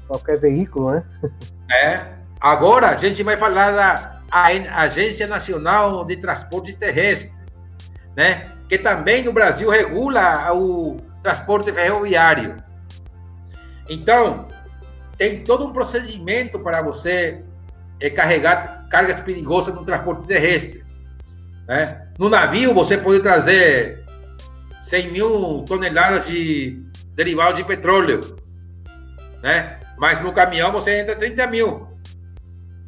[0.08, 1.04] qualquer veículo, né?
[1.70, 2.06] É.
[2.40, 7.30] Agora a gente vai falar da Agência Nacional de Transporte Terrestre,
[8.16, 8.50] né?
[8.70, 12.56] Que também no Brasil regula o transporte ferroviário.
[13.90, 14.48] Então,
[15.18, 17.44] tem todo um procedimento para você
[18.00, 20.85] é, carregar cargas perigosas no transporte terrestre.
[21.68, 22.08] Né?
[22.18, 24.04] No navio, você pode trazer
[24.82, 26.82] 100 mil toneladas de
[27.14, 28.20] derivados de petróleo.
[29.42, 29.80] Né?
[29.98, 31.88] Mas no caminhão você entra 30 mil,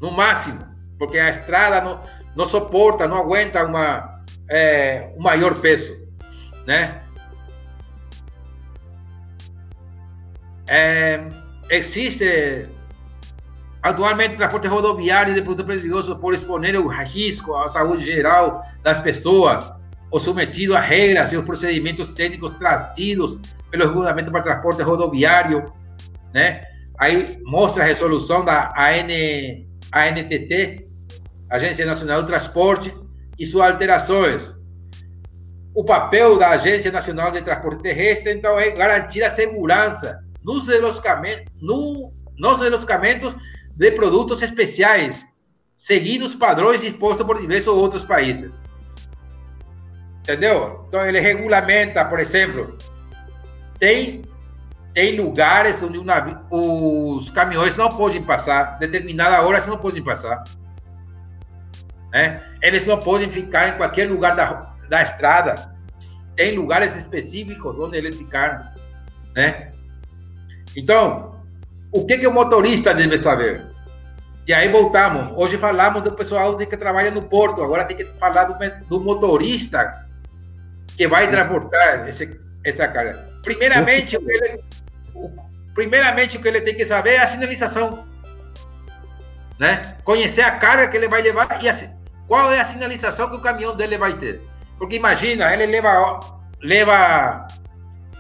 [0.01, 0.59] no máximo,
[0.97, 2.03] porque a estrada não,
[2.35, 5.97] não suporta, não aguenta uma, é, um maior peso,
[6.65, 7.01] né?
[10.69, 11.23] É,
[11.69, 12.67] existe
[13.87, 19.71] atualmente transporte rodoviário de produtos perigosos por exponer o risco à saúde geral das pessoas
[20.09, 23.37] ou submetido a regras e os procedimentos técnicos trazidos
[23.69, 25.73] pelo regulamento para transporte rodoviário,
[26.33, 26.63] né?
[26.99, 29.07] Aí mostra a resolução da AN,
[29.93, 30.87] ANTT,
[31.49, 32.93] Agência Nacional do Transporte,
[33.37, 34.55] e suas alterações.
[35.75, 41.45] O papel da Agência Nacional de Transporte Terrestre, então, é garantir a segurança nos deslocamentos,
[41.61, 43.35] no, nos deslocamentos
[43.77, 45.25] de produtos especiais,
[45.75, 48.51] seguindo os padrões impostos por diversos outros países.
[50.19, 50.83] Entendeu?
[50.87, 52.75] Então, ele regulamenta, por exemplo,
[53.79, 54.23] tem
[54.93, 55.99] tem lugares onde
[56.49, 60.43] os caminhões não podem passar, determinada hora eles não podem passar.
[62.11, 62.41] Né?
[62.63, 65.53] Eles não podem ficar em qualquer lugar da, da estrada.
[66.35, 68.65] Tem lugares específicos onde eles ficaram.
[69.35, 69.71] Né?
[70.75, 71.36] Então,
[71.91, 73.65] o que, que o motorista deve saber?
[74.47, 75.33] E aí voltamos.
[75.35, 78.57] Hoje falamos do pessoal que trabalha no porto, agora tem que falar do,
[78.87, 80.05] do motorista
[80.97, 83.27] que vai transportar esse, essa carga.
[83.43, 84.63] Primeiramente, ele,
[85.73, 88.07] primeiramente o que ele tem que saber é a sinalização.
[89.59, 89.81] Né?
[90.03, 91.75] Conhecer a carga que ele vai levar e a,
[92.27, 94.41] qual é a sinalização que o caminhão dele vai ter.
[94.77, 96.19] Porque imagina, ele leva,
[96.61, 97.47] leva,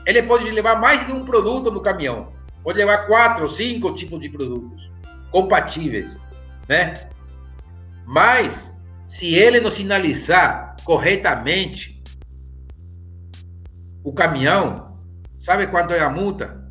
[0.05, 2.36] ele pode levar mais de um produto no caminhão.
[2.67, 4.91] Pode levar quatro, cinco tipos de produtos
[5.31, 6.19] compatíveis,
[6.67, 6.95] né?
[8.05, 8.75] Mas
[9.07, 12.03] se ele não sinalizar corretamente
[14.03, 14.99] o caminhão,
[15.37, 16.69] sabe quanto é a multa?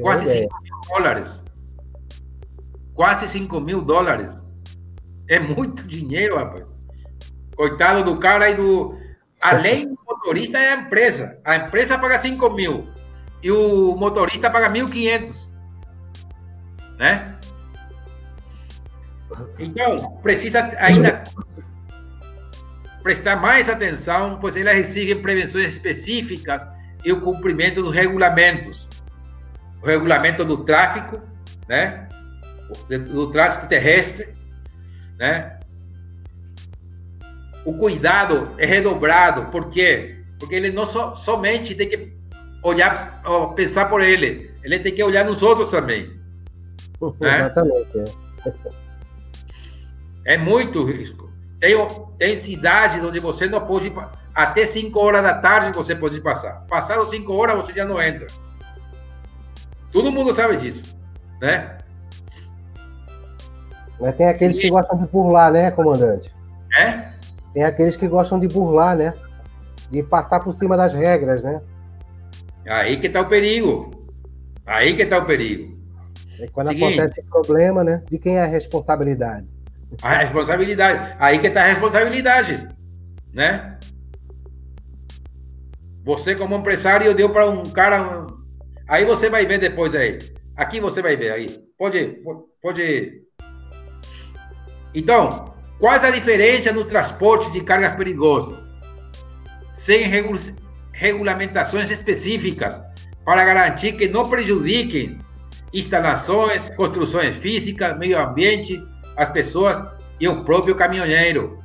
[0.00, 1.44] Quase 5 mil dólares.
[2.94, 4.44] Quase 5 mil dólares.
[5.28, 6.66] É muito dinheiro, rapaz.
[7.54, 8.98] Coitado do cara e do.
[9.40, 11.40] Além do motorista, é a empresa.
[11.44, 12.98] A empresa paga 5 mil.
[13.42, 15.52] E o motorista paga 1.500.
[16.98, 17.38] Né?
[19.58, 21.22] Então, precisa ainda
[23.02, 26.66] prestar mais atenção, pois elas exigem prevenções específicas
[27.04, 28.88] e o cumprimento dos regulamentos.
[29.82, 31.20] O regulamento do tráfico,
[31.68, 32.08] né?
[32.88, 34.34] Do tráfico terrestre,
[35.16, 35.58] né?
[37.64, 40.24] O cuidado é redobrado, por quê?
[40.38, 42.17] Porque ele não so, somente tem que
[42.68, 43.22] olhar,
[43.54, 46.16] pensar por ele, ele tem que olhar nos outros também.
[47.20, 47.36] Né?
[47.36, 47.98] Exatamente.
[50.26, 50.34] É.
[50.34, 51.30] é muito risco.
[51.60, 51.76] Tem,
[52.18, 53.92] tem cidades onde você não pode
[54.34, 56.64] até 5 horas da tarde você pode passar.
[56.68, 58.26] Passado 5 horas você já não entra.
[59.90, 60.96] Todo mundo sabe disso,
[61.40, 61.78] né?
[64.00, 64.62] Mas tem aqueles Sim.
[64.62, 66.32] que gostam de burlar, né, comandante?
[66.78, 67.12] É?
[67.52, 69.14] Tem aqueles que gostam de burlar, né?
[69.90, 71.60] De passar por cima das regras, né?
[72.68, 73.90] Aí que tá o perigo.
[74.66, 75.78] Aí que tá o perigo.
[76.38, 78.02] E quando Seguinte, acontece problema, né?
[78.08, 79.50] De quem é a responsabilidade?
[80.02, 81.16] A responsabilidade.
[81.18, 82.68] Aí que tá a responsabilidade,
[83.32, 83.78] né?
[86.04, 88.26] Você como empresário deu para um cara,
[88.86, 90.18] aí você vai ver depois aí.
[90.56, 91.46] Aqui você vai ver aí.
[91.76, 92.22] Pode,
[92.62, 93.22] pode.
[94.94, 98.58] Então, quais a diferença no transporte de cargas perigosas?
[99.72, 100.06] Sem
[100.98, 102.82] regulamentações específicas
[103.24, 105.18] para garantir que não prejudiquem
[105.72, 108.82] instalações, construções físicas, meio ambiente,
[109.16, 109.82] as pessoas
[110.18, 111.62] e o próprio caminhoneiro.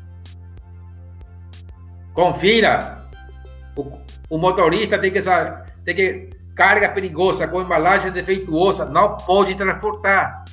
[2.13, 3.09] Confira.
[3.75, 3.97] O,
[4.29, 5.19] o motorista tem que
[5.84, 10.45] tem que carga perigosa com embalagem defeituosa não pode transportar.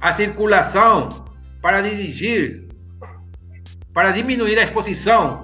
[0.00, 1.08] A circulação
[1.60, 2.68] para dirigir,
[3.92, 5.43] para diminuir a exposição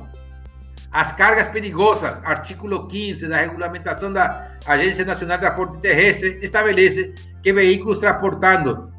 [0.92, 7.52] as cargas perigosas, artículo 15 da regulamentação da Agência Nacional de Transporte Terrestre, estabelece que
[7.52, 8.92] veículos transportando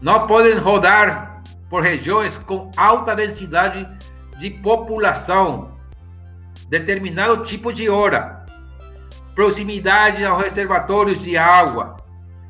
[0.00, 3.86] não podem rodar por regiões com alta densidade
[4.38, 5.76] de população,
[6.70, 8.46] determinado tipo de hora,
[9.34, 11.96] proximidade aos reservatórios de água,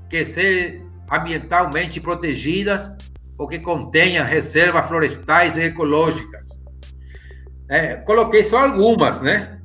[0.09, 2.93] que sejam ambientalmente protegidas
[3.37, 6.48] ou que contenham reservas florestais e ecológicas
[7.69, 9.61] é, coloquei só algumas, né?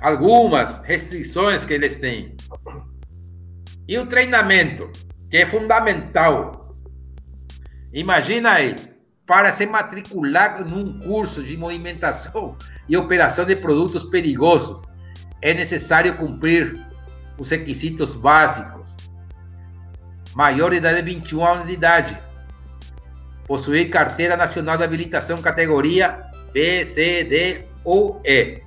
[0.00, 2.36] Algumas restrições que eles têm.
[3.88, 4.90] E o treinamento,
[5.28, 6.76] que é fundamental.
[7.92, 8.76] Imagina aí,
[9.26, 12.56] para se matricular num curso de movimentação
[12.88, 14.82] e operação de produtos perigosos,
[15.42, 16.86] é necessário cumprir
[17.38, 18.94] os requisitos básicos.
[20.34, 22.18] Maior de idade de 21 anos de idade.
[23.46, 26.25] Possuir carteira nacional de habilitação categoria
[26.56, 28.62] B, C, D ou E.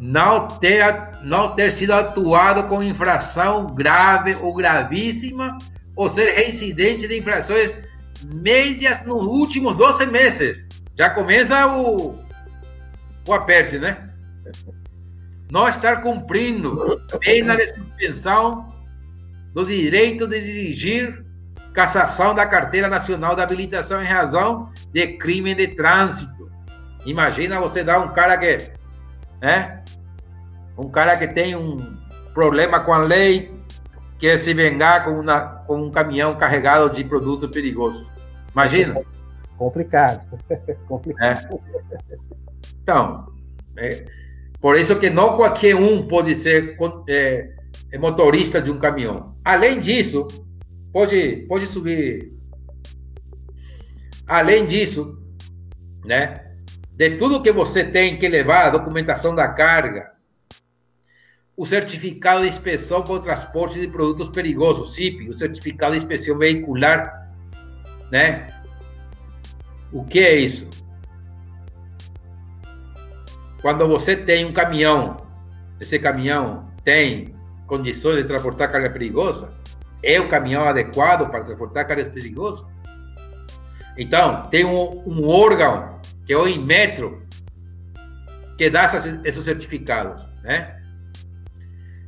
[0.00, 0.82] Não ter,
[1.22, 5.56] não ter sido atuado com infração grave ou gravíssima
[5.94, 7.76] ou ser reincidente de infrações
[8.24, 10.66] médias nos últimos 12 meses.
[10.96, 12.18] Já começa o,
[13.28, 14.10] o aperte, né?
[15.52, 18.74] Não estar cumprindo pena de suspensão
[19.54, 21.24] do direito de dirigir
[21.72, 26.37] cassação da carteira nacional de habilitação em razão de crime de trânsito
[27.06, 28.70] Imagina você dar um cara que,
[29.40, 29.82] né?
[30.76, 31.96] Um cara que tem um
[32.34, 33.52] problema com a lei,
[34.18, 38.10] quer se vingar com, uma, com um caminhão carregado de produto perigoso.
[38.52, 39.00] Imagina.
[39.56, 40.24] Complicado.
[40.86, 41.60] Complicado.
[42.10, 42.16] É.
[42.82, 43.32] Então,
[43.76, 44.04] é,
[44.60, 46.76] por isso que não qualquer um pode ser
[47.08, 47.50] é,
[47.92, 49.36] é, motorista de um caminhão.
[49.44, 50.26] Além disso,
[50.92, 52.32] pode, pode subir.
[54.26, 55.18] Além disso,
[56.04, 56.47] né?
[56.98, 60.10] De tudo que você tem que levar, a documentação da carga,
[61.56, 66.36] o certificado de inspeção para o transporte de produtos perigosos, CIP, o certificado de inspeção
[66.36, 67.30] veicular,
[68.10, 68.48] né?
[69.92, 70.68] O que é isso?
[73.62, 75.18] Quando você tem um caminhão,
[75.80, 77.32] esse caminhão tem
[77.68, 79.52] condições de transportar carga perigosa,
[80.02, 82.66] é o caminhão adequado para transportar cargas perigosas?
[83.96, 85.97] Então, tem um, um órgão
[86.28, 87.26] que é o Inmetro,
[88.58, 88.84] que dá
[89.24, 90.78] esses certificados, né?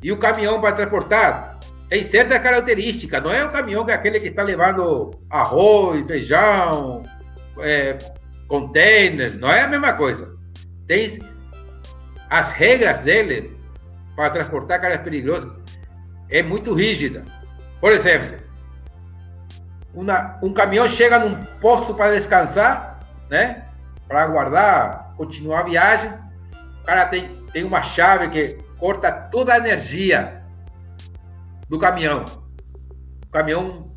[0.03, 4.21] E o caminhão para transportar tem certa característica, não é o caminhão que é aquele
[4.21, 7.03] que está levando arroz, feijão,
[7.61, 7.97] é,
[8.47, 10.37] container, não é a mesma coisa.
[10.87, 11.19] Tem
[12.29, 13.57] as regras dele
[14.15, 15.51] para transportar cargas perigosas
[16.29, 17.25] é muito rígida.
[17.81, 18.37] Por exemplo,
[19.95, 23.70] uma, um caminhão chega num posto para descansar, né?
[24.11, 26.11] Para aguardar, continuar a viagem,
[26.81, 30.45] o cara tem, tem uma chave que corta toda a energia
[31.69, 32.25] do caminhão.
[33.25, 33.95] O caminhão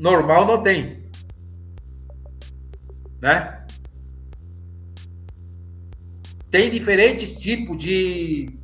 [0.00, 1.08] normal não tem.
[3.22, 3.64] né?
[6.50, 8.58] Tem diferentes tipos de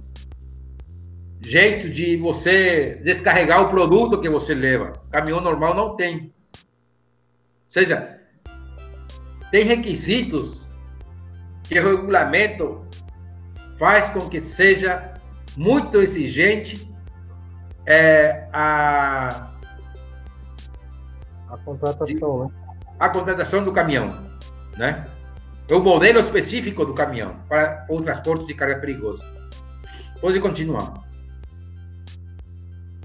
[1.41, 4.95] jeito de você descarregar o produto que você leva.
[5.13, 6.35] Caminhão normal não tem.
[6.55, 6.61] Ou
[7.69, 8.20] seja,
[9.51, 10.69] tem requisitos
[11.65, 12.85] que o regulamento
[13.77, 15.15] faz com que seja
[15.57, 16.89] muito exigente
[17.87, 19.51] é, a
[21.49, 22.61] a contratação, de, né?
[22.99, 24.09] A contratação do caminhão,
[24.77, 25.05] né?
[25.69, 29.25] É o modelo específico do caminhão para o transporte de carga perigosa.
[30.21, 31.03] Pode continuar.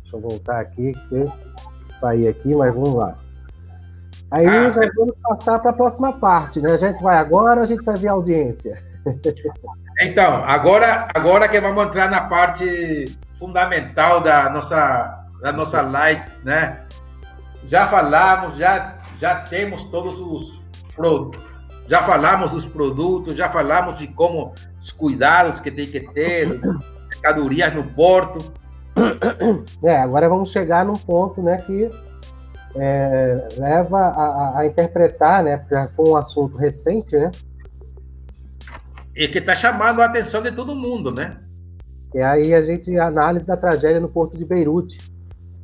[0.01, 1.31] Deixa eu voltar aqui, que
[1.81, 3.24] sair aqui, mas vamos lá.
[4.35, 6.73] Aí ah, já vamos passar para a próxima parte, né?
[6.73, 8.77] A gente vai agora, a gente vai ver a audiência.
[10.01, 16.81] Então, agora, agora que vamos entrar na parte fundamental da nossa, da nossa live, né?
[17.65, 20.61] Já falamos, já, já temos todos os
[20.93, 21.41] produtos,
[21.87, 26.59] já falamos dos produtos, já falamos de como os cuidados que tem que ter,
[27.07, 28.51] mercadorias no porto.
[29.81, 31.89] É, agora vamos chegar num ponto, né, que
[32.75, 37.31] é, leva a, a, interpretar, né, porque foi um assunto recente, né?
[39.15, 41.39] E que está chamando a atenção de todo mundo, né?
[42.13, 44.97] E aí a gente análise da tragédia no porto de Beirute.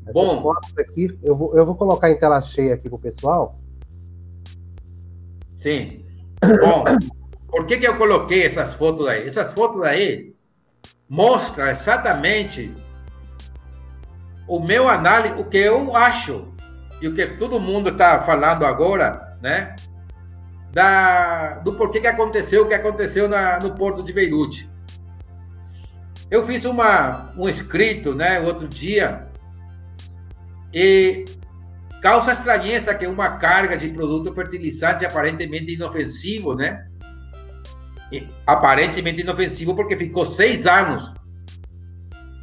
[0.04, 3.00] Essas Bom, fotos aqui, eu vou, eu vou colocar em tela cheia aqui para o
[3.00, 3.60] pessoal.
[5.58, 6.06] Sim.
[6.62, 6.84] Bom,
[7.48, 9.28] por que, que eu coloquei essas fotos aí?
[9.28, 10.34] Essas fotos aí
[11.10, 12.74] mostram exatamente
[14.48, 16.51] o meu análise, o que eu acho
[17.02, 19.76] e o que todo mundo está falando agora, né?
[20.72, 24.70] Da, do porquê que aconteceu o que aconteceu na, no porto de Beirute.
[26.30, 29.28] Eu fiz uma, um escrito, né, outro dia,
[30.74, 31.26] e
[32.02, 36.88] causa estranheza que uma carga de produto fertilizante aparentemente inofensivo, né?
[38.12, 41.14] E, aparentemente inofensivo porque ficou seis anos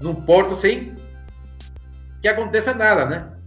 [0.00, 0.94] num porto sem
[2.20, 3.37] que aconteça nada, né?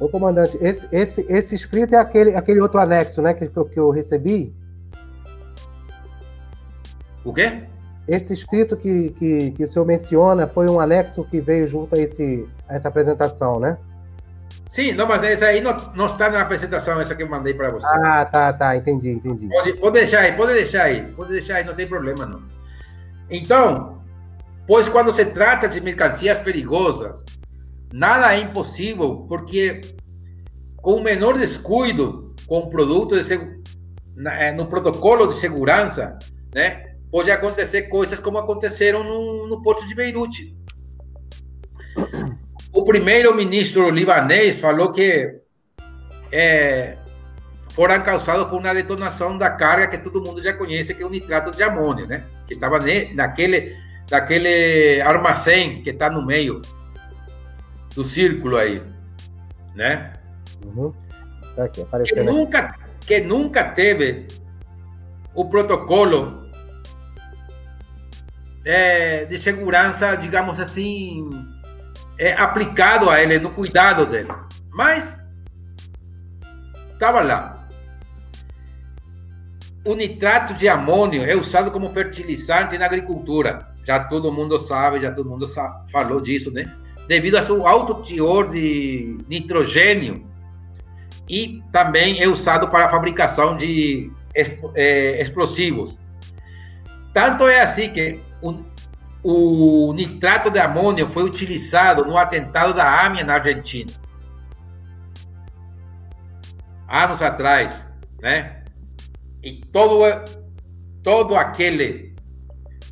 [0.00, 3.90] Ô, comandante, esse, esse, esse escrito é aquele, aquele outro anexo, né, que, que, eu,
[3.90, 4.50] recebi?
[7.22, 7.64] O quê?
[8.08, 11.98] Esse escrito que, que, que o senhor menciona foi um anexo que veio junto a,
[11.98, 13.76] esse, a essa apresentação, né?
[14.66, 17.70] Sim, não, mas esse aí não, não está na apresentação, essa que eu mandei para
[17.70, 17.86] você.
[17.86, 19.48] Ah, tá, tá, entendi, entendi.
[19.48, 22.42] Pode, pode deixar aí, pode deixar aí, pode deixar aí, não tem problema não.
[23.28, 24.02] Então,
[24.66, 27.24] pois quando se trata de mercancias perigosas,
[27.92, 29.80] nada é impossível, porque
[30.76, 33.34] com o menor descuido com o produto de
[34.26, 36.18] eh, no protocolo de segurança,
[36.54, 40.56] né, pode acontecer coisas como aconteceram no, no porto de Beirute.
[42.72, 45.40] O primeiro-ministro libanês falou que
[46.32, 46.96] é,
[47.72, 51.10] foram causados por uma detonação da carga que todo mundo já conhece, que é o
[51.10, 52.24] nitrato de amônio, né?
[52.46, 52.78] Que estava
[53.14, 53.76] naquele,
[54.10, 56.60] naquele armazém que está no meio
[57.94, 58.82] do círculo aí,
[59.74, 60.12] né?
[60.64, 60.92] Uhum.
[61.56, 64.26] Tá aqui, que nunca, que nunca teve
[65.34, 66.48] o protocolo
[68.64, 71.28] é, de segurança, digamos assim,
[72.18, 74.32] é, aplicado a ele, no cuidado dele.
[74.70, 75.18] Mas
[76.92, 77.68] estava lá.
[79.84, 83.66] O nitrato de amônio é usado como fertilizante na agricultura.
[83.84, 85.46] Já todo mundo sabe, já todo mundo
[85.90, 86.70] falou disso, né?
[87.10, 90.24] Devido ao seu alto teor de nitrogênio
[91.28, 94.12] e também é usado para a fabricação de
[94.76, 95.98] é, explosivos.
[97.12, 98.62] Tanto é assim que o,
[99.24, 103.90] o nitrato de amônio foi utilizado no atentado da AMIA na Argentina.
[106.86, 107.88] Anos atrás,
[108.22, 108.62] né?
[109.42, 110.04] E todo,
[111.02, 112.14] todo aquele,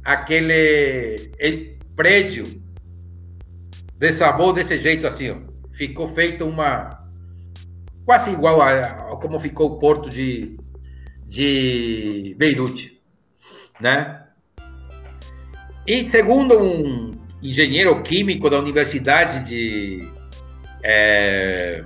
[0.05, 2.58] aquele prédio
[3.99, 5.37] desabou desse jeito assim, ó.
[5.73, 7.05] ficou feito uma
[8.05, 10.57] quase igual a, a, como ficou o porto de,
[11.27, 13.03] de Beirute,
[13.81, 14.25] né?
[15.87, 17.13] E segundo um
[17.43, 20.09] engenheiro químico da Universidade de
[20.83, 21.85] é,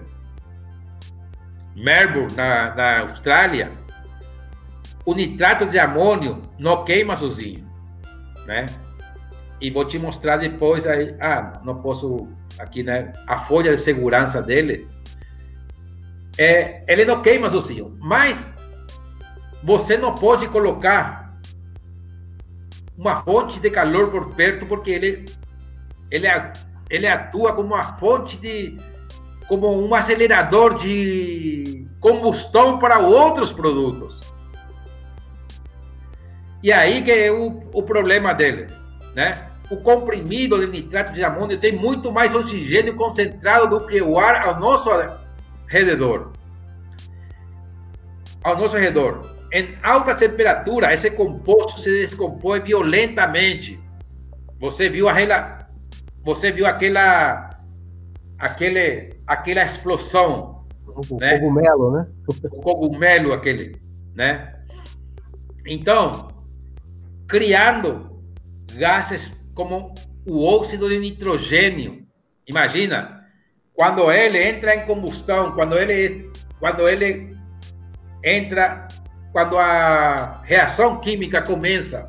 [1.75, 3.73] Melbourne, na, na Austrália,
[5.05, 7.69] o nitrato de amônio não queima sozinho,
[8.47, 8.67] né?
[9.63, 11.15] E vou te mostrar depois aí.
[11.21, 12.29] Ah, não posso
[12.59, 13.13] aqui, né?
[13.29, 14.89] A folha de segurança dele.
[16.37, 18.53] É, ele não queima sozinho, mas
[19.63, 21.39] você não pode colocar
[22.99, 25.25] uma fonte de calor por perto porque ele
[26.11, 26.27] ele
[26.91, 28.77] ele atua como uma fonte de
[29.47, 34.21] como um acelerador de combustão para outros produtos.
[36.63, 38.67] E aí que é o, o problema dele,
[39.15, 39.52] né?
[39.73, 44.47] O comprimido de nitrato de amônio tem muito mais oxigênio concentrado do que o ar
[44.47, 44.91] ao nosso
[45.67, 46.31] redor.
[48.45, 49.35] Ao nosso redor.
[49.51, 53.83] Em alta temperatura, esse composto se descompõe violentamente.
[54.61, 55.67] Você viu aquela,
[56.23, 57.59] você viu aquela,
[58.39, 61.39] aquele, aquela explosão, o né?
[61.39, 62.07] cogumelo, né?
[62.29, 63.81] O cogumelo aquele,
[64.15, 64.53] né?
[65.65, 66.29] Então,
[67.27, 68.21] criando
[68.75, 69.95] gases como
[70.27, 72.07] o óxido de nitrogênio.
[72.47, 73.27] Imagina,
[73.75, 77.37] quando ele entra em combustão, quando ele, quando ele
[78.23, 78.89] entra,
[79.33, 82.07] quando a reação química começa,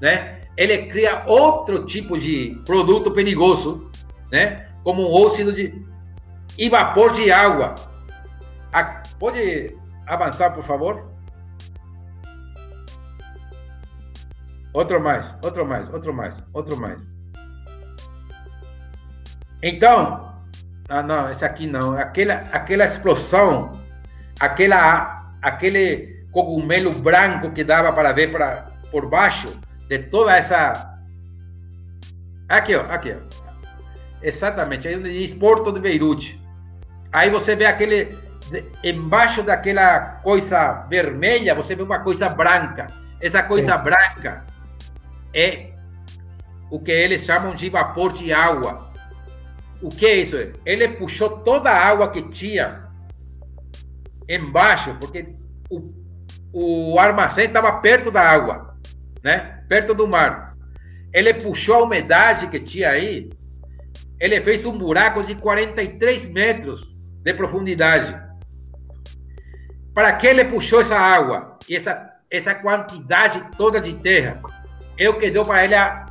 [0.00, 0.40] né?
[0.56, 3.90] Ele cria outro tipo de produto perigoso,
[4.30, 4.68] né?
[4.82, 5.72] Como o óxido de
[6.58, 7.74] e vapor de água.
[8.72, 9.76] A, pode
[10.06, 11.09] avançar, por favor?
[14.72, 17.00] Outro mais, outro mais, outro mais, outro mais.
[19.62, 20.32] Então,
[20.88, 21.96] ah, não, esse aqui não.
[21.96, 23.72] Aquela, aquela explosão,
[24.38, 29.48] aquela, aquele cogumelo branco que dava para ver para, por baixo
[29.88, 30.98] de toda essa.
[32.48, 33.40] Aqui, ó, aqui, ó.
[34.22, 36.40] Exatamente, aí onde diz Porto de Beirute.
[37.12, 38.16] Aí você vê aquele.
[38.82, 42.88] Embaixo daquela coisa vermelha, você vê uma coisa branca.
[43.20, 43.84] Essa coisa Sim.
[43.84, 44.44] branca
[45.34, 45.70] é
[46.70, 48.92] o que eles chamam de vapor de água.
[49.82, 50.36] O que é isso?
[50.64, 52.88] Ele puxou toda a água que tinha
[54.28, 55.34] embaixo, porque
[55.68, 55.92] o,
[56.52, 58.76] o armazém estava perto da água,
[59.24, 59.64] né?
[59.68, 60.56] Perto do mar.
[61.12, 63.30] Ele puxou a umidade que tinha aí,
[64.20, 68.16] ele fez um buraco de 43 metros de profundidade.
[69.92, 74.40] Para que ele puxou essa água essa, essa quantidade toda de terra?
[75.00, 76.06] É o que deu para ele a,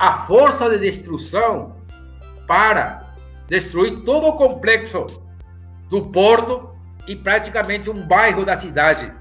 [0.00, 1.76] a força de destruição
[2.46, 3.14] para
[3.46, 5.06] destruir todo o complexo
[5.88, 6.70] do porto
[7.06, 9.12] e praticamente um bairro da cidade.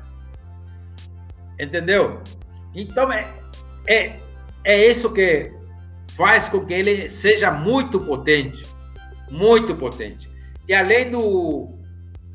[1.59, 2.19] Entendeu?
[2.73, 3.27] Então é,
[3.87, 4.17] é,
[4.63, 5.53] é isso que
[6.15, 8.65] faz com que ele seja muito potente.
[9.29, 10.29] Muito potente.
[10.67, 11.69] E além do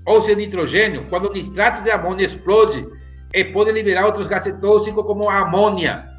[0.07, 2.87] óxido de nitrogênio, quando o nitrato de amônio explode,
[3.33, 6.10] ele pode liberar outros gases tóxicos como a amônia,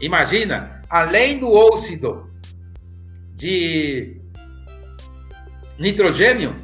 [0.00, 2.30] Imagina, além do óxido
[3.34, 4.20] de
[5.78, 6.54] nitrogênio,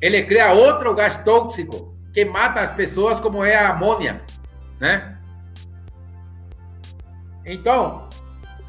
[0.00, 4.22] ele cria outro gás tóxico que mata as pessoas, como é a amônia,
[4.80, 5.18] né?
[7.44, 8.08] Então,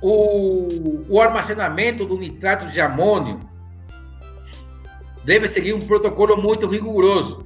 [0.02, 3.40] o, o armazenamento do nitrato de amônio
[5.24, 7.46] deve seguir um protocolo muito rigoroso.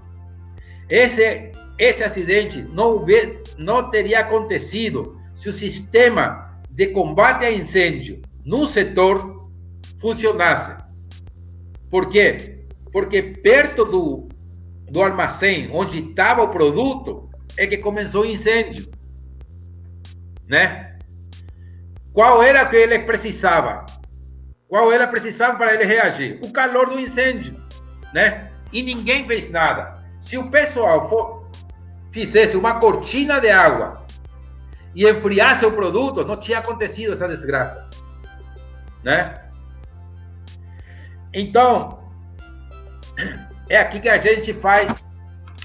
[0.89, 3.03] Esse, esse acidente não,
[3.57, 6.42] não teria acontecido se o sistema
[6.73, 9.47] de combate a incêndio no setor
[9.99, 10.75] funcionasse.
[11.89, 12.65] Por quê?
[12.91, 14.27] Porque perto do,
[14.89, 18.91] do armazém onde estava o produto é que começou o incêndio.
[20.47, 20.97] Né?
[22.11, 23.85] Qual era que ele precisava?
[24.67, 26.39] Qual era precisava para ele reagir?
[26.43, 27.55] O calor do incêndio,
[28.11, 28.49] né?
[28.71, 30.03] E ninguém fez nada.
[30.19, 31.51] Se o pessoal for,
[32.11, 34.03] fizesse uma cortina de água
[34.95, 37.89] e enfriasse o produto, não tinha acontecido essa desgraça,
[39.03, 39.41] né?
[41.33, 41.99] Então,
[43.69, 44.95] é aqui que a gente faz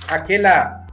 [0.06, 0.86] aquela.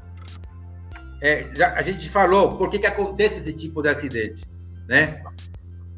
[1.21, 4.45] É, a gente falou por que, que acontece esse tipo de acidente,
[4.87, 5.23] né?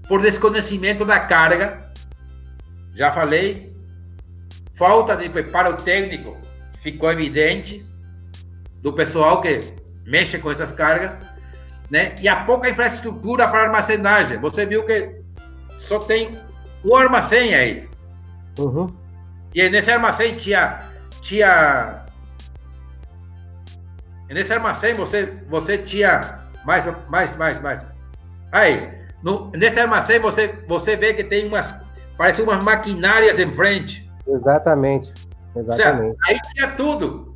[0.07, 1.91] Por desconhecimento da carga,
[2.93, 3.75] já falei,
[4.75, 6.37] falta de preparo técnico
[6.81, 7.85] ficou evidente
[8.81, 9.59] do pessoal que
[10.05, 11.17] mexe com essas cargas
[11.89, 12.15] né?
[12.21, 14.39] E a pouca infraestrutura para armazenagem.
[14.39, 15.15] Você viu que
[15.79, 16.37] só tem
[16.83, 17.89] um armazém aí.
[18.59, 18.87] Uhum.
[19.53, 20.79] E nesse armazém tinha,
[21.21, 22.05] tinha
[24.29, 27.85] nesse armazém você você tinha mais mais mais mais.
[28.51, 28.77] Aí,
[29.23, 31.73] no, nesse armazém você você vê que tem umas
[32.17, 34.09] parece umas maquinárias em frente.
[34.27, 35.13] Exatamente.
[35.55, 36.17] Exatamente.
[36.25, 37.26] Seja, aí tinha tudo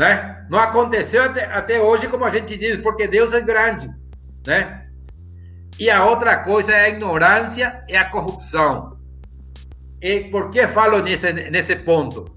[0.00, 0.46] né?
[0.48, 3.86] Não aconteceu até, até hoje, como a gente diz, porque Deus é grande,
[4.46, 4.86] né?
[5.78, 8.98] E a outra coisa é a ignorância e a corrupção.
[10.00, 12.34] E por que falo nesse, nesse ponto?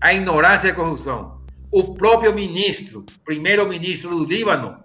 [0.00, 1.40] A ignorância e a corrupção.
[1.70, 4.82] O próprio ministro, primeiro-ministro do Líbano,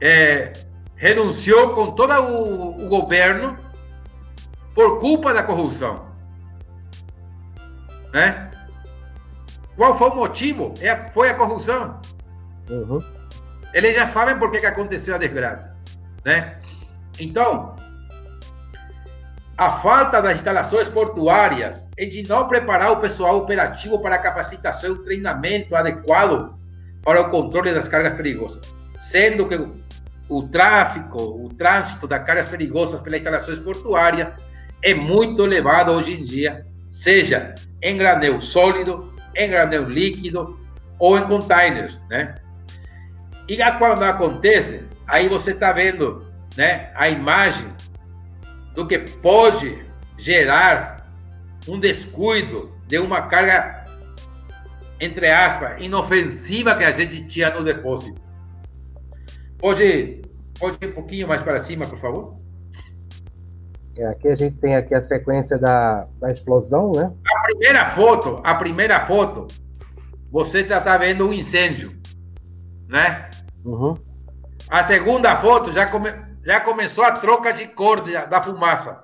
[0.00, 0.52] é,
[0.94, 3.58] renunciou com todo o, o governo
[4.76, 6.08] por culpa da corrupção.
[8.12, 8.49] né?
[9.80, 10.74] Qual foi o motivo?
[10.82, 11.98] É, foi a corrupção.
[12.68, 13.02] Uhum.
[13.72, 15.74] Eles já sabem por que, que aconteceu a desgraça,
[16.22, 16.58] né?
[17.18, 17.74] Então,
[19.56, 25.02] a falta das instalações portuárias e de não preparar o pessoal operativo para capacitação e
[25.02, 26.58] treinamento adequado
[27.02, 28.60] para o controle das cargas perigosas,
[28.98, 29.80] sendo que o,
[30.28, 34.28] o tráfico, o trânsito das cargas perigosas pelas instalações portuárias
[34.82, 40.58] é muito elevado hoje em dia, seja em granel sólido, em granel líquido
[40.98, 42.36] ou em containers, né?
[43.48, 46.24] E quando acontece, aí você está vendo,
[46.56, 47.66] né, a imagem
[48.74, 49.84] do que pode
[50.16, 51.10] gerar
[51.68, 53.84] um descuido de uma carga,
[55.00, 58.20] entre aspas, inofensiva que a gente tinha no depósito.
[59.58, 60.22] Pode,
[60.58, 62.40] pode ir um pouquinho mais para cima, por favor?
[63.98, 67.12] É, aqui a gente tem aqui a sequência da, da explosão, né?
[67.50, 69.48] A primeira foto, a primeira foto,
[70.30, 72.00] você já está vendo um incêndio,
[72.88, 73.28] né?
[73.64, 73.98] Uhum.
[74.68, 76.12] A segunda foto já, come,
[76.44, 79.02] já começou a troca de cor da fumaça.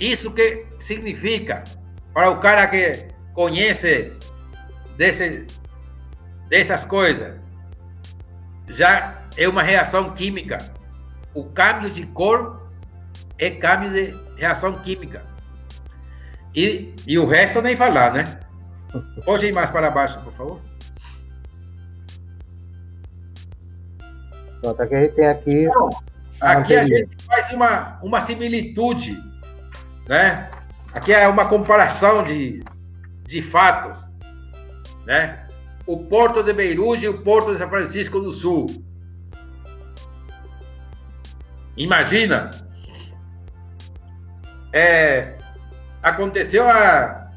[0.00, 1.62] Isso que significa,
[2.12, 4.12] para o cara que conhece
[4.96, 5.46] desse,
[6.48, 7.38] dessas coisas,
[8.66, 10.58] já é uma reação química.
[11.34, 12.68] O câmbio de cor
[13.38, 15.29] é câmbio de reação química.
[16.54, 18.40] E, e o resto nem falar, né?
[19.24, 20.60] Pode ir mais para baixo, por favor.
[24.60, 25.64] Pronto, aqui a gente tem aqui.
[25.64, 25.90] Então,
[26.40, 29.16] aqui a gente faz uma, uma similitude,
[30.08, 30.50] né?
[30.92, 32.62] Aqui é uma comparação de,
[33.24, 34.00] de fatos,
[35.06, 35.46] né?
[35.86, 38.66] O Porto de Beirute e o Porto de São Francisco do Sul.
[41.76, 42.50] Imagina,
[44.72, 45.38] é,
[46.02, 47.30] aconteceu a,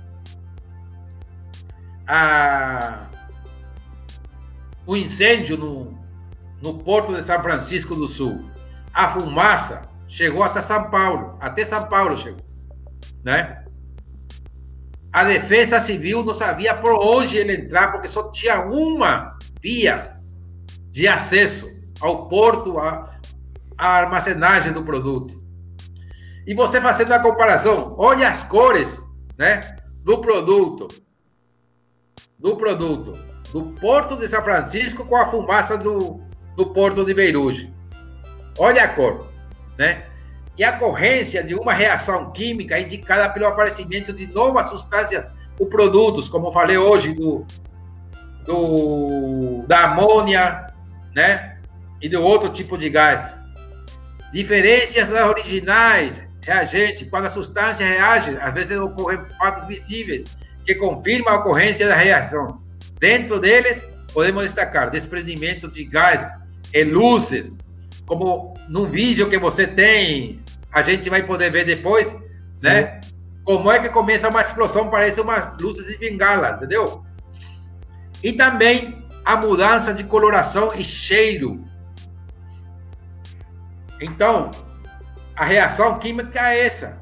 [2.08, 3.08] a
[4.86, 5.98] o incêndio no,
[6.62, 8.50] no porto de São Francisco do Sul.
[8.94, 12.46] A fumaça chegou até São Paulo, até São Paulo chegou,
[13.24, 13.64] né?
[15.12, 20.18] A Defesa Civil não sabia por onde ele entrar, porque só tinha uma via
[20.90, 21.72] de acesso
[22.02, 23.20] ao porto, à,
[23.78, 25.43] armazenagem do produto.
[26.46, 29.02] E você fazendo a comparação, olha as cores,
[29.38, 29.62] né,
[30.04, 30.88] do produto,
[32.38, 36.20] do produto do Porto de São Francisco com a fumaça do,
[36.58, 37.72] do Porto de Beirute.
[38.58, 39.28] Olha a cor,
[39.78, 40.06] né?
[40.58, 45.28] E a ocorrência de uma reação química indicada pelo aparecimento de novas substâncias
[45.60, 47.46] ou produtos, como falei hoje, do,
[48.44, 50.74] do, da amônia,
[51.16, 51.60] né?
[52.02, 53.38] E de outro tipo de gás.
[54.34, 60.26] Diferenças das originais reagentes, quando a substância reage, às vezes ocorrem fatos visíveis
[60.66, 62.62] que confirmam a ocorrência da reação.
[63.00, 66.32] Dentro deles, podemos destacar desprendimento de gás
[66.74, 67.58] e luzes,
[68.06, 70.42] como no vídeo que você tem,
[70.72, 72.16] a gente vai poder ver depois,
[72.54, 72.68] Sim.
[72.68, 73.02] né?
[73.44, 77.04] Como é que começa uma explosão, parece umas luzes de bengala, entendeu?
[78.24, 81.64] E também a mudança de coloração e cheiro.
[84.00, 84.50] Então,
[85.36, 87.02] a reação química é essa,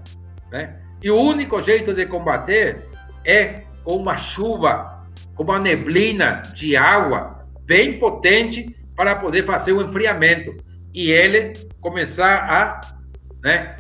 [0.51, 0.79] né?
[1.01, 2.87] E o único jeito de combater
[3.25, 9.81] é com uma chuva, com uma neblina de água bem potente para poder fazer o
[9.81, 10.55] enfriamento
[10.93, 12.81] e ele começar a,
[13.43, 13.77] né,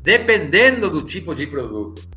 [0.00, 2.08] dependendo do tipo de produto.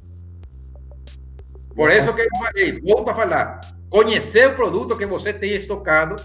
[1.76, 3.60] Por isso que eu falei, volto a falar,
[3.90, 6.16] conhecer o produto que você tem estocado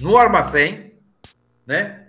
[0.00, 0.94] no armazém,
[1.64, 2.08] né?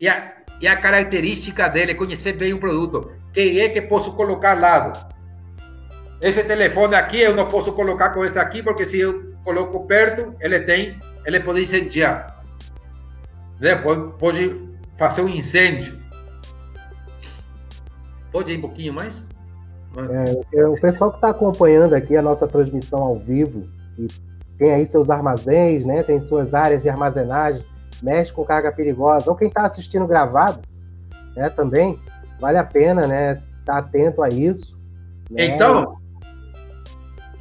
[0.00, 3.12] E a, e a característica dele, conhecer bem o produto.
[3.32, 4.92] Quem é que posso colocar lá?
[6.20, 10.34] Esse telefone aqui eu não posso colocar com esse aqui, porque se eu coloco perto,
[10.40, 12.42] ele tem ele pode incendiar,
[13.60, 13.76] né?
[13.76, 15.98] pode, pode fazer um incêndio.
[18.32, 19.26] Pode ir um pouquinho mais?
[20.52, 23.68] É, é o pessoal que está acompanhando aqui a nossa transmissão ao vivo
[24.58, 26.02] tem aí seus armazéns, né?
[26.02, 27.64] Tem suas áreas de armazenagem,
[28.02, 30.60] mexe com carga perigosa, ou quem está assistindo gravado,
[31.36, 31.48] né?
[31.50, 31.98] Também
[32.40, 33.42] vale a pena, né?
[33.60, 34.78] Estar tá atento a isso.
[35.30, 35.46] Né?
[35.46, 35.96] Então,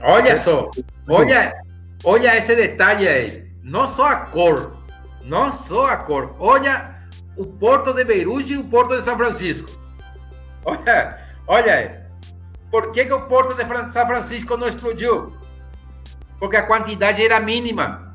[0.01, 0.69] olha só,
[1.07, 1.53] olha,
[2.03, 4.77] olha esse detalhe aí não só a cor,
[5.23, 6.34] não só a cor.
[6.39, 6.95] Olha
[7.35, 9.69] o Porto de Beirute e o Porto de São Francisco.
[10.63, 11.91] Olha, olha aí.
[12.71, 15.34] Por que, que o Porto de São Francisco não explodiu?
[16.39, 18.06] Porque a quantidade era mínima.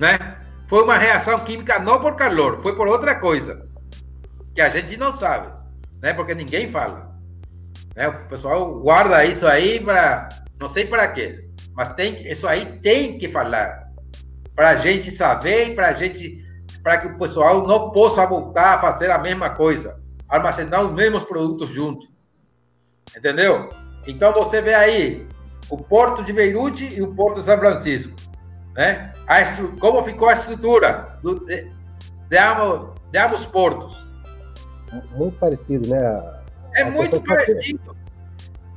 [0.00, 0.38] Né?
[0.66, 3.68] Foi uma reação química não por calor, foi por outra coisa.
[4.54, 5.52] Que a gente não sabe,
[6.00, 6.14] né?
[6.14, 7.14] Porque ninguém fala.
[7.94, 8.08] Né?
[8.08, 10.30] O pessoal guarda isso aí para.
[10.58, 11.44] Não sei para quê,
[11.74, 13.90] mas tem, isso aí tem que falar.
[14.54, 16.42] Para a gente saber para a gente.
[16.82, 21.24] Para que o pessoal não possa voltar a fazer a mesma coisa, armazenar os mesmos
[21.24, 22.08] produtos juntos.
[23.14, 23.68] Entendeu?
[24.06, 25.26] Então você vê aí
[25.68, 28.29] o Porto de Beirute e o Porto de São Francisco.
[28.74, 29.12] Né?
[29.26, 29.76] A estru...
[29.78, 31.70] Como ficou a estrutura do, de,
[32.28, 33.96] de, ambos, de ambos portos.
[35.16, 36.40] Muito parecido, né?
[36.74, 37.96] É a muito parecido.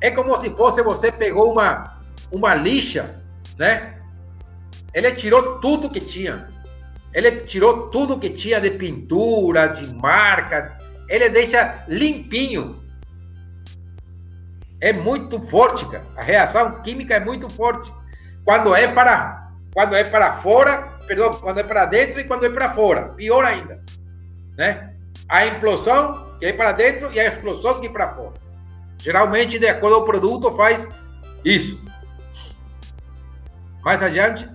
[0.01, 2.01] É como se fosse você pegou uma,
[2.31, 3.21] uma lixa,
[3.57, 3.97] né?
[4.93, 6.49] Ele tirou tudo que tinha.
[7.13, 10.77] Ele tirou tudo que tinha de pintura, de marca.
[11.07, 12.83] Ele deixa limpinho.
[14.81, 16.03] É muito forte, cara.
[16.17, 17.91] A reação química é muito forte.
[18.43, 19.42] Quando é para,
[19.73, 23.43] quando é para fora, perdão, quando é para dentro e quando é para fora, pior
[23.43, 23.83] ainda,
[24.57, 24.93] né?
[25.27, 28.33] A implosão que é para dentro e a explosão que é para fora.
[28.99, 30.87] Geralmente, de acordo com o produto, faz
[31.43, 31.81] isso.
[33.81, 34.47] Mais adiante,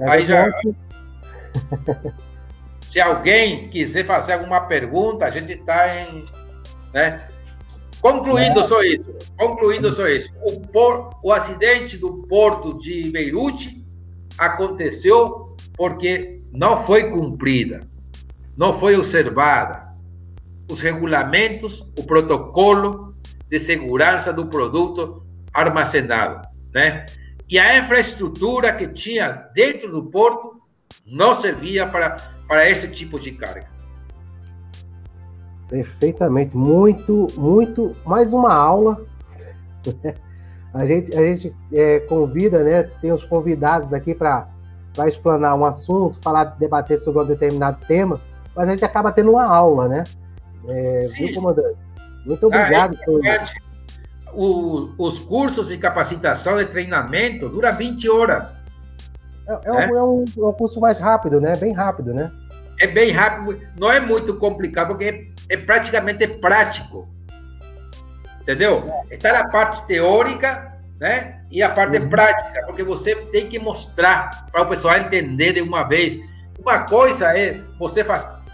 [0.00, 0.46] aí já.
[2.88, 6.22] Se alguém quiser fazer alguma pergunta, a gente está em.
[6.92, 7.26] Né?
[8.00, 8.62] Concluindo é.
[8.62, 9.16] só isso.
[9.36, 10.30] Concluindo só isso.
[10.42, 13.81] O, por, o acidente do porto de Beirute
[14.38, 17.80] aconteceu porque não foi cumprida,
[18.56, 19.92] não foi observada
[20.70, 23.14] os regulamentos, o protocolo
[23.48, 25.22] de segurança do produto
[25.52, 27.04] armazenado, né?
[27.48, 30.62] E a infraestrutura que tinha dentro do porto
[31.06, 32.16] não servia para,
[32.48, 33.70] para esse tipo de carga.
[35.68, 39.04] Perfeitamente, muito, muito, mais uma aula.
[40.74, 42.84] A gente, a gente é, convida, né?
[43.00, 44.48] Tem os convidados aqui para
[45.06, 48.20] explanar um assunto, falar, debater sobre um determinado tema,
[48.54, 50.04] mas a gente acaba tendo uma aula, né?
[50.68, 51.76] É, viu, comandante?
[52.24, 52.96] Muito obrigado.
[53.24, 53.44] Ah, é
[54.32, 58.56] o, os cursos de capacitação e treinamento duram 20 horas.
[59.46, 61.56] É, é, um, é, um, é um curso mais rápido, né?
[61.56, 62.30] Bem rápido, né?
[62.80, 67.08] É bem rápido, não é muito complicado, porque é praticamente prático.
[68.42, 68.92] Entendeu?
[69.10, 71.40] Está na parte teórica, né?
[71.50, 72.08] E a parte uhum.
[72.08, 76.18] prática, porque você tem que mostrar para o pessoal entender de uma vez.
[76.58, 78.04] Uma coisa é você,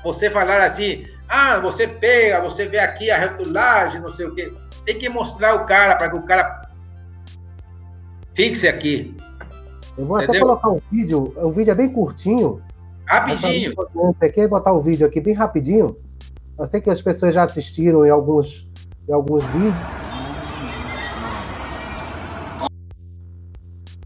[0.04, 4.52] você falar assim, ah, você pega, você vê aqui a rotulagem, não sei o quê.
[4.84, 6.68] Tem que mostrar o cara para que o cara
[8.34, 9.16] fixe aqui.
[9.96, 10.36] Eu vou Entendeu?
[10.36, 12.62] até colocar um vídeo, o vídeo é bem curtinho.
[13.06, 13.74] Rapidinho.
[13.94, 15.96] Você quer botar o vídeo aqui bem rapidinho?
[16.58, 18.67] Eu sei que as pessoas já assistiram em alguns,
[19.08, 19.74] em alguns vídeos.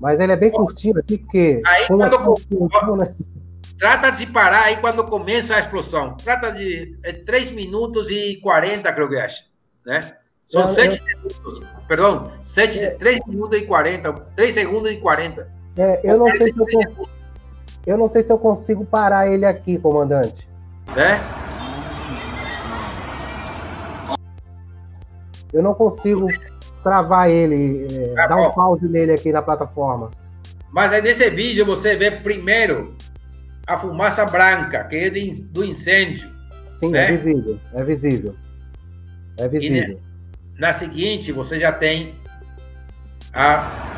[0.01, 1.63] Mas ele é bem curtinho aqui, porque.
[1.65, 3.15] Aí, quando, né?
[3.79, 6.17] Trata de parar aí quando começa a explosão.
[6.17, 9.45] Trata de é, 3 minutos e 40, creio que acha.
[9.87, 10.01] Né?
[10.45, 11.63] São 7 é, minutos.
[11.87, 14.13] Perdão, 7, é, 3 minutos e 40.
[14.35, 15.49] 3 segundos e 40.
[15.77, 17.11] É, eu não sei se eu, consigo,
[17.87, 20.49] eu não sei se eu consigo parar ele aqui, comandante.
[20.97, 21.62] É?
[25.53, 26.27] Eu não consigo
[26.83, 30.11] travar ele, é, tá dar um pause nele aqui na plataforma.
[30.71, 32.95] Mas aí nesse vídeo você vê primeiro
[33.67, 36.29] a fumaça branca, que é de, do incêndio.
[36.67, 37.05] Sim, é né?
[37.05, 38.35] é visível, é visível.
[39.39, 40.01] É visível.
[40.57, 42.15] E na seguinte, você já tem
[43.33, 43.89] a.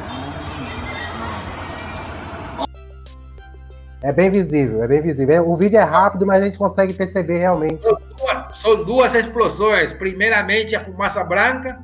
[4.03, 5.49] É bem visível, é bem visível.
[5.49, 7.87] O vídeo é rápido, mas a gente consegue perceber realmente.
[8.25, 9.93] Duas, são duas explosões.
[9.93, 11.79] Primeiramente a fumaça branca,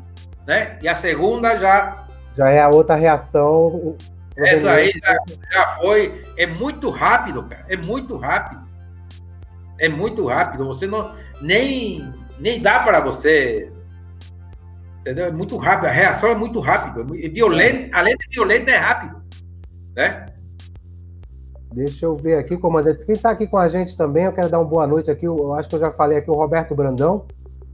[0.46, 0.78] né?
[0.82, 2.06] E a segunda já.
[2.36, 3.96] Já é a outra reação
[4.36, 5.16] essa aí já,
[5.52, 6.22] já, foi.
[6.36, 7.64] É muito rápido, cara.
[7.68, 8.62] É muito rápido.
[9.78, 10.66] É muito rápido.
[10.66, 11.14] Você não.
[11.40, 13.70] Nem, nem dá para você.
[15.00, 15.26] Entendeu?
[15.26, 15.86] É muito rápido.
[15.86, 17.00] A reação é muito rápida.
[17.22, 19.22] É violenta, além de violenta, é rápido.
[19.96, 20.26] Né?
[21.72, 23.06] Deixa eu ver aqui, comandante.
[23.06, 25.26] Quem está aqui com a gente também, eu quero dar uma boa noite aqui.
[25.26, 27.26] Eu acho que eu já falei aqui, o Roberto Brandão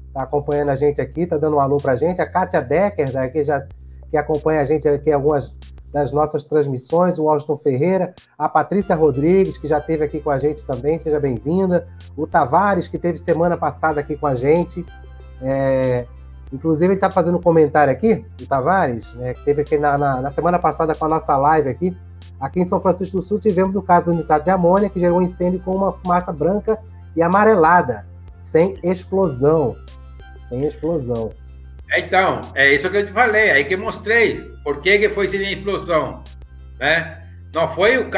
[0.08, 2.20] está acompanhando a gente aqui, está dando um alô para a gente.
[2.20, 3.66] A Kátia Decker, né, que já
[4.10, 5.54] que acompanha a gente aqui algumas
[5.92, 10.38] das nossas transmissões, o Austin Ferreira, a Patrícia Rodrigues, que já esteve aqui com a
[10.38, 14.84] gente também, seja bem-vinda, o Tavares, que teve semana passada aqui com a gente.
[15.40, 16.06] É,
[16.52, 20.20] inclusive, ele está fazendo um comentário aqui, o Tavares, né, que teve aqui na, na,
[20.20, 21.96] na, semana passada com a nossa live aqui.
[22.40, 25.18] Aqui em São Francisco do Sul tivemos o caso do nitrato de amônia, que gerou
[25.18, 26.78] um incêndio com uma fumaça branca
[27.14, 29.76] e amarelada, sem explosão.
[30.42, 31.30] Sem explosão.
[31.96, 35.52] Então, é isso que eu te falei, aí que mostrei por que, que foi sem
[35.52, 36.22] explosão,
[36.78, 37.22] né?
[37.54, 38.10] Não foi o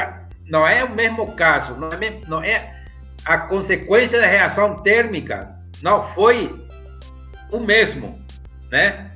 [0.47, 2.75] não é o mesmo caso, não é, não é
[3.27, 6.67] a consequência da reação térmica, não foi
[7.53, 8.19] o mesmo,
[8.71, 9.09] né?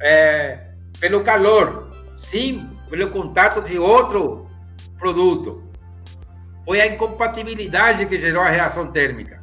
[0.00, 0.58] é,
[1.00, 4.46] pelo calor, sim pelo contato de outro
[4.98, 5.62] produto.
[6.64, 9.42] Foi a incompatibilidade que gerou a reação térmica.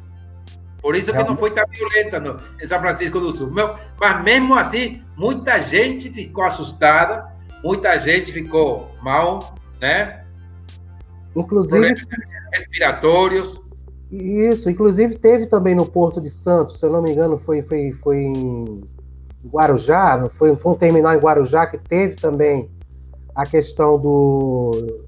[0.80, 3.50] Por isso que não foi tão violenta no, em São Francisco do Sul.
[3.98, 7.26] Mas mesmo assim, muita gente ficou assustada,
[7.64, 10.24] muita gente ficou mal, né?
[11.34, 11.94] Inclusive.
[12.52, 13.60] Respiratórios.
[14.12, 17.90] Isso, inclusive teve também no Porto de Santos, se eu não me engano, foi, foi,
[17.90, 18.80] foi em
[19.44, 22.70] Guarujá, foi, foi um terminal em Guarujá que teve também
[23.36, 25.04] a questão do,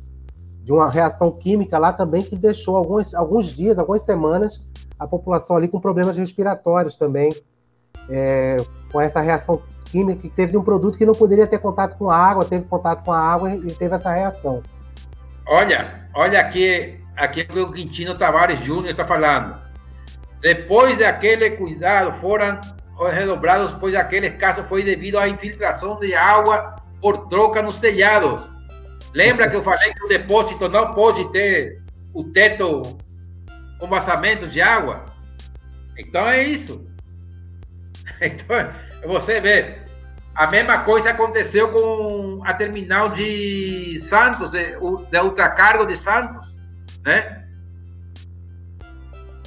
[0.62, 4.62] de uma reação química lá também que deixou alguns, alguns dias, algumas semanas,
[4.98, 7.34] a população ali com problemas respiratórios também,
[8.10, 8.58] é,
[8.92, 12.10] com essa reação química que teve de um produto que não poderia ter contato com
[12.10, 14.62] a água, teve contato com a água e teve essa reação.
[15.46, 19.56] Olha, olha aqui, aqui o Quintino Tavares Júnior está falando.
[20.42, 22.60] Depois daquele cuidado foram
[23.10, 28.48] redobrados, pois aquele caso foi devido à infiltração de água por troca nos telhados.
[29.14, 32.98] Lembra que eu falei que o depósito não pode ter o teto
[33.78, 35.06] com vazamento de água?
[35.96, 36.86] Então é isso.
[38.20, 38.72] Então,
[39.06, 39.78] você vê,
[40.34, 44.76] a mesma coisa aconteceu com a terminal de Santos, de
[45.20, 46.58] ultracargo de Santos,
[47.04, 47.44] né?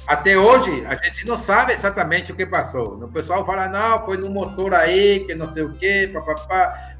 [0.06, 3.02] Até hoje, a gente não sabe exatamente o que passou.
[3.02, 6.91] O pessoal fala, não, foi no motor aí, que não sei o quê, papapá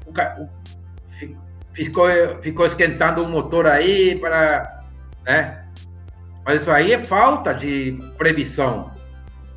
[1.73, 2.07] ficou,
[2.41, 4.83] ficou esquentando o motor aí para.
[5.25, 5.65] Né?
[6.45, 8.91] Mas isso aí é falta de previsão.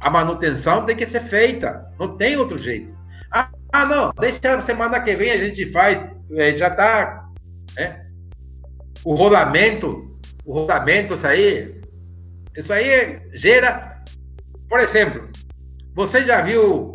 [0.01, 2.97] A manutenção tem que ser feita, não tem outro jeito.
[3.31, 6.03] Ah, ah não, deixa semana que vem a gente faz,
[6.33, 7.29] é, já está.
[7.77, 8.07] Né?
[9.05, 11.81] O rolamento, o rolamento, isso aí,
[12.57, 14.03] isso aí gera.
[14.69, 15.29] Por exemplo,
[15.95, 16.93] você já viu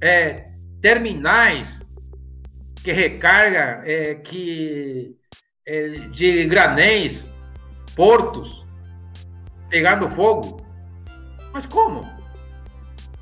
[0.00, 0.48] é,
[0.80, 1.87] terminais
[2.82, 5.16] que recarga é, que
[5.66, 7.30] é, de granéis,
[7.94, 8.66] portos,
[9.68, 10.64] pegando fogo.
[11.52, 12.08] Mas como?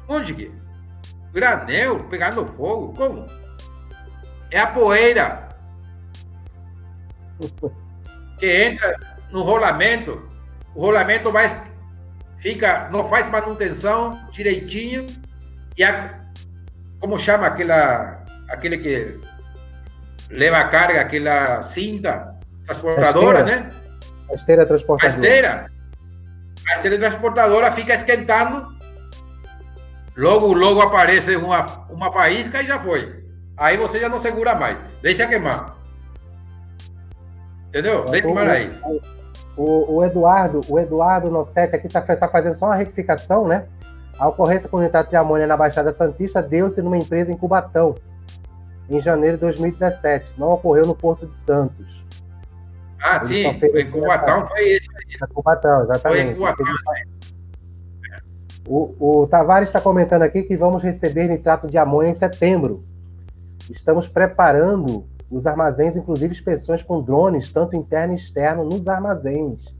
[0.09, 0.53] Onde que?
[1.33, 2.95] Granel pegando fogo?
[2.95, 3.27] Como?
[4.51, 5.49] É a poeira
[8.39, 8.97] que entra
[9.31, 10.31] no rolamento.
[10.74, 11.49] O rolamento vai
[12.39, 15.07] fica, não faz manutenção direitinho
[15.77, 16.20] e a,
[17.01, 19.20] como chama aquela aquele que
[20.31, 22.35] leva a carga, aquela cinta
[22.65, 23.70] transportadora, né?
[24.31, 25.23] A esteira transportadora.
[25.23, 25.70] A esteira.
[26.69, 28.74] A esteira transportadora fica esquentando.
[30.16, 33.24] Logo, logo aparece uma, uma faísca e já foi.
[33.57, 34.78] Aí você já não segura mais.
[35.03, 35.77] Deixa queimar.
[37.69, 38.05] Entendeu?
[38.07, 38.73] Deixa queimar aí.
[39.57, 43.66] O, o, Eduardo, o Eduardo Nossetti aqui está tá fazendo só uma retificação, né?
[44.19, 47.94] A ocorrência com nitrato de amônia na Baixada Santista deu-se numa empresa em Cubatão,
[48.89, 50.33] em janeiro de 2017.
[50.39, 52.05] Não ocorreu no Porto de Santos.
[53.03, 55.29] Ah, Ele sim, foi em Cubatão, foi esse aí.
[55.29, 56.39] Cubatão, exatamente.
[56.39, 56.67] Foi Cubatão,
[58.69, 62.85] o, o Tavares está comentando aqui que vamos receber nitrato de amônia em setembro.
[63.71, 69.75] Estamos preparando os armazéns, inclusive inspeções com drones, tanto interno e externo, nos armazéns.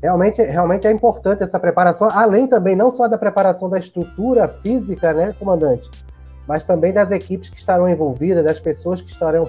[0.00, 5.12] Realmente, realmente é importante essa preparação, além também não só da preparação da estrutura física,
[5.12, 5.88] né, comandante,
[6.46, 9.48] mas também das equipes que estarão envolvidas, das pessoas que estarão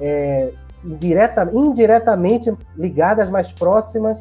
[0.00, 0.52] é,
[0.84, 4.18] indireta, indiretamente ligadas, mais próximas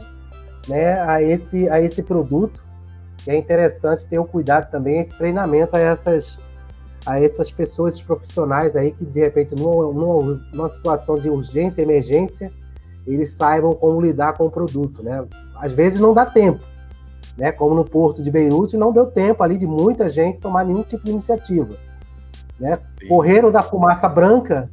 [0.68, 2.64] né, a, esse, a esse produto.
[3.28, 6.40] E é interessante ter o cuidado também, esse treinamento a essas,
[7.06, 11.82] a essas pessoas, esses profissionais aí que, de repente, numa, numa, numa situação de urgência,
[11.82, 12.52] emergência,
[13.06, 15.04] eles saibam como lidar com o produto.
[15.04, 15.26] Né?
[15.56, 16.64] Às vezes não dá tempo,
[17.38, 17.52] né?
[17.52, 21.04] como no porto de Beirute, não deu tempo ali de muita gente tomar nenhum tipo
[21.04, 21.76] de iniciativa.
[22.60, 22.78] Né?
[23.08, 24.70] Correram da fumaça branca,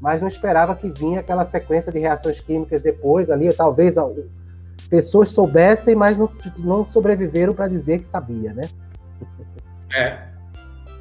[0.00, 3.52] mas não esperava que vinha aquela sequência de reações químicas depois ali.
[3.52, 3.96] Talvez
[4.88, 8.62] pessoas soubessem, mas não, não sobreviveram para dizer que sabia, né?
[9.94, 10.28] É.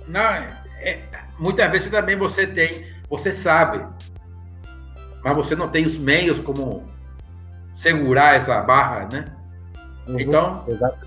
[0.07, 1.01] Não, é,
[1.39, 3.85] muitas vezes também você tem, você sabe,
[5.23, 6.83] mas você não tem os meios como
[7.73, 9.25] segurar essa barra, né?
[10.07, 11.06] Uhum, então, exatamente.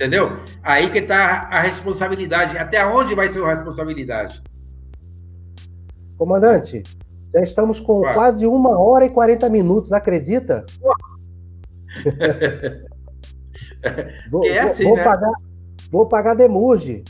[0.00, 0.40] Entendeu?
[0.62, 2.56] Aí que está a responsabilidade.
[2.56, 4.42] Até onde vai ser a responsabilidade?
[6.16, 6.82] Comandante,
[7.34, 10.64] já estamos com quase uma hora e 40 minutos, acredita?
[14.30, 15.04] vou, é assim, vou, né?
[15.04, 15.32] pagar,
[15.90, 17.04] vou pagar demurge.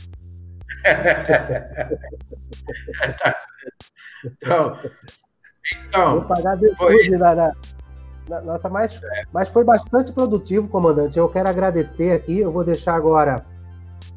[4.25, 4.77] então,
[5.87, 7.53] então, vou pagar demurge na, na,
[8.39, 9.01] nossa, mas,
[9.33, 11.17] mas foi bastante produtivo, comandante.
[11.17, 12.39] Eu quero agradecer aqui.
[12.39, 13.45] Eu vou deixar agora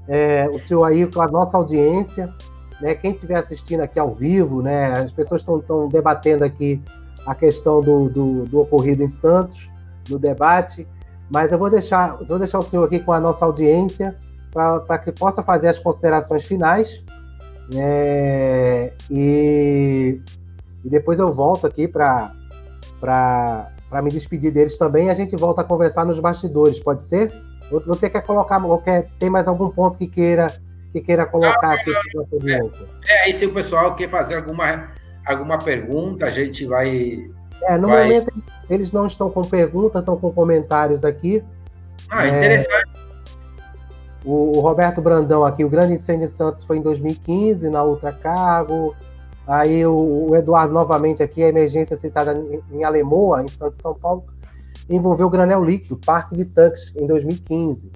[0.06, 2.32] é, o senhor aí com a nossa audiência.
[2.80, 6.82] né, quem estiver assistindo aqui ao vivo, né, as pessoas estão debatendo aqui
[7.26, 9.70] a questão do, do, do, ocorrido em Santos,
[10.08, 10.86] no debate,
[11.32, 14.16] mas eu vou deixar, vou deixar o senhor aqui com a nossa audiência
[14.52, 17.02] para que possa fazer as considerações finais.
[17.74, 20.20] É, e,
[20.84, 22.30] e, depois eu volto aqui para
[24.02, 27.32] me despedir deles também e a gente volta a conversar nos bastidores, pode ser?
[27.86, 30.48] Você quer colocar, ou quer, tem mais algum ponto que queira
[30.94, 32.86] que queira colocar aqui para a audiência?
[33.08, 34.90] É, aí se o pessoal quer fazer alguma,
[35.26, 37.28] alguma pergunta, a gente vai.
[37.62, 38.04] É, no vai...
[38.04, 38.32] momento
[38.70, 41.42] eles não estão com perguntas, estão com comentários aqui.
[42.08, 42.90] Ah, é, interessante.
[44.24, 48.94] O, o, Roberto Brandão aqui, o grande incêndio em Santos foi em 2015, na Ultracargo.
[49.46, 53.94] Aí o, o Eduardo novamente aqui, a emergência citada em, em Alemoa, em Santos São
[53.94, 54.24] Paulo,
[54.88, 57.92] envolveu granel líquido, parque de tanques, em 2015.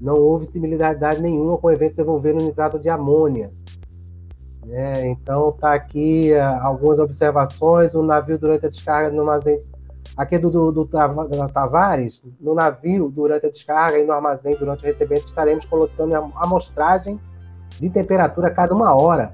[0.00, 3.52] Não houve similaridade nenhuma com eventos envolvendo nitrato de amônia.
[4.68, 7.94] É, então tá aqui uh, algumas observações.
[7.94, 9.60] O navio durante a descarga no armazém.
[10.16, 14.82] Aqui do, do, do, do Tavares, no navio durante a descarga e no armazém durante
[14.82, 17.18] o recebimento, estaremos colocando a amostragem
[17.78, 19.32] de temperatura a cada uma hora,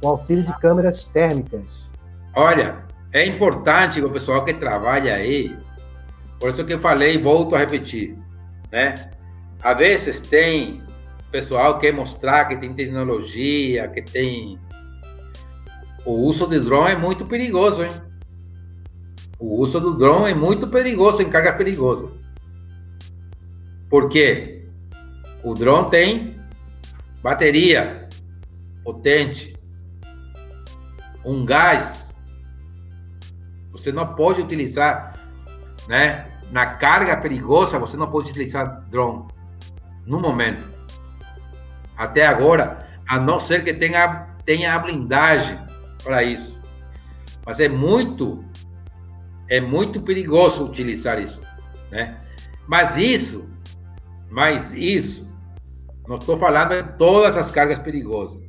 [0.00, 1.88] com auxílio de câmeras térmicas.
[2.34, 5.56] Olha, é importante o pessoal que trabalha aí,
[6.38, 8.16] por isso que eu falei e volto a repetir,
[8.70, 8.94] né?
[9.62, 10.82] Às vezes tem
[11.30, 14.58] pessoal que quer mostrar que tem tecnologia, que tem.
[16.04, 17.90] O uso de drone é muito perigoso, hein?
[19.38, 22.10] O uso do drone é muito perigoso em carga perigosa.
[23.90, 24.66] Por quê?
[25.42, 26.40] O drone tem
[27.22, 28.08] bateria
[28.84, 29.55] potente,
[31.26, 32.06] um gás.
[33.72, 35.12] Você não pode utilizar,
[35.88, 36.30] né?
[36.50, 39.26] Na carga perigosa, você não pode utilizar drone
[40.06, 40.62] no momento.
[41.96, 45.58] Até agora, a não ser que tenha, tenha a blindagem
[46.04, 46.58] para isso.
[47.44, 48.44] Mas é muito,
[49.48, 51.42] é muito perigoso utilizar isso,
[51.90, 52.20] né?
[52.68, 53.48] Mas isso,
[54.30, 55.28] mas isso,
[56.06, 58.45] não estou falando em todas as cargas perigosas.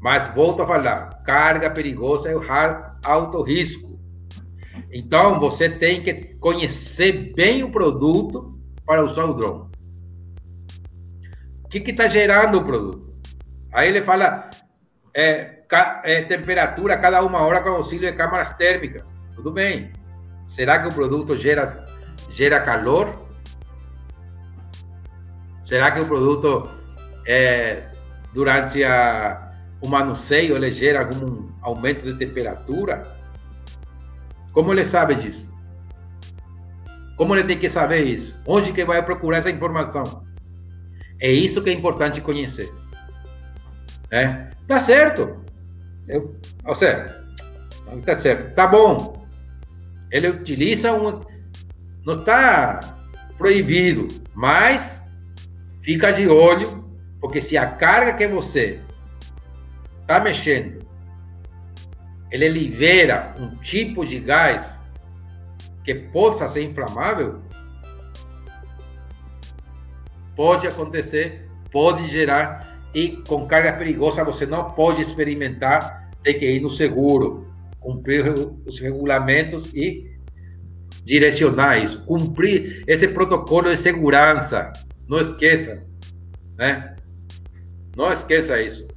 [0.00, 2.42] Mas volto a falar, carga perigosa é o
[3.04, 4.00] alto risco.
[4.92, 9.70] Então você tem que conhecer bem o produto para usar o drone
[11.78, 13.14] que está gerando o produto.
[13.72, 14.50] Aí ele fala
[15.14, 15.62] é,
[16.02, 19.04] é, temperatura cada uma hora com auxílio de câmaras térmicas.
[19.36, 19.92] Tudo bem.
[20.48, 21.84] Será que o produto gera,
[22.28, 23.28] gera calor?
[25.64, 26.68] Será que o produto,
[27.28, 27.88] é,
[28.34, 29.49] durante a,
[29.82, 33.06] o manuseio, ele gera algum aumento de temperatura?
[34.52, 35.48] Como ele sabe disso?
[37.16, 38.34] Como ele tem que saber isso?
[38.46, 40.24] Onde que vai procurar essa informação?
[41.20, 42.72] É isso que é importante conhecer.
[44.10, 44.50] Né?
[44.66, 45.36] Tá certo.
[46.08, 46.34] Eu,
[46.64, 47.24] ou seja,
[48.04, 48.54] tá certo.
[48.54, 49.26] Tá bom.
[50.10, 51.20] Ele utiliza um.
[52.04, 52.80] Não está
[53.36, 55.02] proibido, mas
[55.82, 56.84] fica de olho,
[57.20, 58.80] porque se a carga que você
[60.10, 60.84] está mexendo,
[62.32, 64.72] ele libera um tipo de gás
[65.84, 67.40] que possa ser inflamável,
[70.34, 76.60] pode acontecer, pode gerar e com carga perigosa você não pode experimentar, tem que ir
[76.60, 77.46] no seguro,
[77.78, 78.34] cumprir
[78.66, 80.10] os regulamentos e
[81.04, 84.72] direcionar isso, cumprir esse protocolo de segurança.
[85.08, 85.84] Não esqueça,
[86.56, 86.96] né?
[87.96, 88.88] Não esqueça isso.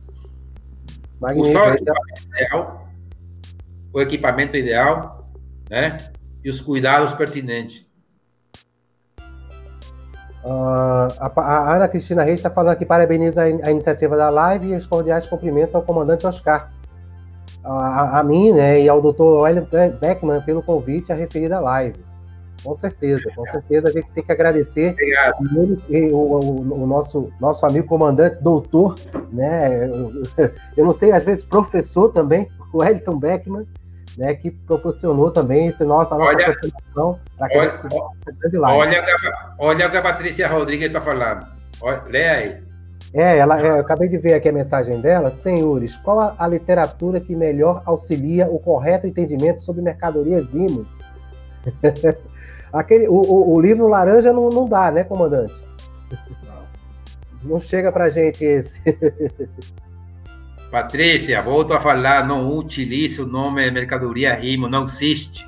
[1.24, 1.58] Magnífico.
[1.58, 2.88] Usar o equipamento ideal,
[3.94, 5.30] o equipamento ideal,
[5.70, 5.98] né?
[6.44, 7.86] E os cuidados pertinentes.
[10.44, 14.74] Uh, a, a, Ana Cristina Reis está falando aqui, parabeniza a, a, iniciativa da live
[14.74, 16.70] e os cordiais cumprimentos ao comandante Oscar.
[17.64, 19.66] A, a, mim, né, e ao doutor Hélio
[20.02, 22.04] Beckman pelo convite à referida live.
[22.64, 24.96] Com certeza, com certeza a gente tem que agradecer
[26.12, 28.96] o, o, o, nosso, nosso amigo comandante, doutor,
[29.32, 29.90] né?
[30.78, 33.68] Eu, não sei, às vezes professor também, o Wellington Beckman,
[34.18, 37.20] né, que proporcionou também esse nosso, a nossa olha, apresentação
[38.78, 41.48] olha, olha, olha o que a Patrícia Rodrigues está falando.
[41.82, 42.64] Olha, lê aí.
[43.14, 45.30] É, ela, é, eu acabei de ver aqui a mensagem dela.
[45.30, 50.86] Senhores, qual a, a literatura que melhor auxilia o correto entendimento sobre mercadorias IMO?
[52.74, 55.54] Aquele, o, o, o, livro laranja não, não dá, né, comandante?
[56.44, 58.82] Não, não chega pra gente esse.
[60.72, 65.48] Patrícia, volto a falar, não utilize o nome de mercadoria RIMO, não existe.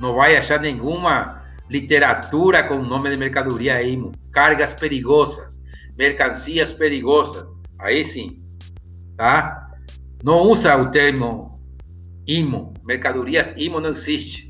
[0.00, 4.12] Não vai achar nenhuma literatura com o nome de mercadoria RIMO.
[4.32, 5.60] Cargas perigosas,
[5.96, 7.46] mercancias perigosas.
[7.78, 8.42] Aí sim.
[9.14, 9.70] tá?
[10.24, 11.60] Não usa o termo
[12.26, 14.49] IMO, mercadorias IMO não existe,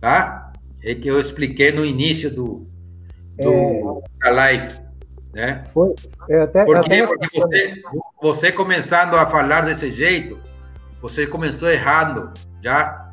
[0.00, 0.52] tá?
[0.82, 2.66] É que eu expliquei no início do,
[3.38, 4.24] do é...
[4.24, 4.80] da live,
[5.32, 5.62] né?
[5.66, 5.94] Foi,
[6.42, 7.06] até, porque, até...
[7.06, 7.82] porque você,
[8.22, 10.38] você começando a falar desse jeito,
[11.02, 12.32] você começou errando,
[12.62, 13.10] já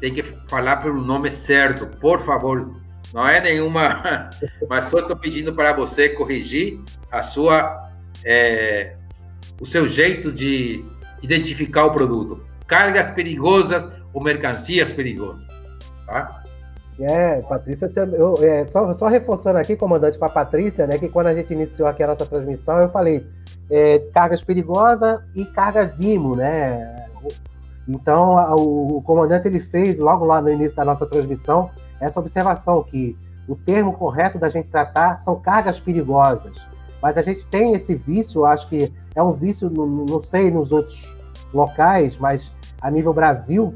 [0.00, 2.80] tem que falar pelo nome certo, por favor.
[3.12, 4.30] Não é nenhuma,
[4.68, 6.80] mas só estou pedindo para você corrigir
[7.10, 7.90] a sua,
[8.24, 8.94] é,
[9.60, 10.84] o seu jeito de
[11.22, 12.44] identificar o produto.
[12.66, 15.46] Cargas perigosas ou mercancias perigosas,
[16.06, 16.42] tá?
[17.00, 21.34] É, Patrícia, eu, é, só, só reforçando aqui, comandante, para Patrícia, né, que quando a
[21.34, 23.24] gente iniciou aqui a nossa transmissão, eu falei
[23.70, 27.06] é, cargas perigosas e cargas IMO, né?
[27.86, 31.70] Então, o, o, comandante ele fez logo lá no início da nossa transmissão
[32.00, 33.16] essa observação que
[33.46, 36.52] o termo correto da gente tratar são cargas perigosas.
[37.00, 41.16] Mas a gente tem esse vício, acho que é um vício, não sei nos outros
[41.54, 43.74] locais, mas a nível Brasil,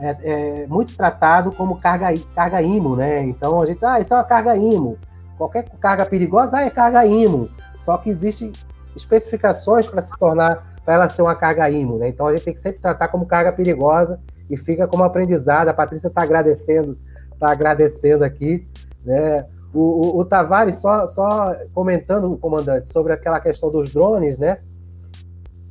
[0.00, 0.16] é,
[0.62, 3.22] é, muito tratado como carga, carga IMO, né?
[3.22, 4.96] Então a gente, ah, isso é uma carga IMO.
[5.36, 7.48] Qualquer carga perigosa ah, é carga IMO.
[7.76, 8.52] Só que existem
[8.94, 12.08] especificações para se tornar, para ela ser uma carga IMO, né?
[12.08, 15.68] Então a gente tem que sempre tratar como carga perigosa e fica como aprendizado.
[15.68, 16.98] A Patrícia está agradecendo,
[17.32, 18.66] está agradecendo aqui,
[19.04, 19.46] né?
[19.74, 24.58] O, o, o, Tavares, só, só comentando, comandante, sobre aquela questão dos drones, né?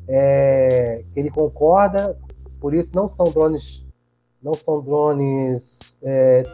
[0.07, 2.15] É, ele concorda,
[2.61, 3.86] por isso não são drones
[4.41, 5.97] não são drones.
[6.03, 6.45] É,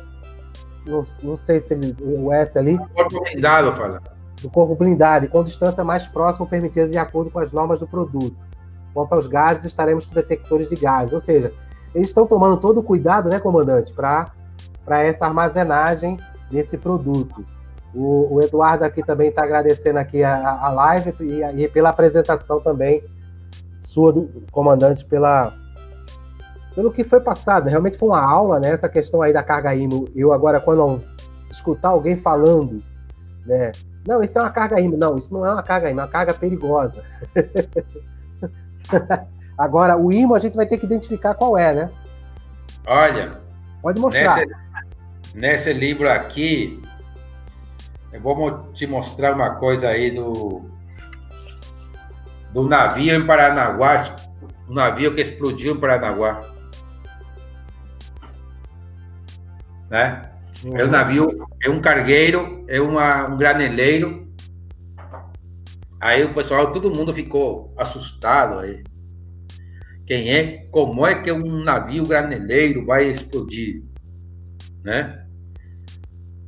[0.86, 2.78] não, não, sei se ele, o S ali.
[2.78, 4.02] Do corpo blindado, fala.
[4.42, 7.88] Do corpo blindado, e com distância mais próxima permitida de acordo com as normas do
[7.88, 8.36] produto.
[8.94, 11.14] Quanto aos gases, estaremos com detectores de gases.
[11.14, 11.54] Ou seja,
[11.96, 14.34] eles estão tomando todo o cuidado, né, comandante, para
[15.04, 16.20] essa armazenagem
[16.52, 17.46] desse produto.
[17.94, 22.60] O, o, Eduardo aqui também está agradecendo aqui a, a live e, e, pela apresentação
[22.60, 23.04] também
[23.80, 25.54] sua do comandante pela,
[26.76, 27.70] pelo que foi passado.
[27.70, 28.70] Realmente foi uma aula, né?
[28.70, 30.08] Essa questão aí da carga IMO.
[30.16, 31.02] Eu agora, quando
[31.52, 32.84] escutar alguém falando,
[33.46, 33.72] né?
[34.08, 34.98] Não, isso é uma carga IMO.
[34.98, 37.04] Não, isso não é uma carga IMO, é uma carga perigosa.
[39.58, 41.92] agora, o IMO a gente vai ter que identificar qual é, né?
[42.86, 43.40] Olha.
[43.82, 44.38] Pode mostrar.
[44.38, 44.56] Nesse,
[45.36, 46.82] nesse livro aqui,
[48.12, 50.62] eu vou te mostrar uma coisa aí do,
[52.54, 54.16] do navio em Paranaguá,
[54.70, 56.42] um navio que explodiu em Paranaguá.
[59.90, 60.30] Né?
[60.64, 60.78] Uhum.
[60.78, 64.32] É um navio, é um cargueiro, é uma, um graneleiro.
[66.00, 68.84] Aí o pessoal, todo mundo ficou assustado aí.
[70.06, 70.68] Quem é?
[70.70, 73.82] Como é que um navio graneleiro vai explodir,
[74.84, 75.26] né?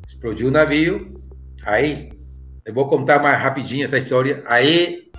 [0.06, 1.22] Explodiu o navio.
[1.64, 2.12] Aí
[2.66, 4.44] eu vou contar mais rapidinho essa história.
[4.48, 5.10] Aí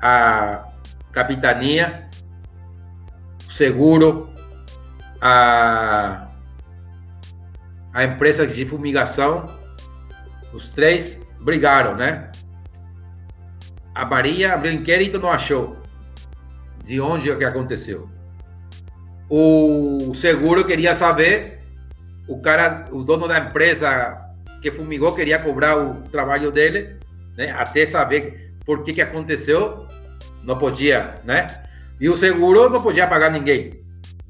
[0.00, 0.72] a
[1.12, 2.08] capitania,
[3.48, 4.30] o seguro,
[5.20, 6.23] a
[7.94, 9.46] a empresa de fumigação,
[10.52, 12.32] os três brigaram, né?
[13.94, 15.76] A Maria abriu inquérito não achou
[16.84, 18.10] de onde é que aconteceu.
[19.30, 21.60] O seguro queria saber,
[22.28, 24.20] o cara, o dono da empresa
[24.60, 26.98] que fumigou queria cobrar o trabalho dele,
[27.36, 27.52] né?
[27.52, 29.86] Até saber por que que aconteceu,
[30.42, 31.46] não podia, né?
[32.00, 33.84] E o seguro não podia pagar ninguém.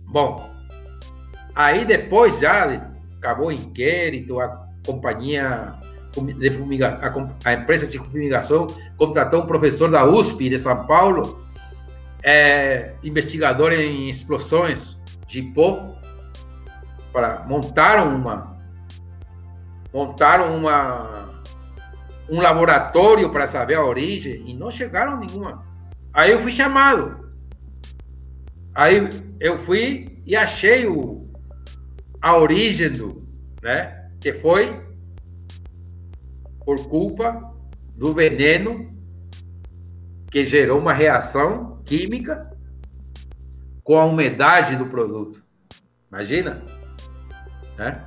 [0.06, 0.50] Bom,
[1.54, 2.93] aí depois já
[3.24, 5.74] acabou o inquérito, a companhia
[6.38, 6.98] de fumiga,
[7.44, 8.66] a, empresa de fumigação
[8.98, 11.42] contratou um professor da USP de São Paulo,
[12.22, 15.96] é, investigador em explosões de pó,
[17.12, 18.55] para montaram uma
[19.92, 21.32] montaram uma
[22.28, 25.64] um laboratório para saber a origem e não chegaram nenhuma.
[26.12, 27.32] Aí eu fui chamado.
[28.74, 31.23] Aí eu fui e achei o,
[32.24, 33.22] a origem do,
[33.62, 34.09] né?
[34.18, 34.82] Que foi
[36.64, 37.55] por culpa
[37.94, 38.90] do veneno
[40.30, 42.51] que gerou uma reação química
[43.82, 45.44] com a umidade do produto.
[46.10, 46.62] Imagina,
[47.76, 48.02] né?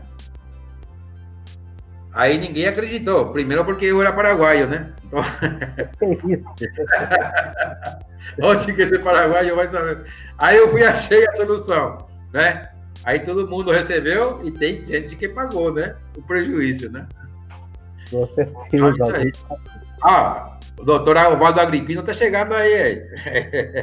[2.12, 3.32] Aí ninguém acreditou.
[3.32, 4.96] Primeiro porque eu era paraguaio, né?
[5.06, 5.20] Então...
[6.02, 6.50] É isso.
[8.42, 10.08] Onde que esse paraguaio vai saber?
[10.40, 12.72] Aí eu fui achei a solução, né?
[13.04, 15.96] Aí todo mundo recebeu e tem gente que pagou, né?
[16.18, 17.08] O prejuízo, né?
[18.10, 19.32] Com certeza.
[20.02, 23.02] Ah, o doutor Alvaldo Agripino está chegando aí.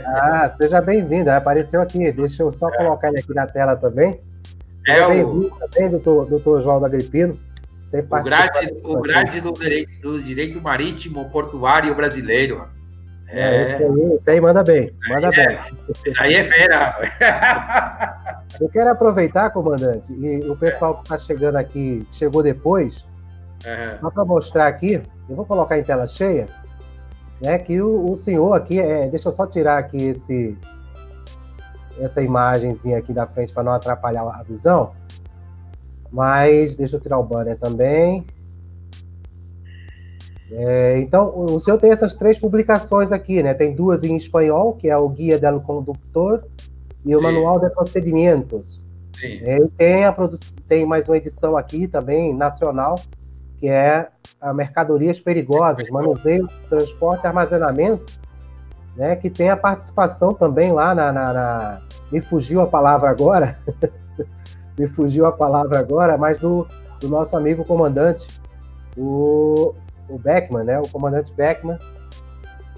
[0.07, 1.31] ah, seja bem-vindo.
[1.31, 2.13] Apareceu aqui.
[2.13, 2.77] Deixa eu só é.
[2.77, 4.21] colocar ele aqui na tela também.
[4.85, 5.59] Seja é bem-vindo o...
[5.59, 7.39] também, doutor, doutor Oswaldo Agripino.
[7.93, 12.67] O grade, o grade do, direito, do direito marítimo portuário brasileiro.
[13.37, 15.59] É, isso, aí, isso aí manda bem, manda é, bem.
[16.07, 18.35] Isso aí é fera.
[18.61, 23.05] Eu quero aproveitar, comandante, e o pessoal que está chegando aqui, chegou depois,
[23.67, 23.93] uhum.
[23.95, 26.47] só para mostrar aqui, eu vou colocar em tela cheia,
[27.43, 30.57] né, que o, o senhor aqui, é, deixa eu só tirar aqui esse,
[31.99, 34.93] essa imagenzinha aqui da frente para não atrapalhar a visão.
[36.11, 38.25] Mas deixa eu tirar o banner também.
[40.57, 43.55] É, então, o senhor tem essas três publicações aqui, né?
[43.55, 46.45] Tem duas em espanhol, que é o Guia del Conductor
[47.05, 47.25] e o Sim.
[47.25, 48.85] Manual de Procedimentos.
[49.19, 49.41] Sim.
[49.43, 50.15] É, e tem, a
[50.69, 52.95] tem mais uma edição aqui também, nacional,
[53.59, 54.09] que é
[54.41, 58.13] a Mercadorias Perigosas, Manuseio, Transporte e Armazenamento,
[58.97, 59.17] né?
[59.17, 61.81] Que tem a participação também lá na, na, na...
[62.13, 63.59] Me fugiu a palavra agora.
[64.79, 66.65] me fugiu a palavra agora, mas do,
[67.01, 68.27] do nosso amigo comandante,
[68.97, 69.75] o,
[70.09, 70.79] o Beckman, né?
[70.79, 71.79] O comandante Beckman,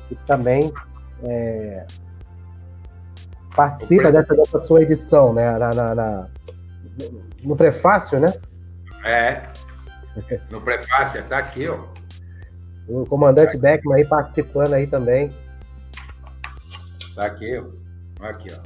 [0.09, 0.73] que também
[1.23, 1.87] é,
[3.55, 5.59] participa dessa, dessa sua edição, né?
[5.59, 6.29] Na, na, na,
[7.43, 8.33] no prefácio, né?
[9.05, 9.43] É.
[10.51, 11.85] No prefácio, tá aqui, ó.
[12.89, 15.31] O comandante Beckman aí participando aí também.
[17.15, 17.67] Tá aqui, ó.
[18.25, 18.61] Aqui, ó.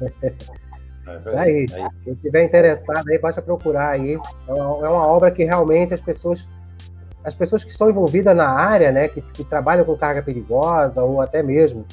[1.06, 4.18] É aí, aí, quem estiver interessado aí, basta procurar aí.
[4.46, 6.46] É uma, é uma, obra que realmente as pessoas,
[7.24, 11.20] as pessoas que estão envolvidas na área, né, que, que trabalham com carga perigosa ou
[11.20, 11.84] até mesmo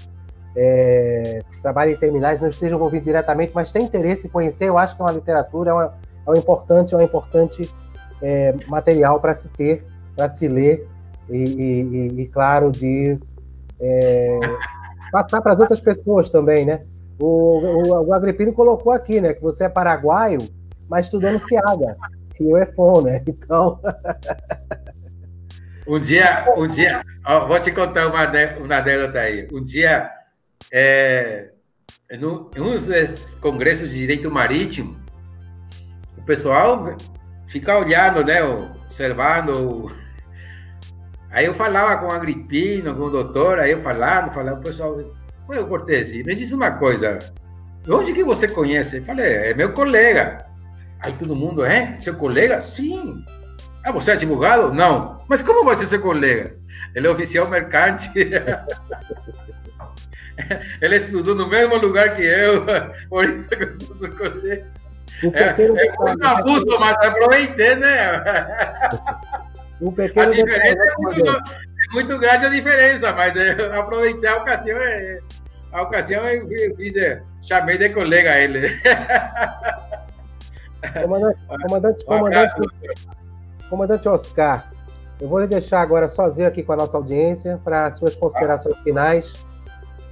[0.55, 4.95] é, trabalham em terminais, não estejam envolvidos diretamente, mas têm interesse em conhecer, eu acho
[4.95, 5.93] que é uma literatura, é, uma,
[6.27, 7.69] é um importante, é um importante
[8.21, 10.87] é, material para se ter, para se ler
[11.29, 13.17] e, e, e claro, de
[13.79, 14.39] é,
[15.11, 16.81] passar para as outras pessoas também, né?
[17.19, 19.33] O, o, o Agripino colocou aqui, né?
[19.33, 20.39] Que você é paraguaio,
[20.89, 21.97] mas estudou no Ciaga.
[22.39, 23.21] E eu é FON, né?
[23.27, 23.79] Então.
[25.85, 28.25] um dia, um dia, ó, vou te contar uma,
[28.57, 29.47] uma anedota aí.
[29.51, 30.09] Um dia,
[30.71, 31.49] é,
[32.17, 34.97] no, em um desses congressos de direito marítimo,
[36.17, 36.95] o pessoal
[37.47, 38.41] fica olhando, né?
[38.41, 39.91] Observando.
[41.31, 44.97] Aí eu falava com o Agripino, com o doutor, aí eu falava, falava, o pessoal,
[45.49, 47.17] Oi, Cortez, me diz uma coisa.
[47.89, 48.97] Onde que você conhece?
[48.97, 50.45] Eu falei, é meu colega.
[51.03, 51.97] Aí todo mundo, é?
[52.03, 52.61] Seu colega?
[52.61, 53.25] Sim.
[53.83, 54.71] Ah, você é advogado?
[54.71, 55.25] Não.
[55.27, 56.55] Mas como vai ser seu colega?
[56.93, 58.11] Ele é oficial mercante.
[60.79, 62.63] Ele estudou no mesmo lugar que eu,
[63.09, 64.67] por isso que eu sou seu colega.
[65.33, 68.21] É, é muito abuso, mas aproveitei, né?
[69.81, 71.41] Um pequeno a diferença é muito, é
[71.93, 73.33] muito, grande a diferença, mas
[73.77, 74.77] aproveitei a ocasião.
[74.77, 75.19] É,
[75.71, 78.69] a ocasião eu fiz, é, chamei de colega ele.
[81.01, 82.53] Comandante, comandante, comandante,
[83.69, 84.71] comandante Oscar,
[85.19, 89.45] eu vou lhe deixar agora sozinho aqui com a nossa audiência para suas considerações finais.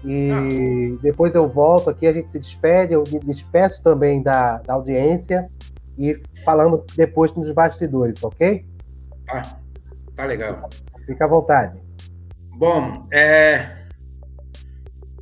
[0.03, 0.99] E ah.
[1.01, 5.49] depois eu volto aqui, a gente se despede, eu me despeço também da, da audiência
[5.97, 8.65] e falamos depois nos bastidores, ok?
[9.29, 9.41] Ah,
[10.15, 10.69] tá legal.
[11.05, 11.81] Fica à vontade.
[12.51, 13.76] Bom, é,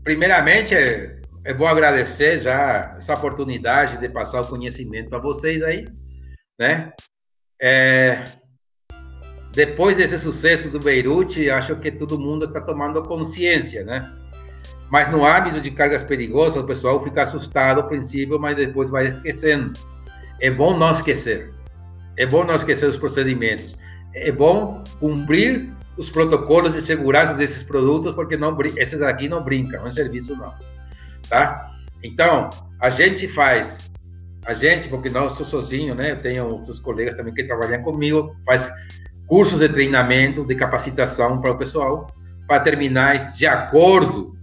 [0.05, 5.87] primeiramente, é, é bom agradecer já essa oportunidade de passar o conhecimento para vocês aí,
[6.57, 6.93] né?
[7.59, 8.23] É,
[9.51, 14.13] depois desse sucesso do Beirute, acho que todo mundo está tomando consciência, né?
[14.91, 19.07] Mas no âmbito de cargas perigosas, o pessoal fica assustado ao princípio, mas depois vai
[19.07, 19.73] esquecendo.
[20.39, 21.51] É bom não esquecer.
[22.15, 23.75] É bom não esquecer os procedimentos.
[24.13, 29.85] É bom cumprir os protocolos de segurança desses produtos, porque não esses aqui não brincam,
[29.85, 30.53] é um serviço não,
[31.29, 31.71] tá?
[32.03, 32.49] Então,
[32.79, 33.89] a gente faz,
[34.45, 36.11] a gente, porque não sou sozinho, né?
[36.11, 38.71] Eu tenho outros colegas também que trabalham comigo, faz
[39.27, 42.07] cursos de treinamento, de capacitação para o pessoal,
[42.47, 44.35] para terminais de acordo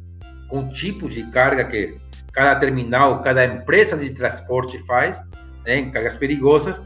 [0.49, 1.97] com tipos de carga que
[2.33, 5.23] cada terminal, cada empresa de transporte faz,
[5.65, 6.83] né, em cargas perigosas.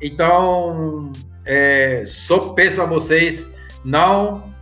[0.00, 1.12] Então,
[1.44, 3.46] é, só peço a vocês
[3.84, 4.52] não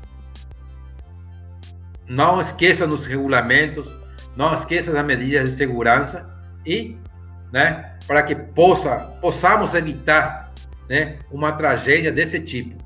[2.09, 3.97] não esqueça nos regulamentos,
[4.37, 6.29] não esqueça das medidas de segurança
[6.67, 6.99] e,
[7.53, 10.53] né, para que possa possamos evitar,
[10.89, 12.77] né, uma tragédia desse tipo.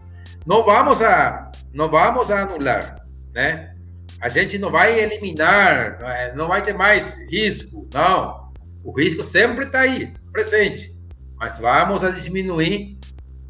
[0.46, 3.04] Não vamos a não vamos a anular,
[3.34, 3.74] né?
[4.20, 5.98] A gente não vai eliminar,
[6.34, 8.50] não vai ter mais risco, não.
[8.82, 10.96] O risco sempre está aí, presente,
[11.36, 12.96] mas vamos a diminuir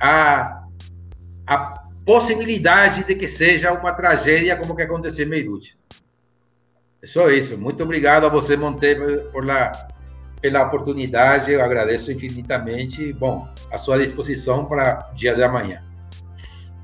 [0.01, 0.65] a,
[1.47, 5.77] a possibilidade de que seja uma tragédia como que aconteceu em Beirute.
[7.03, 7.59] É só isso.
[7.59, 9.73] Muito obrigado a você, Monteiro, por la,
[10.41, 11.51] pela oportunidade.
[11.51, 13.13] Eu agradeço infinitamente.
[13.13, 15.83] Bom, à sua disposição para o dia de amanhã.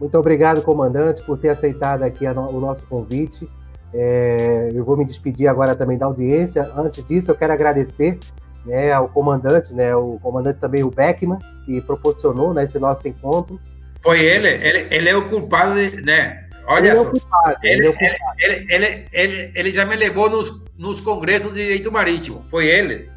[0.00, 3.48] Muito obrigado, comandante, por ter aceitado aqui o nosso convite.
[3.94, 6.68] É, eu vou me despedir agora também da audiência.
[6.76, 8.18] Antes disso, eu quero agradecer
[8.66, 13.60] né, ao comandante, né, o comandante também, o Beckman, que proporcionou né, esse nosso encontro.
[14.02, 16.48] Foi ele, ele, ele é o culpado, de, né?
[16.66, 17.02] Olha ele só.
[17.02, 21.62] É culpado, ele, ele, ele, ele, ele, ele, já me levou nos, nos congressos de
[21.62, 22.44] direito marítimo.
[22.50, 23.08] Foi ele.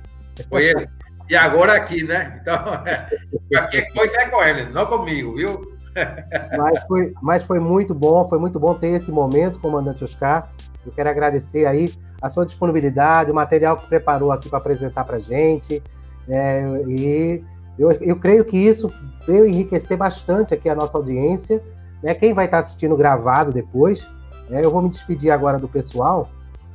[0.50, 0.88] Foi ele.
[1.30, 2.40] E agora aqui, né?
[2.42, 2.58] Então,
[3.52, 5.76] qualquer coisa é com ele, não comigo, viu?
[6.58, 10.52] mas, foi, mas foi muito bom, foi muito bom ter esse momento, comandante Oscar.
[10.86, 11.92] Eu quero agradecer aí
[12.22, 15.82] a sua disponibilidade, o material que preparou aqui para apresentar para a gente.
[16.28, 17.44] É, e
[17.78, 18.92] eu, eu creio que isso
[19.28, 21.64] veio enriquecer bastante aqui a nossa audiência.
[22.02, 22.14] Né?
[22.14, 24.10] Quem vai estar assistindo gravado depois,
[24.50, 24.62] né?
[24.64, 26.30] eu vou me despedir agora do pessoal.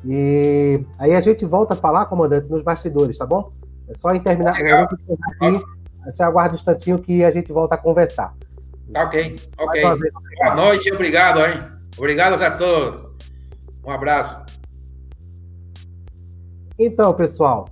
[0.05, 3.53] E aí a gente volta a falar, comandante, nos bastidores, tá bom?
[3.89, 5.65] É só em terminar aqui.
[6.05, 8.35] Você aguarda um instantinho que a gente volta a conversar.
[8.93, 9.83] Tá ok, ok.
[9.83, 11.63] Boa noite, obrigado, hein?
[11.97, 13.11] Obrigado a todos.
[13.85, 14.37] Um abraço.
[16.79, 17.69] Então, pessoal,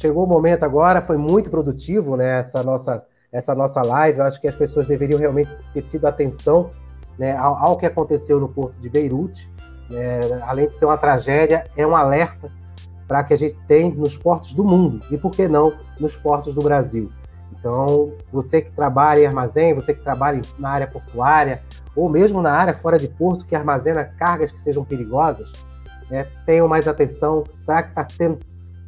[0.00, 4.18] chegou o momento agora, foi muito produtivo, né, essa nossa, essa nossa live.
[4.18, 6.70] Eu acho que as pessoas deveriam realmente ter tido atenção
[7.18, 9.50] né, ao, ao que aconteceu no porto de Beirute.
[9.90, 12.50] Né, além de ser uma tragédia, é um alerta
[13.06, 16.54] para que a gente tenha nos portos do mundo e, por que não, nos portos
[16.54, 17.12] do Brasil.
[17.52, 21.62] Então, você que trabalha em armazém, você que trabalha na área portuária,
[21.94, 25.52] ou mesmo na área fora de porto, que armazena cargas que sejam perigosas,
[26.08, 27.44] né, tenham mais atenção.
[27.58, 28.38] Será que tá tendo,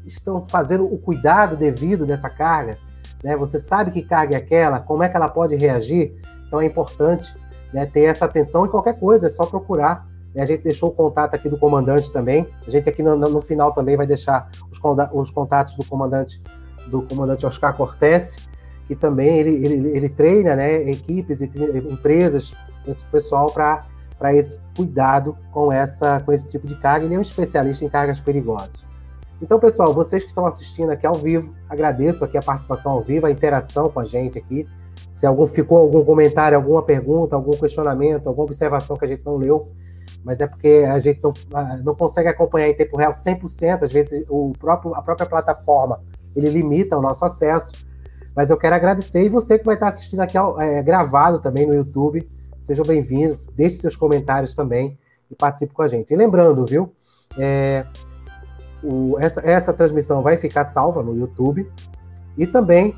[0.07, 2.79] estão fazendo o cuidado devido dessa carga?
[3.23, 3.37] Né?
[3.37, 6.15] Você sabe que carga é aquela, como é que ela pode reagir?
[6.47, 7.35] Então, é importante
[7.73, 10.07] né, ter essa atenção e qualquer coisa, é só procurar.
[10.35, 10.43] Né?
[10.43, 12.47] A gente deixou o contato aqui do comandante também.
[12.67, 14.79] A gente aqui no, no final também vai deixar os,
[15.13, 16.43] os contatos do comandante
[16.91, 18.53] do comandante Oscar Cortese
[18.87, 21.51] que também ele, ele, ele treina né, equipes e
[21.91, 22.55] empresas,
[22.87, 27.07] esse pessoal para esse cuidado com, essa, com esse tipo de carga.
[27.07, 28.85] Ele é um especialista em cargas perigosas.
[29.43, 33.27] Então, pessoal, vocês que estão assistindo aqui ao vivo, agradeço aqui a participação ao vivo,
[33.27, 34.69] a interação com a gente aqui.
[35.13, 39.37] Se algum ficou algum comentário, alguma pergunta, algum questionamento, alguma observação que a gente não
[39.37, 39.69] leu,
[40.25, 41.35] mas é porque a gente não,
[41.83, 46.01] não consegue acompanhar em tempo real 100%, às vezes o próprio, a própria plataforma
[46.37, 47.73] ele limita o nosso acesso.
[48.37, 51.75] Mas eu quero agradecer e você que vai estar assistindo aqui é, gravado também no
[51.75, 52.27] YouTube,
[52.61, 54.97] sejam bem-vindos, deixe seus comentários também
[55.29, 56.15] e participe com a gente.
[56.15, 56.95] E lembrando, viu,
[57.37, 57.85] é,
[58.83, 61.71] o, essa, essa transmissão vai ficar salva no YouTube
[62.37, 62.97] e também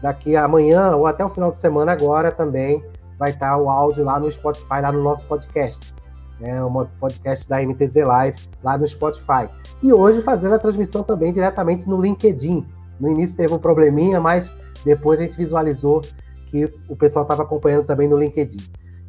[0.00, 2.82] daqui amanhã ou até o final de semana agora também
[3.18, 5.94] vai estar o áudio lá no Spotify, lá no nosso podcast.
[6.40, 9.46] Né, um podcast da MTZ Live lá no Spotify.
[9.82, 12.66] E hoje fazendo a transmissão também diretamente no LinkedIn.
[12.98, 14.50] No início teve um probleminha, mas
[14.82, 16.00] depois a gente visualizou
[16.46, 18.56] que o pessoal estava acompanhando também no LinkedIn.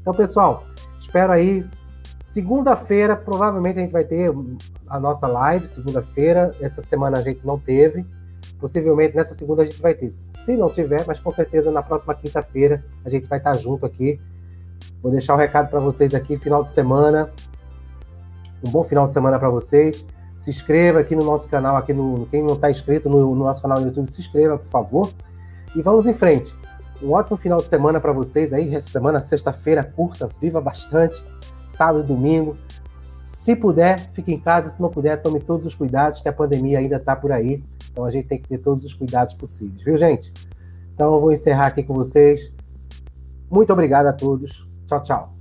[0.01, 0.65] Então, pessoal,
[0.99, 1.61] espero aí.
[2.31, 4.33] Segunda-feira, provavelmente a gente vai ter
[4.87, 5.67] a nossa live.
[5.67, 8.05] Segunda-feira, essa semana a gente não teve.
[8.57, 10.09] Possivelmente nessa segunda a gente vai ter.
[10.09, 14.17] Se não tiver, mas com certeza na próxima quinta-feira a gente vai estar junto aqui.
[15.03, 17.29] Vou deixar o um recado para vocês aqui, final de semana.
[18.65, 20.05] Um bom final de semana para vocês.
[20.33, 23.61] Se inscreva aqui no nosso canal, aqui no quem não está inscrito no, no nosso
[23.61, 25.11] canal no YouTube, se inscreva, por favor.
[25.75, 26.55] E vamos em frente.
[27.03, 28.81] Um ótimo final de semana para vocês aí.
[28.81, 31.21] Semana, sexta-feira, curta, viva bastante.
[31.71, 32.57] Sábado domingo.
[32.87, 34.69] Se puder, fique em casa.
[34.69, 37.63] Se não puder, tome todos os cuidados, que a pandemia ainda está por aí.
[37.91, 40.31] Então a gente tem que ter todos os cuidados possíveis, viu, gente?
[40.93, 42.51] Então eu vou encerrar aqui com vocês.
[43.49, 44.67] Muito obrigado a todos.
[44.85, 45.40] Tchau, tchau.